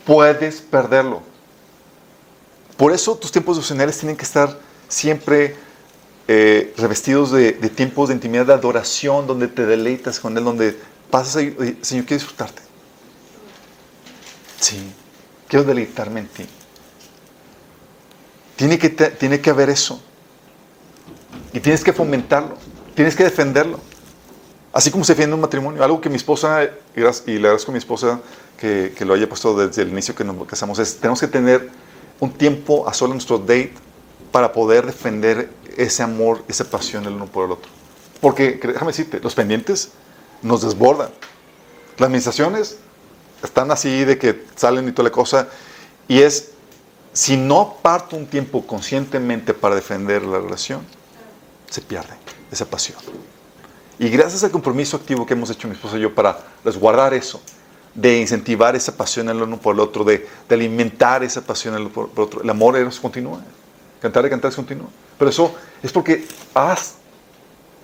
Puedes 0.04 0.60
perderlo. 0.60 1.22
Por 2.76 2.92
eso 2.92 3.16
tus 3.16 3.32
tiempos 3.32 3.56
devocionales 3.56 3.98
tienen 3.98 4.16
que 4.16 4.24
estar 4.24 4.58
siempre 4.88 5.56
eh, 6.28 6.74
revestidos 6.76 7.30
de, 7.30 7.52
de, 7.52 7.68
tiempos 7.68 8.08
de 8.08 8.14
intimidad, 8.14 8.46
de 8.46 8.52
adoración, 8.52 9.26
donde 9.26 9.48
te 9.48 9.64
deleitas 9.64 10.20
con 10.20 10.36
Él, 10.36 10.44
donde 10.44 10.78
pasas 11.10 11.36
ahí, 11.36 11.78
Señor, 11.82 12.04
quiero 12.04 12.20
disfrutarte. 12.20 12.62
Sí, 14.60 14.92
quiero 15.48 15.64
deleitarme 15.64 16.20
en 16.20 16.28
ti. 16.28 16.46
Tiene 18.56 18.78
que, 18.78 18.88
tiene 18.90 19.40
que 19.40 19.50
haber 19.50 19.70
eso. 19.70 20.00
Y 21.52 21.60
tienes 21.60 21.84
que 21.84 21.92
fomentarlo. 21.92 22.56
Tienes 22.94 23.14
que 23.14 23.24
defenderlo. 23.24 23.78
Así 24.72 24.90
como 24.90 25.04
se 25.04 25.12
defiende 25.12 25.34
un 25.34 25.40
matrimonio. 25.40 25.82
Algo 25.84 26.00
que 26.00 26.08
mi 26.08 26.16
esposa, 26.16 26.64
y 26.94 27.00
le 27.00 27.48
agradezco 27.48 27.70
a 27.70 27.72
mi 27.72 27.78
esposa 27.78 28.20
que, 28.58 28.94
que, 28.96 29.04
lo 29.04 29.14
haya 29.14 29.28
puesto 29.28 29.56
desde 29.56 29.82
el 29.82 29.88
inicio 29.88 30.14
que 30.14 30.24
nos 30.24 30.46
casamos, 30.46 30.78
es 30.78 30.96
tenemos 30.96 31.20
que 31.20 31.28
tener 31.28 31.70
un 32.20 32.32
tiempo 32.32 32.88
a 32.88 32.94
solo 32.94 33.12
nuestro 33.12 33.38
date 33.38 33.72
para 34.32 34.52
poder 34.52 34.86
defender 34.86 35.50
ese 35.76 36.02
amor, 36.02 36.42
esa 36.48 36.64
pasión 36.64 37.04
el 37.04 37.14
uno 37.14 37.26
por 37.26 37.46
el 37.46 37.52
otro. 37.52 37.70
Porque, 38.20 38.58
déjame 38.62 38.92
decirte, 38.92 39.20
los 39.20 39.34
pendientes 39.34 39.90
nos 40.42 40.62
desbordan. 40.62 41.10
Las 41.98 42.06
administraciones 42.06 42.78
están 43.42 43.70
así 43.70 44.04
de 44.04 44.18
que 44.18 44.44
salen 44.56 44.88
y 44.88 44.92
toda 44.92 45.08
la 45.08 45.12
cosa. 45.12 45.48
Y 46.08 46.20
es, 46.20 46.52
si 47.16 47.38
no 47.38 47.62
aparto 47.62 48.14
un 48.14 48.26
tiempo 48.26 48.66
conscientemente 48.66 49.54
para 49.54 49.74
defender 49.74 50.22
la 50.22 50.38
relación, 50.38 50.82
se 51.70 51.80
pierde 51.80 52.12
esa 52.52 52.66
pasión. 52.66 52.98
Y 53.98 54.10
gracias 54.10 54.44
al 54.44 54.50
compromiso 54.50 54.98
activo 54.98 55.24
que 55.24 55.32
hemos 55.32 55.48
hecho 55.48 55.66
mi 55.66 55.72
esposa 55.72 55.96
y 55.96 56.02
yo 56.02 56.14
para 56.14 56.38
resguardar 56.62 57.14
eso, 57.14 57.40
de 57.94 58.20
incentivar 58.20 58.76
esa 58.76 58.94
pasión 58.94 59.30
el 59.30 59.40
uno 59.40 59.58
por 59.58 59.74
el 59.74 59.80
otro, 59.80 60.04
de, 60.04 60.28
de 60.46 60.54
alimentar 60.54 61.24
esa 61.24 61.40
pasión 61.40 61.74
el 61.76 61.86
uno 61.86 61.90
por 61.90 62.10
el 62.14 62.20
otro, 62.20 62.42
el 62.42 62.50
amor 62.50 62.78
nos 62.80 63.00
continúa. 63.00 63.40
Cantar 63.98 64.26
y 64.26 64.28
cantar 64.28 64.54
continúa. 64.54 64.88
Pero 65.18 65.30
eso 65.30 65.54
es 65.82 65.90
porque 65.92 66.26
has, 66.52 66.96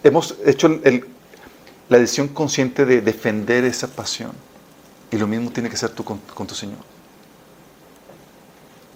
hemos 0.04 0.36
hecho 0.44 0.78
la 1.88 1.98
decisión 1.98 2.28
consciente 2.28 2.84
de 2.84 3.00
defender 3.00 3.64
esa 3.64 3.88
pasión. 3.88 4.32
Y 5.10 5.16
lo 5.16 5.26
mismo 5.26 5.50
tiene 5.50 5.70
que 5.70 5.78
ser 5.78 5.88
tú 5.88 6.04
con 6.04 6.46
tu 6.46 6.54
Señor. 6.54 6.91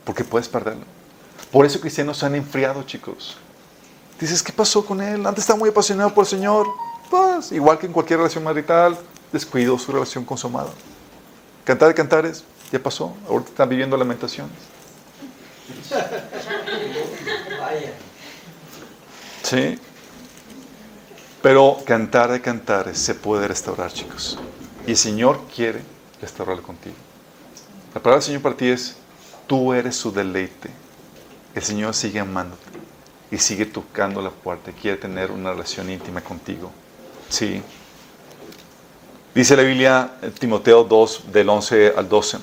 Porque 0.06 0.24
puedes 0.24 0.48
perderlo. 0.48 0.84
Por 1.52 1.66
eso 1.66 1.80
cristianos 1.80 2.16
se 2.16 2.24
han 2.24 2.34
enfriado, 2.36 2.82
chicos. 2.84 3.36
Dices, 4.18 4.42
¿qué 4.42 4.52
pasó 4.52 4.86
con 4.86 5.02
él? 5.02 5.26
Antes 5.26 5.42
estaba 5.42 5.58
muy 5.58 5.68
apasionado 5.68 6.14
por 6.14 6.24
el 6.24 6.28
Señor. 6.30 6.66
Pues, 7.10 7.52
igual 7.52 7.78
que 7.78 7.86
en 7.86 7.92
cualquier 7.92 8.20
relación 8.20 8.42
marital, 8.42 8.96
descuidó 9.32 9.78
su 9.78 9.92
relación 9.92 10.24
con 10.24 10.38
su 10.38 10.46
amado. 10.46 10.72
Cantar 11.64 11.88
de 11.88 11.94
cantares, 11.94 12.44
ya 12.72 12.78
pasó. 12.82 13.14
Ahorita 13.28 13.50
están 13.50 13.68
viviendo 13.68 13.96
lamentaciones. 13.96 14.56
Sí. 19.42 19.78
Pero 21.42 21.78
cantar 21.84 22.32
de 22.32 22.40
cantares 22.40 22.98
se 22.98 23.14
puede 23.14 23.46
restaurar, 23.46 23.92
chicos. 23.92 24.38
Y 24.86 24.92
el 24.92 24.96
Señor 24.96 25.40
quiere 25.54 25.82
restaurar 26.20 26.60
contigo. 26.62 26.96
La 27.94 28.02
palabra 28.02 28.18
del 28.18 28.26
Señor 28.26 28.42
para 28.42 28.56
ti 28.56 28.68
es, 28.68 28.96
tú 29.46 29.72
eres 29.72 29.96
su 29.96 30.12
deleite. 30.12 30.70
El 31.54 31.62
Señor 31.62 31.94
sigue 31.94 32.20
amándote 32.20 32.64
y 33.30 33.38
sigue 33.38 33.66
tocando 33.66 34.20
la 34.20 34.30
puerta. 34.30 34.72
Quiere 34.72 34.96
tener 34.96 35.30
una 35.30 35.52
relación 35.52 35.90
íntima 35.90 36.20
contigo. 36.20 36.70
Sí. 37.28 37.62
Dice 39.34 39.56
la 39.56 39.62
Biblia, 39.62 40.12
Timoteo 40.38 40.84
2, 40.84 41.32
del 41.32 41.48
11 41.48 41.94
al 41.96 42.08
12. 42.08 42.38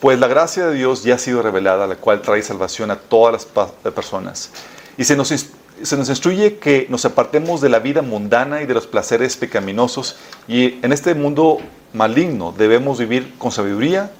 Pues 0.00 0.18
la 0.18 0.28
gracia 0.28 0.66
de 0.66 0.74
Dios 0.74 1.02
ya 1.02 1.16
ha 1.16 1.18
sido 1.18 1.42
revelada, 1.42 1.86
la 1.86 1.96
cual 1.96 2.22
trae 2.22 2.42
salvación 2.42 2.90
a 2.90 2.96
todas 2.96 3.46
las 3.54 3.92
personas. 3.92 4.50
Y 4.96 5.04
se 5.04 5.16
nos, 5.16 5.28
se 5.28 5.96
nos 5.96 6.08
instruye 6.08 6.56
que 6.56 6.86
nos 6.88 7.04
apartemos 7.04 7.60
de 7.60 7.68
la 7.68 7.78
vida 7.78 8.00
mundana 8.00 8.62
y 8.62 8.66
de 8.66 8.72
los 8.72 8.86
placeres 8.86 9.36
pecaminosos. 9.36 10.16
Y 10.48 10.78
en 10.82 10.92
este 10.92 11.14
mundo 11.14 11.58
maligno 11.92 12.54
debemos 12.56 12.98
vivir 12.98 13.34
con 13.36 13.52
sabiduría, 13.52 14.10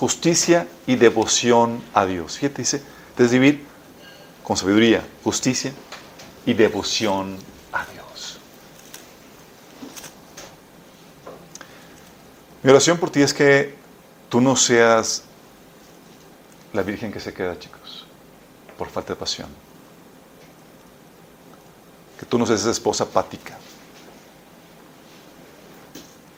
justicia 0.00 0.66
y 0.86 0.96
devoción 0.96 1.84
a 1.92 2.06
Dios. 2.06 2.38
Fíjate, 2.38 2.62
dice, 2.62 2.82
debes 3.18 3.32
vivir 3.32 3.66
con 4.42 4.56
sabiduría, 4.56 5.06
justicia 5.22 5.74
y 6.46 6.54
devoción 6.54 7.36
a 7.70 7.84
Dios. 7.84 8.38
Mi 12.62 12.70
oración 12.70 12.96
por 12.96 13.10
ti 13.10 13.20
es 13.20 13.34
que 13.34 13.74
tú 14.30 14.40
no 14.40 14.56
seas 14.56 15.24
la 16.72 16.82
virgen 16.82 17.12
que 17.12 17.20
se 17.20 17.34
queda, 17.34 17.58
chicos, 17.58 18.06
por 18.78 18.88
falta 18.88 19.12
de 19.12 19.20
pasión. 19.20 19.48
Que 22.18 22.24
tú 22.24 22.38
no 22.38 22.46
seas 22.46 22.62
esa 22.62 22.70
esposa 22.70 23.04
apática. 23.04 23.58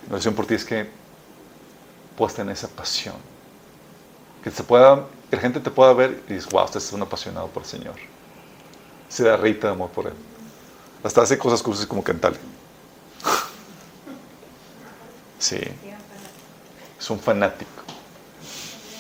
Mi 0.09 0.15
oración 0.15 0.35
por 0.35 0.47
ti 0.47 0.55
es 0.55 0.65
que 0.65 0.91
puedas 2.17 2.35
tener 2.35 2.55
esa 2.55 2.67
pasión. 2.67 3.31
Que 4.43 4.51
se 4.51 4.63
pueda, 4.65 5.07
que 5.31 5.37
la 5.37 5.43
gente 5.43 5.61
te 5.61 5.71
pueda 5.71 5.93
ver 5.93 6.23
y 6.29 6.35
dices, 6.35 6.51
wow, 6.51 6.65
usted 6.65 6.79
es 6.79 6.93
un 6.93 7.03
apasionado 7.03 7.49
por 7.49 7.63
el 7.63 7.69
Señor. 7.69 7.95
Se 9.09 9.25
da 9.25 9.37
de 9.37 9.69
amor 9.69 9.91
por 9.91 10.07
Él. 10.07 10.15
Hasta 11.05 11.23
hace 11.23 11.39
cosas 11.39 11.63
cruces 11.63 11.87
como 11.87 12.03
cantarle. 12.03 12.39
Sí. 15.39 15.59
Es 17.01 17.11
un 17.11 17.19
fanático. 17.19 17.83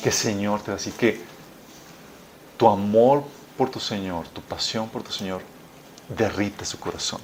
Que 0.03 0.11
Señor 0.11 0.61
te 0.61 0.72
da 0.72 0.76
así 0.76 0.90
que 0.90 1.20
tu 2.57 2.68
amor 2.68 3.22
por 3.57 3.70
tu 3.70 3.78
Señor, 3.78 4.26
tu 4.28 4.40
pasión 4.40 4.88
por 4.88 5.05
tu 5.05 5.12
Señor, 5.12 5.40
derrite 6.09 6.64
su 6.64 6.80
corazón. 6.80 7.20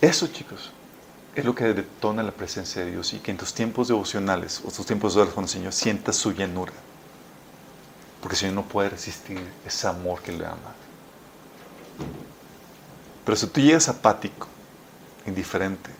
Eso, 0.00 0.26
chicos, 0.28 0.70
es 1.36 1.44
lo 1.44 1.54
que 1.54 1.64
detona 1.74 2.22
la 2.22 2.32
presencia 2.32 2.82
de 2.82 2.92
Dios 2.92 3.12
y 3.12 3.18
que 3.18 3.30
en 3.30 3.36
tus 3.36 3.52
tiempos 3.52 3.88
devocionales 3.88 4.62
o 4.64 4.70
tus 4.70 4.86
tiempos 4.86 5.14
de 5.14 5.20
oración 5.20 5.34
con 5.34 5.44
el 5.44 5.50
Señor 5.50 5.72
sientas 5.74 6.16
su 6.16 6.32
llanura. 6.32 6.72
Porque 8.22 8.34
el 8.34 8.40
Señor 8.40 8.54
no 8.54 8.62
puede 8.62 8.88
resistir 8.88 9.38
ese 9.66 9.86
amor 9.86 10.22
que 10.22 10.32
le 10.32 10.46
ama. 10.46 10.74
Pero 13.22 13.36
si 13.36 13.46
tú 13.48 13.60
llegas 13.60 13.86
apático, 13.90 14.48
indiferente 15.26 15.90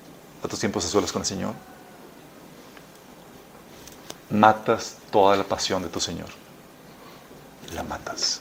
a 0.43 0.49
tus 0.49 0.59
tiempos 0.59 0.91
de 0.91 1.07
con 1.13 1.21
el 1.21 1.27
Señor, 1.27 1.53
matas 4.31 4.97
toda 5.11 5.37
la 5.37 5.45
pasión 5.45 5.83
de 5.83 5.91
tu 5.91 6.01
Señor. 6.01 6.31
La 7.75 7.83
matas. 7.83 8.41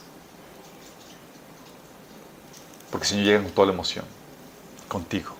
Porque 2.90 3.04
el 3.04 3.08
Señor 3.10 3.24
llega 3.26 3.42
con 3.42 3.52
toda 3.52 3.66
la 3.66 3.74
emoción, 3.74 4.06
contigo. 4.88 5.35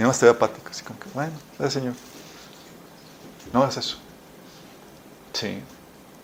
Y 0.00 0.02
no 0.02 0.08
más 0.08 0.18
te 0.18 0.24
ve 0.24 0.32
apático, 0.32 0.70
así 0.70 0.82
como 0.82 0.98
que, 0.98 1.10
bueno, 1.12 1.34
es 1.58 1.74
Señor. 1.74 1.92
No 3.52 3.60
hagas 3.62 3.76
eso. 3.76 3.98
Sí. 5.34 5.62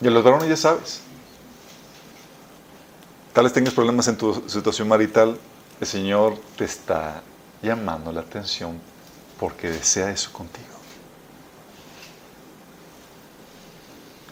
Y 0.01 0.07
a 0.07 0.11
los 0.11 0.25
varones 0.25 0.49
ya 0.49 0.57
sabes. 0.57 1.03
Tal 3.35 3.45
vez 3.45 3.53
tengas 3.53 3.75
problemas 3.75 4.09
en 4.09 4.17
tu 4.17 4.49
situación 4.49 4.89
marital, 4.89 5.39
el 5.79 5.87
Señor 5.87 6.39
te 6.57 6.65
está 6.65 7.21
llamando 7.61 8.11
la 8.13 8.23
atención 8.23 8.81
porque 9.39 9.69
desea 9.69 10.11
eso 10.11 10.33
contigo. 10.33 10.69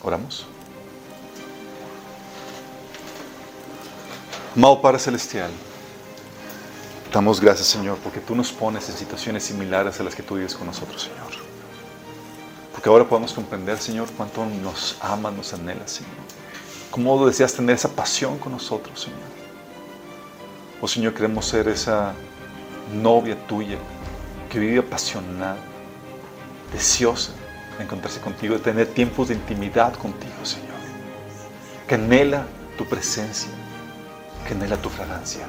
Oramos. 0.03 0.47
Amado 4.57 4.81
Padre 4.81 5.01
Celestial, 5.01 5.51
Damos 7.15 7.41
gracias, 7.41 7.69
Señor, 7.69 7.99
porque 8.03 8.19
tú 8.19 8.35
nos 8.35 8.51
pones 8.51 8.89
en 8.89 8.97
situaciones 8.97 9.45
similares 9.45 10.01
a 10.01 10.03
las 10.03 10.17
que 10.17 10.23
tú 10.25 10.35
vives 10.35 10.57
con 10.57 10.67
nosotros, 10.67 11.03
Señor. 11.03 11.45
Porque 12.73 12.89
ahora 12.89 13.09
podemos 13.09 13.33
comprender, 13.33 13.79
Señor, 13.79 14.09
cuánto 14.17 14.45
nos 14.45 14.99
amas, 15.01 15.33
nos 15.33 15.55
anhelas, 15.55 15.93
Señor. 15.93 16.11
Cómo 16.91 17.25
deseas 17.25 17.55
tener 17.55 17.77
esa 17.77 17.89
pasión 17.89 18.37
con 18.39 18.51
nosotros, 18.51 19.03
Señor. 19.03 19.21
Oh, 20.81 20.89
Señor, 20.89 21.15
queremos 21.15 21.47
ser 21.47 21.69
esa 21.69 22.15
novia 22.93 23.37
tuya 23.47 23.79
que 24.51 24.59
vive 24.59 24.81
apasionada, 24.81 25.59
deseosa 26.73 27.31
de 27.79 27.85
encontrarse 27.85 28.21
contigo, 28.21 28.55
de 28.55 28.61
tener 28.61 28.89
tiempos 28.89 29.29
de 29.29 29.35
intimidad 29.35 29.95
contigo, 29.95 30.35
Señor. 30.43 30.67
Que 31.87 31.95
anhela 31.95 32.45
tu 32.77 32.85
presencia, 32.85 33.51
que 34.49 34.55
anhela 34.55 34.77
tu 34.77 34.91
fragancia. 34.91 35.47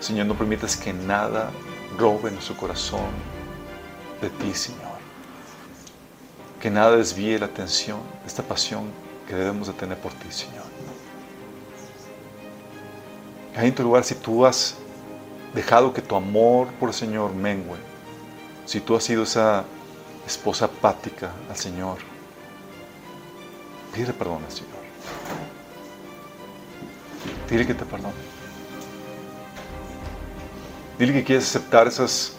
Señor, 0.00 0.26
no 0.26 0.34
permitas 0.34 0.76
que 0.76 0.94
nada 0.94 1.50
robe 1.98 2.30
nuestro 2.30 2.56
corazón 2.56 3.10
de 4.22 4.30
ti, 4.30 4.54
Señor. 4.54 4.98
Que 6.58 6.70
nada 6.70 6.96
desvíe 6.96 7.38
la 7.38 7.46
atención 7.46 8.00
de 8.22 8.26
esta 8.26 8.42
pasión 8.42 8.84
que 9.28 9.34
debemos 9.34 9.68
de 9.68 9.74
tener 9.74 9.98
por 9.98 10.12
ti, 10.12 10.32
Señor. 10.32 10.64
Ahí 13.54 13.68
en 13.68 13.74
tu 13.74 13.82
lugar, 13.82 14.04
si 14.04 14.14
tú 14.14 14.46
has 14.46 14.76
dejado 15.54 15.92
que 15.92 16.00
tu 16.00 16.16
amor 16.16 16.68
por 16.80 16.88
el 16.88 16.94
Señor 16.94 17.34
mengue, 17.34 17.76
si 18.64 18.80
tú 18.80 18.96
has 18.96 19.04
sido 19.04 19.24
esa 19.24 19.64
esposa 20.26 20.64
apática 20.64 21.30
al 21.48 21.56
Señor, 21.56 21.98
pide 23.92 24.14
perdón 24.14 24.44
al 24.44 24.52
Señor. 24.52 24.80
Dile 27.50 27.66
que 27.66 27.74
te 27.74 27.84
perdone. 27.84 28.29
Dile 31.00 31.14
que 31.14 31.24
quieres 31.24 31.48
aceptar 31.48 31.88
esas 31.88 32.34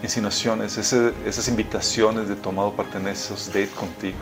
insinuaciones, 0.00 0.78
esas 0.78 1.48
invitaciones 1.48 2.28
de 2.28 2.36
tomado 2.36 2.72
parte 2.72 2.98
en 2.98 3.08
esos 3.08 3.48
dates 3.48 3.70
contigo. 3.70 4.16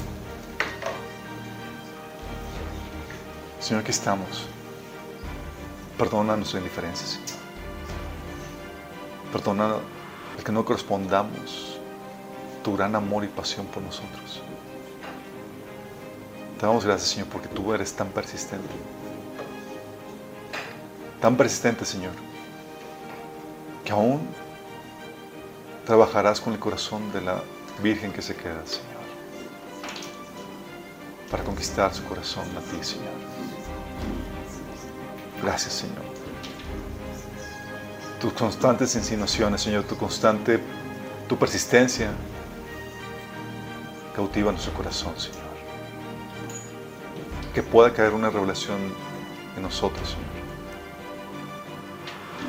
Señor, 3.60 3.82
aquí 3.82 3.90
estamos. 3.90 4.46
Perdona 5.98 6.34
nuestra 6.34 6.60
indiferencia, 6.60 7.06
Señor. 7.06 7.28
Perdona 9.32 9.74
el 10.38 10.42
que 10.42 10.50
no 10.50 10.64
correspondamos 10.64 11.78
tu 12.64 12.74
gran 12.74 12.96
amor 12.96 13.22
y 13.22 13.28
pasión 13.28 13.66
por 13.66 13.82
nosotros. 13.82 14.40
Te 16.58 16.64
damos 16.64 16.86
gracias, 16.86 17.10
Señor, 17.10 17.28
porque 17.28 17.48
tú 17.48 17.74
eres 17.74 17.92
tan 17.92 18.08
persistente. 18.08 18.66
Tan 21.20 21.36
persistente, 21.36 21.84
Señor, 21.84 22.12
que 23.88 23.94
aún 23.94 24.20
trabajarás 25.86 26.42
con 26.42 26.52
el 26.52 26.58
corazón 26.58 27.10
de 27.10 27.22
la 27.22 27.42
Virgen 27.82 28.12
que 28.12 28.20
se 28.20 28.36
queda, 28.36 28.60
Señor, 28.66 28.84
para 31.30 31.42
conquistar 31.42 31.94
su 31.94 32.04
corazón 32.04 32.44
a 32.54 32.60
ti, 32.60 32.84
Señor. 32.84 33.14
Gracias, 35.42 35.72
Señor. 35.72 36.02
Tus 38.20 38.34
constantes 38.34 38.94
insinuaciones, 38.94 39.62
Señor, 39.62 39.84
tu 39.84 39.96
constante, 39.96 40.60
tu 41.26 41.38
persistencia 41.38 42.10
cautiva 44.14 44.52
nuestro 44.52 44.74
corazón, 44.74 45.18
Señor. 45.18 45.48
Que 47.54 47.62
pueda 47.62 47.94
caer 47.94 48.12
una 48.12 48.28
revelación 48.28 48.76
en 49.56 49.62
nosotros, 49.62 50.10
Señor. 50.10 50.37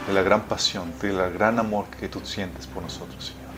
De 0.09 0.15
la 0.15 0.23
gran 0.23 0.47
pasión, 0.47 0.91
de 0.99 1.13
la 1.13 1.29
gran 1.29 1.59
amor 1.59 1.85
que 1.91 2.09
tú 2.09 2.19
sientes 2.25 2.65
por 2.65 2.81
nosotros, 2.81 3.27
Señor. 3.27 3.53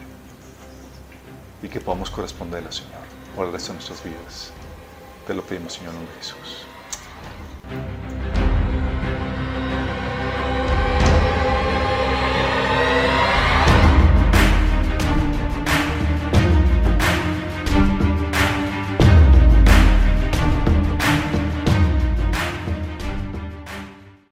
Y 1.63 1.69
que 1.69 1.79
podamos 1.79 2.09
corresponderla, 2.09 2.73
Señor, 2.73 2.91
por 3.33 3.45
el 3.47 3.53
resto 3.53 3.69
de 3.69 3.75
nuestras 3.75 4.03
vidas. 4.03 4.51
Te 5.25 5.33
lo 5.33 5.43
pedimos, 5.43 5.71
Señor, 5.71 5.93
en 5.95 6.09
Jesús. 6.17 6.67